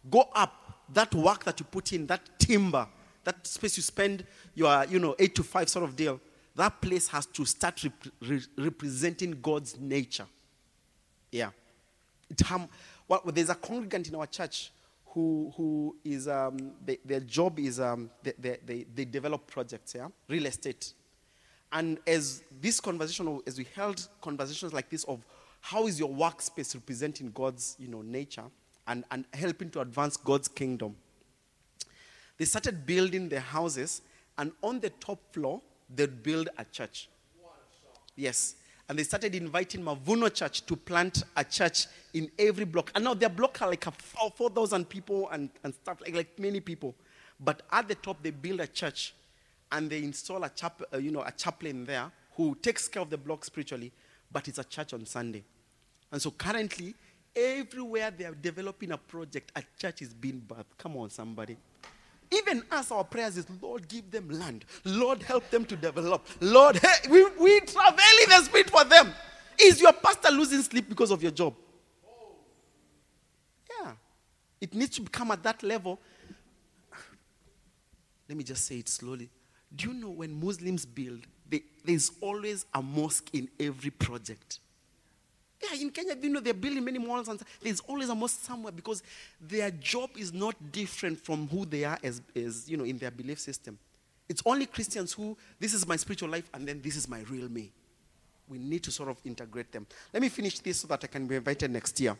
go 0.09 0.27
up. 0.33 0.63
That 0.93 1.13
work 1.13 1.43
that 1.43 1.59
you 1.59 1.65
put 1.65 1.91
in, 1.91 2.07
that 2.07 2.21
timber, 2.39 2.87
that 3.25 3.45
space 3.45 3.75
you 3.75 3.83
spend 3.83 4.25
your, 4.55 4.85
you 4.85 4.99
know, 4.99 5.15
eight 5.19 5.35
to 5.35 5.43
five 5.43 5.69
sort 5.69 5.83
of 5.83 5.95
deal, 5.95 6.19
that 6.55 6.81
place 6.81 7.09
has 7.09 7.25
to 7.25 7.45
start 7.45 7.83
rep- 7.83 8.13
re- 8.21 8.47
representing 8.57 9.37
God's 9.41 9.77
nature. 9.77 10.25
Yeah. 11.31 11.49
It 12.29 12.39
ham- 12.39 12.69
well, 13.07 13.21
there's 13.25 13.49
a 13.49 13.55
congregant 13.55 14.07
in 14.07 14.15
our 14.15 14.25
church 14.27 14.71
who, 15.18 15.51
who 15.57 15.95
is, 16.03 16.28
um, 16.28 16.74
they, 16.86 16.99
their 17.03 17.22
job 17.22 17.57
is 17.57 17.80
um, 17.80 18.11
they, 18.22 18.34
they, 18.63 18.86
they, 18.93 19.03
develop 19.03 19.47
projects, 19.47 19.95
yeah? 19.95 20.09
Real 20.28 20.45
estate. 20.45 20.93
And 21.72 21.97
as 22.05 22.43
this 22.61 22.80
conversation, 22.80 23.41
as 23.47 23.57
we 23.57 23.65
held 23.76 24.07
conversations 24.22 24.74
like 24.74 24.91
this 24.91 25.05
of 25.05 25.26
how 25.59 25.88
is 25.88 25.99
your 25.99 26.09
workspace 26.09 26.76
representing 26.76 27.32
God's, 27.32 27.76
you 27.80 27.88
know, 27.88 28.03
nature 28.03 28.43
and, 28.88 29.05
and 29.09 29.26
helping 29.34 29.72
to 29.72 29.82
advance 29.82 30.18
God's 30.18 30.47
kingdom, 30.47 30.95
they 32.38 32.45
started 32.45 32.86
building 32.86 33.28
their 33.28 33.39
houses, 33.39 34.03
and 34.38 34.51
on 34.61 34.80
the 34.80 34.91
top 34.91 35.18
floor, 35.34 35.63
they'd 35.95 36.22
build 36.22 36.49
a 36.59 36.65
church. 36.65 37.09
Yes. 38.15 38.53
And 38.89 38.97
they 38.97 39.03
started 39.03 39.35
inviting 39.35 39.81
Mavuno 39.83 40.33
Church 40.33 40.65
to 40.65 40.75
plant 40.75 41.23
a 41.35 41.43
church 41.43 41.88
in 42.13 42.31
every 42.39 42.63
block. 42.63 42.91
And 42.95 43.03
now 43.03 43.13
their 43.13 43.29
block 43.29 43.61
are 43.61 43.69
like 43.69 43.83
4,000 43.83 44.88
people 44.88 45.29
and, 45.29 45.49
and 45.63 45.73
stuff, 45.73 45.99
like, 46.01 46.15
like 46.15 46.39
many 46.39 46.61
people. 46.61 46.95
But 47.39 47.63
at 47.71 47.88
the 47.88 47.95
top, 47.95 48.23
they 48.23 48.31
build 48.31 48.61
a 48.61 48.67
church 48.67 49.13
and 49.71 49.89
they 49.89 49.99
install 49.99 50.43
a, 50.43 50.49
chap, 50.49 50.81
uh, 50.93 50.97
you 50.97 51.11
know, 51.11 51.21
a 51.21 51.31
chaplain 51.31 51.85
there 51.85 52.09
who 52.35 52.55
takes 52.55 52.88
care 52.88 53.01
of 53.01 53.09
the 53.09 53.17
block 53.17 53.43
spiritually, 53.43 53.91
but 54.31 54.47
it's 54.47 54.57
a 54.59 54.63
church 54.63 54.93
on 54.93 55.05
Sunday. 55.05 55.43
And 56.11 56.21
so 56.21 56.31
currently, 56.31 56.95
everywhere 57.35 58.11
they 58.11 58.25
are 58.25 58.35
developing 58.35 58.91
a 58.91 58.97
project, 58.97 59.51
a 59.55 59.63
church 59.77 60.01
is 60.01 60.13
being 60.13 60.41
birthed. 60.47 60.77
Come 60.77 60.95
on, 60.97 61.09
somebody. 61.09 61.57
Even 62.32 62.63
as 62.71 62.91
our 62.91 63.03
prayers 63.03 63.38
is, 63.38 63.45
Lord, 63.61 63.88
give 63.88 64.11
them 64.11 64.30
land. 64.30 64.65
Lord, 64.84 65.23
help 65.23 65.49
them 65.49 65.65
to 65.65 65.75
develop. 65.75 66.28
Lord, 66.41 66.78
hey, 66.78 67.09
we, 67.09 67.25
we 67.39 67.59
travel 67.61 67.99
in 68.23 68.30
the 68.30 68.43
spirit 68.43 68.69
for 68.69 68.84
them. 68.84 69.13
Is 69.59 69.82
your 69.82 69.93
pastor 69.93 70.32
losing 70.32 70.61
sleep 70.61 70.89
because 70.89 71.09
of 71.09 71.21
your 71.23 71.32
job? 71.32 71.55
Yeah. 73.82 73.91
It 74.59 74.73
needs 74.73 74.95
to 74.97 75.01
become 75.01 75.32
at 75.32 75.41
that 75.43 75.63
level. 75.63 75.99
Let 78.28 78.38
me 78.38 78.43
just 78.43 78.65
say 78.65 78.80
it 78.80 78.89
slowly. 78.89 79.30
Do 79.73 79.88
you 79.89 79.93
know 79.93 80.09
when 80.09 80.39
Muslims 80.39 80.86
build, 80.86 81.25
they, 81.49 81.63
there's 81.84 82.11
always 82.19 82.65
a 82.73 82.82
mosque 82.82 83.30
in 83.34 83.47
every 83.59 83.89
project? 83.89 84.59
Yeah, 85.61 85.81
in 85.81 85.89
Kenya, 85.89 86.15
you 86.21 86.29
know, 86.29 86.39
they're 86.39 86.53
building 86.53 86.83
many 86.83 86.99
malls, 86.99 87.27
and 87.27 87.41
there's 87.61 87.79
always 87.81 88.09
a 88.09 88.15
mosque 88.15 88.43
somewhere 88.43 88.71
because 88.71 89.01
their 89.41 89.71
job 89.71 90.11
is 90.15 90.31
not 90.31 90.55
different 90.71 91.19
from 91.19 91.47
who 91.47 91.65
they 91.65 91.83
are 91.83 91.97
as, 92.03 92.21
as, 92.35 92.69
you 92.69 92.77
know, 92.77 92.83
in 92.83 92.97
their 92.97 93.09
belief 93.09 93.39
system. 93.39 93.77
It's 94.29 94.43
only 94.45 94.67
Christians 94.67 95.13
who, 95.13 95.35
this 95.59 95.73
is 95.73 95.87
my 95.87 95.95
spiritual 95.95 96.29
life, 96.29 96.47
and 96.53 96.67
then 96.67 96.81
this 96.81 96.95
is 96.95 97.07
my 97.07 97.21
real 97.29 97.49
me. 97.49 97.71
We 98.47 98.59
need 98.59 98.83
to 98.83 98.91
sort 98.91 99.09
of 99.09 99.17
integrate 99.25 99.71
them. 99.71 99.87
Let 100.13 100.21
me 100.21 100.29
finish 100.29 100.59
this 100.59 100.81
so 100.81 100.87
that 100.89 101.03
I 101.03 101.07
can 101.07 101.25
be 101.27 101.35
invited 101.35 101.71
next 101.71 101.99
year. 101.99 102.15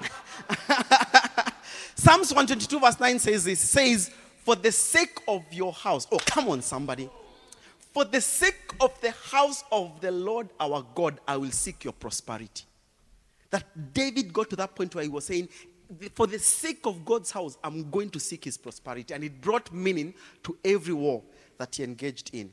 Psalms 1.94 2.32
122, 2.32 2.80
verse 2.80 2.98
9 2.98 3.18
says 3.18 3.44
this 3.44 3.60
says, 3.60 4.10
For 4.44 4.56
the 4.56 4.72
sake 4.72 5.20
of 5.28 5.44
your 5.52 5.72
house, 5.72 6.06
oh, 6.10 6.18
come 6.18 6.48
on, 6.48 6.62
somebody. 6.62 7.08
For 7.92 8.04
the 8.04 8.20
sake 8.20 8.72
of 8.80 8.98
the 9.00 9.10
house 9.10 9.64
of 9.72 10.00
the 10.00 10.10
Lord 10.10 10.48
our 10.60 10.84
God, 10.94 11.18
I 11.26 11.36
will 11.36 11.50
seek 11.50 11.84
your 11.84 11.92
prosperity. 11.92 12.64
That 13.50 13.64
David 13.92 14.32
got 14.32 14.48
to 14.50 14.56
that 14.56 14.74
point 14.76 14.94
where 14.94 15.02
he 15.02 15.10
was 15.10 15.24
saying, 15.24 15.48
For 16.14 16.28
the 16.28 16.38
sake 16.38 16.86
of 16.86 17.04
God's 17.04 17.32
house, 17.32 17.58
I'm 17.64 17.90
going 17.90 18.10
to 18.10 18.20
seek 18.20 18.44
his 18.44 18.56
prosperity. 18.56 19.12
And 19.12 19.24
it 19.24 19.40
brought 19.40 19.72
meaning 19.72 20.14
to 20.44 20.56
every 20.64 20.94
war 20.94 21.22
that 21.58 21.74
he 21.74 21.82
engaged 21.82 22.30
in. 22.32 22.52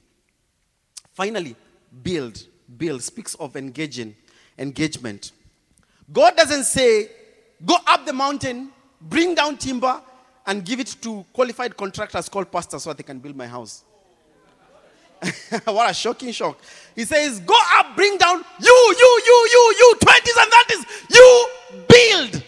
Finally, 1.14 1.56
build. 2.02 2.44
Build 2.78 3.02
speaks 3.04 3.36
of 3.36 3.56
engaging, 3.56 4.16
engagement. 4.58 5.32
God 6.12 6.36
doesn't 6.36 6.64
say, 6.64 7.10
Go 7.66 7.76
up 7.88 8.06
the 8.06 8.14
mountain, 8.14 8.72
bring 9.02 9.36
down 9.36 9.58
timber, 9.58 10.02
and 10.46 10.66
give 10.66 10.80
it 10.80 10.96
to 11.02 11.26
qualified 11.34 11.76
contractors 11.78 12.30
called 12.30 12.52
pastors 12.52 12.84
so 12.84 12.90
that 12.90 12.98
they 12.98 13.04
can 13.04 13.20
build 13.20 13.36
my 13.36 13.48
house. 13.48 13.84
what 15.66 15.90
a 15.90 15.94
shocking 15.94 16.32
shock. 16.32 16.60
He 16.96 17.06
says, 17.06 17.40
Go 17.42 17.56
up, 17.74 17.96
bring 17.96 18.18
down 18.18 18.44
you, 18.60 18.96
you, 19.00 19.22
you, 19.26 19.48
you, 19.52 19.76
you, 19.80 19.96
20s 20.02 20.42
and 20.42 20.52
30s, 20.52 21.10
you 21.10 21.48
build. 21.88 22.44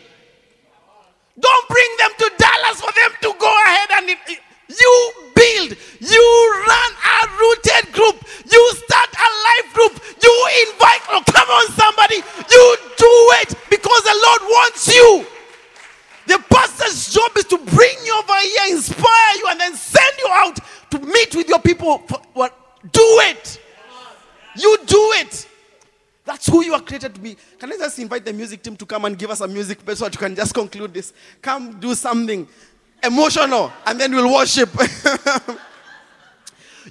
Don't 1.39 1.67
bring 1.69 1.91
them 1.97 2.09
to 2.17 2.31
Dallas 2.37 2.81
for 2.81 2.91
them 2.91 3.11
to 3.21 3.39
go 3.39 3.51
ahead 3.65 3.89
and 3.97 4.09
it, 4.09 4.39
you 4.67 5.13
build. 5.35 5.77
You 5.99 6.63
run 6.67 6.91
a 6.99 7.27
rooted 7.39 7.93
group. 7.93 8.17
You 8.51 8.71
start 8.75 9.09
a 9.13 9.29
life 9.47 9.73
group. 9.73 9.93
You 10.21 10.33
invite. 10.67 11.01
Oh, 11.09 11.23
come 11.25 11.49
on, 11.49 11.67
somebody. 11.73 12.15
You 12.15 12.77
do 12.97 13.13
it 13.41 13.55
because 13.69 14.03
the 14.03 14.17
Lord 14.25 14.41
wants 14.41 14.87
you. 14.93 15.25
The 16.27 16.43
pastor's 16.49 17.13
job 17.13 17.31
is 17.37 17.45
to 17.45 17.57
bring 17.57 17.97
you 18.05 18.13
over 18.19 18.39
here, 18.41 18.75
inspire 18.75 19.35
you, 19.37 19.47
and 19.49 19.59
then 19.59 19.75
send 19.75 20.13
you 20.19 20.27
out 20.29 20.59
to 20.91 20.99
meet 20.99 21.35
with 21.35 21.47
your 21.47 21.59
people. 21.59 21.97
What? 22.33 22.58
Do 22.83 23.19
it. 23.23 23.59
You 24.55 24.77
do 24.85 25.11
it. 25.15 25.47
That's 26.25 26.47
who 26.47 26.63
you 26.63 26.73
are 26.73 26.81
created 26.81 27.15
to 27.15 27.21
be. 27.21 27.35
Can 27.57 27.73
I 27.73 27.77
just 27.77 27.97
invite 27.97 28.23
the 28.23 28.33
music 28.33 28.61
team 28.61 28.75
to 28.77 28.85
come 28.85 29.05
and 29.05 29.17
give 29.17 29.31
us 29.31 29.41
a 29.41 29.47
music 29.47 29.79
so 29.85 30.05
that 30.05 30.13
you 30.13 30.19
can 30.19 30.35
just 30.35 30.53
conclude 30.53 30.93
this? 30.93 31.11
Come 31.41 31.79
do 31.79 31.95
something 31.95 32.47
emotional 33.03 33.71
and 33.85 33.99
then 33.99 34.13
we'll 34.13 34.31
worship. 34.31 34.69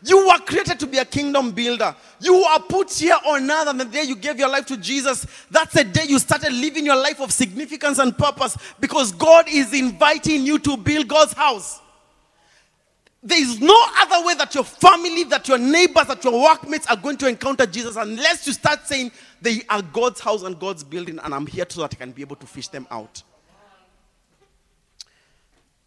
you 0.03 0.26
were 0.26 0.39
created 0.41 0.80
to 0.80 0.86
be 0.86 0.99
a 0.99 1.05
kingdom 1.05 1.53
builder. 1.53 1.95
You 2.20 2.34
are 2.34 2.61
put 2.61 2.93
here 2.93 3.16
on 3.26 3.49
earth 3.51 3.68
and 3.68 3.80
the 3.80 3.84
day 3.84 4.03
you 4.03 4.16
gave 4.16 4.39
your 4.39 4.49
life 4.49 4.66
to 4.66 4.76
Jesus, 4.76 5.24
that's 5.51 5.74
the 5.74 5.84
day 5.84 6.05
you 6.09 6.18
started 6.18 6.53
living 6.53 6.84
your 6.84 6.97
life 6.97 7.20
of 7.20 7.32
significance 7.32 7.99
and 7.99 8.16
purpose 8.18 8.57
because 8.80 9.12
God 9.12 9.47
is 9.49 9.72
inviting 9.72 10.45
you 10.45 10.59
to 10.59 10.76
build 10.76 11.07
God's 11.07 11.32
house. 11.32 11.80
There 13.23 13.41
is 13.41 13.61
no 13.61 13.77
other 13.99 14.27
way 14.27 14.35
that 14.35 14.55
your 14.55 14.64
family, 14.64 15.25
that 15.25 15.49
your 15.49 15.59
neighbors, 15.59 16.07
that 16.07 16.23
your 16.23 16.41
workmates 16.41 16.87
are 16.87 16.97
going 16.97 17.16
to 17.16 17.29
encounter 17.29 17.66
Jesus 17.66 17.97
unless 17.97 18.47
you 18.47 18.53
start 18.53 18.87
saying 18.87 19.11
they 19.43 19.62
are 19.69 19.83
God's 19.83 20.21
house 20.21 20.45
and 20.45 20.59
God's 20.59 20.85
building, 20.85 21.19
and 21.23 21.35
I'm 21.35 21.47
here 21.47 21.66
so 21.69 21.83
that 21.83 21.95
I 21.95 21.97
can 21.97 22.12
be 22.12 22.23
able 22.23 22.37
to 22.37 22.47
fish 22.47 22.69
them 22.69 22.87
out. 22.91 23.23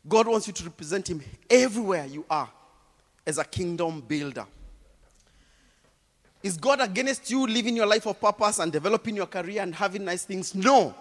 God 0.08 0.28
wants 0.28 0.48
you 0.48 0.54
to 0.54 0.64
represent 0.66 1.10
Him 1.10 1.22
everywhere 1.50 2.06
you 2.06 2.26
are 2.30 2.50
as 3.26 3.38
a 3.38 3.46
kingdom 3.46 4.02
builder. 4.02 4.46
Is 6.44 6.58
God 6.58 6.82
against 6.82 7.30
you 7.30 7.46
living 7.46 7.76
your 7.76 7.86
life 7.86 8.08
of 8.08 8.20
purpose 8.20 8.60
and 8.60 8.72
developing 8.72 9.16
your 9.16 9.28
career 9.28 9.62
and 9.62 9.76
having 9.76 10.04
nice 10.04 10.26
things? 10.26 10.56
No. 10.56 10.96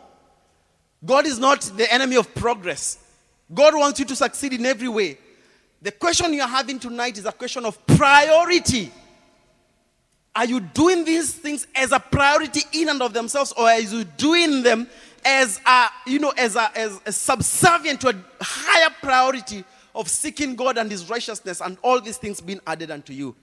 God 1.05 1.27
is 1.27 1.39
not 1.39 1.63
the 1.77 1.93
enemy 1.93 2.17
of 2.17 2.33
progress. 2.35 2.99
God 3.53 3.75
wants 3.75 3.99
you 3.99 4.05
to 4.05 4.15
succeed 4.15 4.53
in 4.53 4.67
every 4.67 4.89
way. 4.89 5.19
The 5.83 5.93
question 5.93 6.35
you're 6.35 6.47
having 6.47 6.79
tonight 6.79 7.17
is 7.17 7.25
a 7.25 7.33
question 7.33 7.65
of 7.65 7.85
priority. 7.87 8.93
Are 10.37 10.45
you 10.45 10.61
doing 10.61 11.05
these 11.05 11.33
things 11.33 11.67
as 11.75 11.93
a 11.93 11.99
priority 11.99 12.61
in 12.73 12.89
and 12.91 13.03
of 13.03 13.13
themselves, 13.13 13.53
or 13.53 13.65
are 13.65 13.81
you 13.81 14.05
doing 14.05 14.63
them 14.63 14.87
as 15.25 15.61
a, 15.67 15.87
you 16.07 16.19
know, 16.19 16.33
as 16.37 16.57
a, 16.57 16.71
as 16.77 17.01
a 17.07 17.13
subservient 17.13 18.01
to 18.03 18.11
a 18.11 18.15
higher 18.41 18.91
priority 19.03 19.65
of 19.95 20.09
seeking 20.09 20.55
God 20.55 20.79
and 20.79 20.91
His 20.91 21.09
righteousness, 21.09 21.61
and 21.61 21.79
all 21.83 22.01
these 22.01 22.19
things 22.19 22.41
being 22.41 22.61
added 22.67 22.91
unto 22.91 23.13
you? 23.13 23.35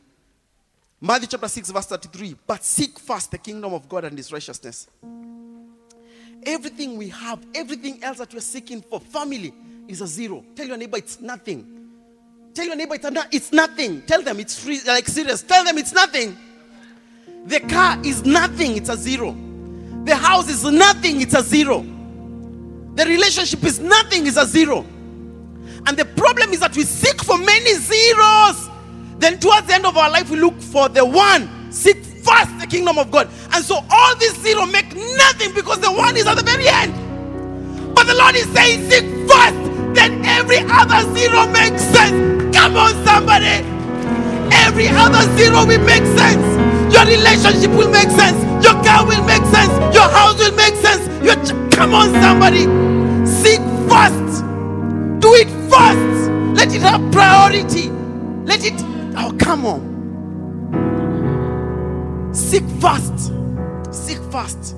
Matthew 1.01 1.27
chapter 1.27 1.47
6, 1.47 1.71
verse 1.71 1.85
33. 1.87 2.35
But 2.45 2.63
seek 2.63 2.97
first 2.99 3.31
the 3.31 3.37
kingdom 3.37 3.73
of 3.73 3.89
God 3.89 4.05
and 4.05 4.17
His 4.17 4.31
righteousness. 4.31 4.87
Everything 6.43 6.97
we 6.97 7.09
have, 7.09 7.45
everything 7.53 8.03
else 8.03 8.19
that 8.19 8.33
we're 8.33 8.39
seeking 8.39 8.81
for, 8.81 8.99
family, 8.99 9.53
is 9.87 10.01
a 10.01 10.07
zero. 10.07 10.45
Tell 10.55 10.67
your 10.67 10.77
neighbor 10.77 10.97
it's 10.97 11.19
nothing. 11.19 11.76
Tell 12.57 12.65
your 12.65 12.75
neighbor 12.75 12.95
it's, 12.95 13.03
not, 13.03 13.27
it's 13.31 13.51
nothing. 13.51 14.01
Tell 14.07 14.23
them 14.23 14.39
it's 14.39 14.57
free, 14.57 14.81
like 14.87 15.07
serious. 15.07 15.43
Tell 15.43 15.63
them 15.63 15.77
it's 15.77 15.93
nothing. 15.93 16.35
The 17.45 17.59
car 17.59 17.99
is 18.03 18.25
nothing, 18.25 18.77
it's 18.77 18.89
a 18.89 18.97
zero. 18.97 19.37
The 20.05 20.15
house 20.15 20.49
is 20.49 20.63
nothing, 20.63 21.21
it's 21.21 21.35
a 21.35 21.43
zero. 21.43 21.85
The 22.95 23.05
relationship 23.05 23.63
is 23.63 23.79
nothing, 23.79 24.25
it's 24.25 24.37
a 24.37 24.45
zero. 24.47 24.79
And 25.85 25.95
the 25.95 26.05
problem 26.17 26.49
is 26.49 26.61
that 26.61 26.75
we 26.75 26.81
seek 26.81 27.23
for 27.23 27.37
many 27.37 27.73
zeros. 27.75 28.69
Then, 29.19 29.37
towards 29.37 29.67
the 29.67 29.75
end 29.75 29.85
of 29.85 29.95
our 29.95 30.09
life, 30.09 30.31
we 30.31 30.39
look 30.39 30.59
for 30.59 30.89
the 30.89 31.05
one. 31.05 31.71
Seek 31.71 32.03
first 32.03 32.57
the 32.57 32.65
kingdom 32.67 32.97
of 32.97 33.11
God. 33.11 33.29
And 33.53 33.63
so, 33.63 33.85
all 33.87 34.15
these 34.15 34.35
zero 34.41 34.65
make 34.65 34.95
nothing 34.95 35.53
because 35.53 35.79
the 35.79 35.91
one 35.91 36.17
is 36.17 36.25
at 36.25 36.37
the 36.37 36.43
very 36.43 36.67
end. 36.67 37.93
But 37.93 38.07
the 38.07 38.15
Lord 38.15 38.35
is 38.35 38.47
saying, 38.51 38.89
Seek 38.89 39.05
first 39.29 39.67
then 39.97 40.23
every 40.25 40.59
other 40.69 41.01
zero 41.15 41.47
makes 41.47 41.81
sense. 41.81 42.46
Come 42.57 42.77
on, 42.77 42.93
somebody. 43.05 43.63
Every 44.65 44.87
other 44.89 45.21
zero 45.37 45.65
will 45.65 45.83
make 45.85 46.05
sense. 46.17 46.45
Your 46.93 47.05
relationship 47.05 47.71
will 47.71 47.89
make 47.91 48.09
sense. 48.09 48.37
Your 48.65 48.73
car 48.83 49.05
will 49.05 49.23
make 49.25 49.43
sense. 49.55 49.71
Your 49.95 50.09
house 50.09 50.37
will 50.39 50.55
make 50.55 50.75
sense. 50.75 51.03
Your 51.23 51.35
ch- 51.45 51.55
Come 51.75 51.93
on, 51.93 52.11
somebody. 52.21 52.63
Seek 53.27 53.61
first. 53.89 54.43
Do 55.21 55.33
it 55.35 55.49
first. 55.71 56.31
Let 56.57 56.73
it 56.75 56.81
have 56.81 57.01
priority. 57.11 57.89
Let 58.45 58.65
it. 58.65 58.73
Oh, 59.17 59.35
come 59.39 59.65
on. 59.65 59.81
Seek 62.33 62.63
first. 62.81 63.31
Seek 63.91 64.19
first. 64.31 64.75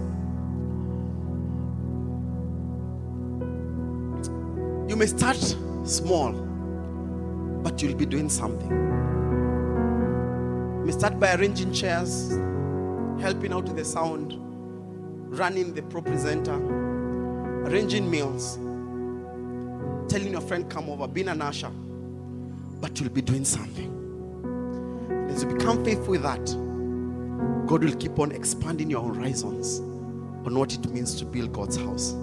You 4.87 4.95
may 4.95 5.05
start 5.07 5.37
small 5.85 6.48
but 7.63 7.81
you'll 7.81 7.95
be 7.95 8.05
doing 8.05 8.29
something. 8.29 8.69
May 10.85 10.91
start 10.91 11.19
by 11.19 11.35
arranging 11.35 11.73
chairs, 11.73 12.29
helping 13.21 13.53
out 13.53 13.65
with 13.65 13.75
the 13.75 13.85
sound, 13.85 14.33
running 15.37 15.73
the 15.73 15.81
ProPresenter, 15.81 16.57
arranging 17.67 18.09
meals, 18.09 18.55
telling 20.11 20.31
your 20.31 20.41
friend 20.41 20.69
come 20.69 20.89
over, 20.89 21.07
being 21.07 21.27
an 21.27 21.41
usher, 21.41 21.71
but 22.79 22.99
you'll 22.99 23.09
be 23.09 23.21
doing 23.21 23.45
something. 23.45 23.95
As 25.29 25.43
you 25.43 25.49
become 25.49 25.83
faithful 25.83 26.11
with 26.11 26.23
that, 26.23 26.45
God 27.67 27.83
will 27.83 27.95
keep 27.95 28.17
on 28.17 28.31
expanding 28.31 28.89
your 28.89 29.03
horizons 29.03 29.79
on 29.79 30.57
what 30.57 30.73
it 30.73 30.89
means 30.89 31.15
to 31.15 31.25
build 31.25 31.53
God's 31.53 31.75
house. 31.75 32.13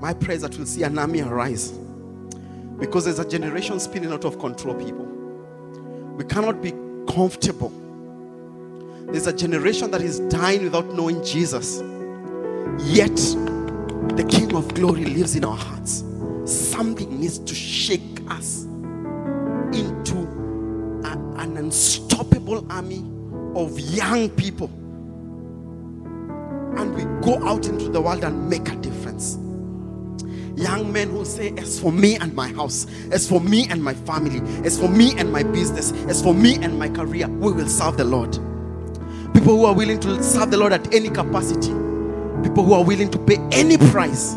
My 0.00 0.14
prayer 0.14 0.36
is 0.36 0.42
that 0.42 0.56
we'll 0.56 0.66
see 0.66 0.82
an 0.82 0.98
army 0.98 1.20
arise 1.20 1.78
because 2.80 3.04
there's 3.04 3.18
a 3.18 3.28
generation 3.28 3.78
spinning 3.78 4.10
out 4.10 4.24
of 4.24 4.38
control, 4.38 4.74
people. 4.74 5.06
We 6.16 6.24
cannot 6.24 6.60
be 6.62 6.72
comfortable. 7.08 7.72
There's 9.06 9.26
a 9.26 9.32
generation 9.32 9.90
that 9.90 10.00
is 10.00 10.20
dying 10.20 10.64
without 10.64 10.86
knowing 10.94 11.22
Jesus. 11.24 11.82
Yet, 12.84 13.16
the 14.16 14.24
King 14.28 14.54
of 14.54 14.72
Glory 14.74 15.04
lives 15.04 15.36
in 15.36 15.44
our 15.44 15.56
hearts. 15.56 16.04
Something 16.44 17.20
needs 17.20 17.38
to 17.38 17.54
shake 17.54 18.22
us 18.28 18.64
into 19.72 20.16
a- 21.04 21.40
an 21.42 21.56
unstoppable 21.56 22.64
army 22.70 23.04
of 23.54 23.78
young 23.78 24.28
people. 24.30 24.70
And 26.76 26.94
we 26.94 27.04
go 27.20 27.44
out 27.46 27.66
into 27.66 27.88
the 27.88 28.00
world 28.00 28.24
and 28.24 28.48
make 28.48 28.68
a 28.70 28.76
difference. 28.76 28.99
Young 30.56 30.92
men 30.92 31.10
who 31.10 31.24
say, 31.24 31.54
As 31.56 31.78
for 31.78 31.92
me 31.92 32.16
and 32.16 32.34
my 32.34 32.48
house, 32.48 32.86
as 33.10 33.28
for 33.28 33.40
me 33.40 33.66
and 33.68 33.82
my 33.82 33.94
family, 33.94 34.40
as 34.64 34.78
for 34.78 34.88
me 34.88 35.12
and 35.18 35.32
my 35.32 35.42
business, 35.42 35.92
as 36.08 36.22
for 36.22 36.34
me 36.34 36.56
and 36.56 36.78
my 36.78 36.88
career, 36.88 37.28
we 37.28 37.52
will 37.52 37.68
serve 37.68 37.96
the 37.96 38.04
Lord. 38.04 38.32
People 39.32 39.56
who 39.56 39.64
are 39.64 39.74
willing 39.74 40.00
to 40.00 40.22
serve 40.22 40.50
the 40.50 40.56
Lord 40.56 40.72
at 40.72 40.92
any 40.92 41.08
capacity, 41.08 41.70
people 42.42 42.64
who 42.64 42.74
are 42.74 42.84
willing 42.84 43.10
to 43.10 43.18
pay 43.18 43.36
any 43.52 43.78
price 43.78 44.32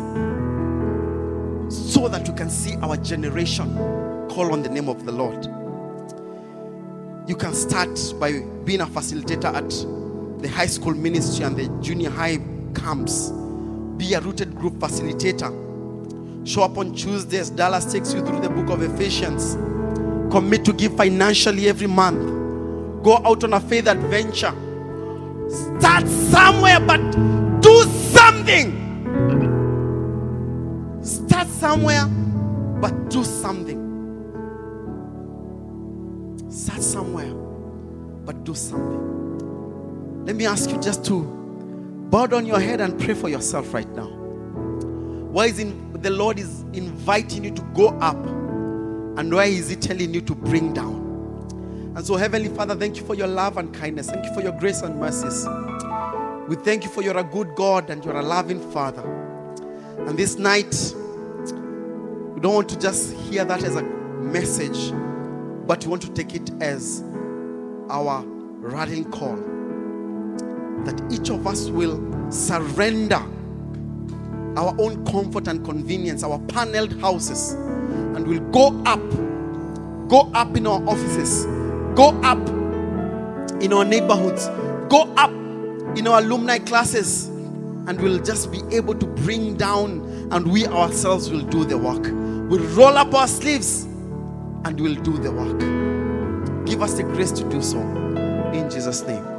so 1.68 2.08
that 2.08 2.26
you 2.26 2.34
can 2.34 2.48
see 2.48 2.76
our 2.76 2.96
generation 2.98 3.74
call 4.28 4.52
on 4.52 4.62
the 4.62 4.68
name 4.68 4.88
of 4.88 5.04
the 5.04 5.12
Lord. 5.12 5.46
You 7.28 7.36
can 7.36 7.54
start 7.54 7.98
by 8.20 8.40
being 8.64 8.82
a 8.82 8.86
facilitator 8.86 9.52
at 9.52 10.42
the 10.42 10.48
high 10.48 10.66
school 10.66 10.94
ministry 10.94 11.44
and 11.44 11.56
the 11.56 11.68
junior 11.82 12.10
high 12.10 12.38
camps. 12.74 13.30
Be 13.96 14.12
a 14.14 14.20
rooted 14.20 14.54
group 14.54 14.74
facilitator. 14.74 15.63
Show 16.44 16.62
up 16.62 16.76
on 16.76 16.94
Tuesdays. 16.94 17.48
Dallas 17.50 17.90
takes 17.90 18.12
you 18.12 18.24
through 18.24 18.40
the 18.40 18.50
book 18.50 18.68
of 18.68 18.82
Ephesians. 18.82 19.54
Commit 20.30 20.64
to 20.66 20.72
give 20.72 20.94
financially 20.96 21.68
every 21.68 21.86
month. 21.86 23.02
Go 23.02 23.16
out 23.24 23.44
on 23.44 23.54
a 23.54 23.60
faith 23.60 23.86
adventure. 23.86 24.52
Start 25.48 26.06
somewhere, 26.06 26.80
but 26.80 27.00
do 27.60 27.82
something. 28.12 28.72
Start 31.02 31.48
somewhere, 31.48 32.06
but 32.80 33.08
do 33.08 33.24
something. 33.24 33.80
Start 36.50 36.82
somewhere, 36.82 37.32
but 38.24 38.44
do 38.44 38.54
something. 38.54 40.24
Let 40.26 40.36
me 40.36 40.46
ask 40.46 40.70
you 40.70 40.78
just 40.78 41.04
to 41.06 41.22
bow 42.10 42.26
down 42.26 42.44
your 42.46 42.60
head 42.60 42.80
and 42.80 42.98
pray 43.00 43.14
for 43.14 43.28
yourself 43.28 43.72
right 43.72 43.88
now. 43.94 44.13
Why 45.34 45.46
is 45.46 45.58
in, 45.58 45.92
the 45.94 46.10
Lord 46.10 46.38
is 46.38 46.60
inviting 46.74 47.42
you 47.42 47.50
to 47.50 47.62
go 47.74 47.88
up, 47.98 48.24
and 48.24 49.34
why 49.34 49.46
is 49.46 49.68
He 49.68 49.74
telling 49.74 50.14
you 50.14 50.20
to 50.20 50.32
bring 50.32 50.72
down? 50.72 50.94
And 51.96 52.06
so, 52.06 52.14
Heavenly 52.14 52.50
Father, 52.50 52.76
thank 52.76 52.96
you 52.96 53.04
for 53.04 53.16
your 53.16 53.26
love 53.26 53.56
and 53.56 53.74
kindness. 53.74 54.08
Thank 54.08 54.26
you 54.26 54.32
for 54.32 54.42
your 54.42 54.52
grace 54.52 54.82
and 54.82 55.00
mercies. 55.00 55.44
We 56.46 56.54
thank 56.54 56.84
you 56.84 56.88
for 56.88 57.02
you're 57.02 57.18
a 57.18 57.24
good 57.24 57.56
God 57.56 57.90
and 57.90 58.04
you're 58.04 58.16
a 58.16 58.22
loving 58.22 58.60
Father. 58.70 59.02
And 60.06 60.16
this 60.16 60.36
night, 60.38 60.72
we 60.94 62.40
don't 62.40 62.54
want 62.54 62.68
to 62.68 62.78
just 62.78 63.12
hear 63.14 63.44
that 63.44 63.64
as 63.64 63.74
a 63.74 63.82
message, 63.82 64.92
but 65.66 65.84
we 65.84 65.90
want 65.90 66.02
to 66.02 66.10
take 66.12 66.36
it 66.36 66.48
as 66.62 67.02
our 67.90 68.22
rallying 68.24 69.10
call. 69.10 69.34
That 70.84 71.02
each 71.10 71.28
of 71.28 71.44
us 71.48 71.70
will 71.70 72.30
surrender 72.30 73.20
our 74.56 74.74
own 74.78 75.04
comfort 75.06 75.48
and 75.48 75.64
convenience, 75.64 76.22
our 76.22 76.38
paneled 76.48 76.98
houses, 77.00 77.52
and 77.52 78.26
we'll 78.26 78.40
go 78.50 78.68
up, 78.86 79.00
go 80.08 80.30
up 80.34 80.56
in 80.56 80.66
our 80.66 80.82
offices, 80.88 81.44
go 81.96 82.10
up 82.22 82.38
in 83.62 83.72
our 83.72 83.84
neighborhoods, 83.84 84.48
go 84.88 85.02
up 85.16 85.30
in 85.96 86.06
our 86.06 86.20
alumni 86.20 86.58
classes, 86.58 87.28
and 87.86 88.00
we'll 88.00 88.22
just 88.22 88.50
be 88.50 88.62
able 88.74 88.94
to 88.94 89.06
bring 89.06 89.56
down, 89.56 90.00
and 90.30 90.50
we 90.50 90.66
ourselves 90.66 91.30
will 91.30 91.42
do 91.42 91.64
the 91.64 91.76
work. 91.76 92.04
We'll 92.50 92.64
roll 92.74 92.96
up 92.96 93.14
our 93.14 93.26
sleeves 93.28 93.84
and 94.64 94.80
we'll 94.80 95.00
do 95.02 95.16
the 95.18 95.32
work. 95.32 95.58
Give 96.66 96.82
us 96.82 96.94
the 96.94 97.02
grace 97.02 97.30
to 97.32 97.48
do 97.48 97.62
so. 97.62 97.78
In 97.78 98.70
Jesus' 98.70 99.02
name. 99.02 99.33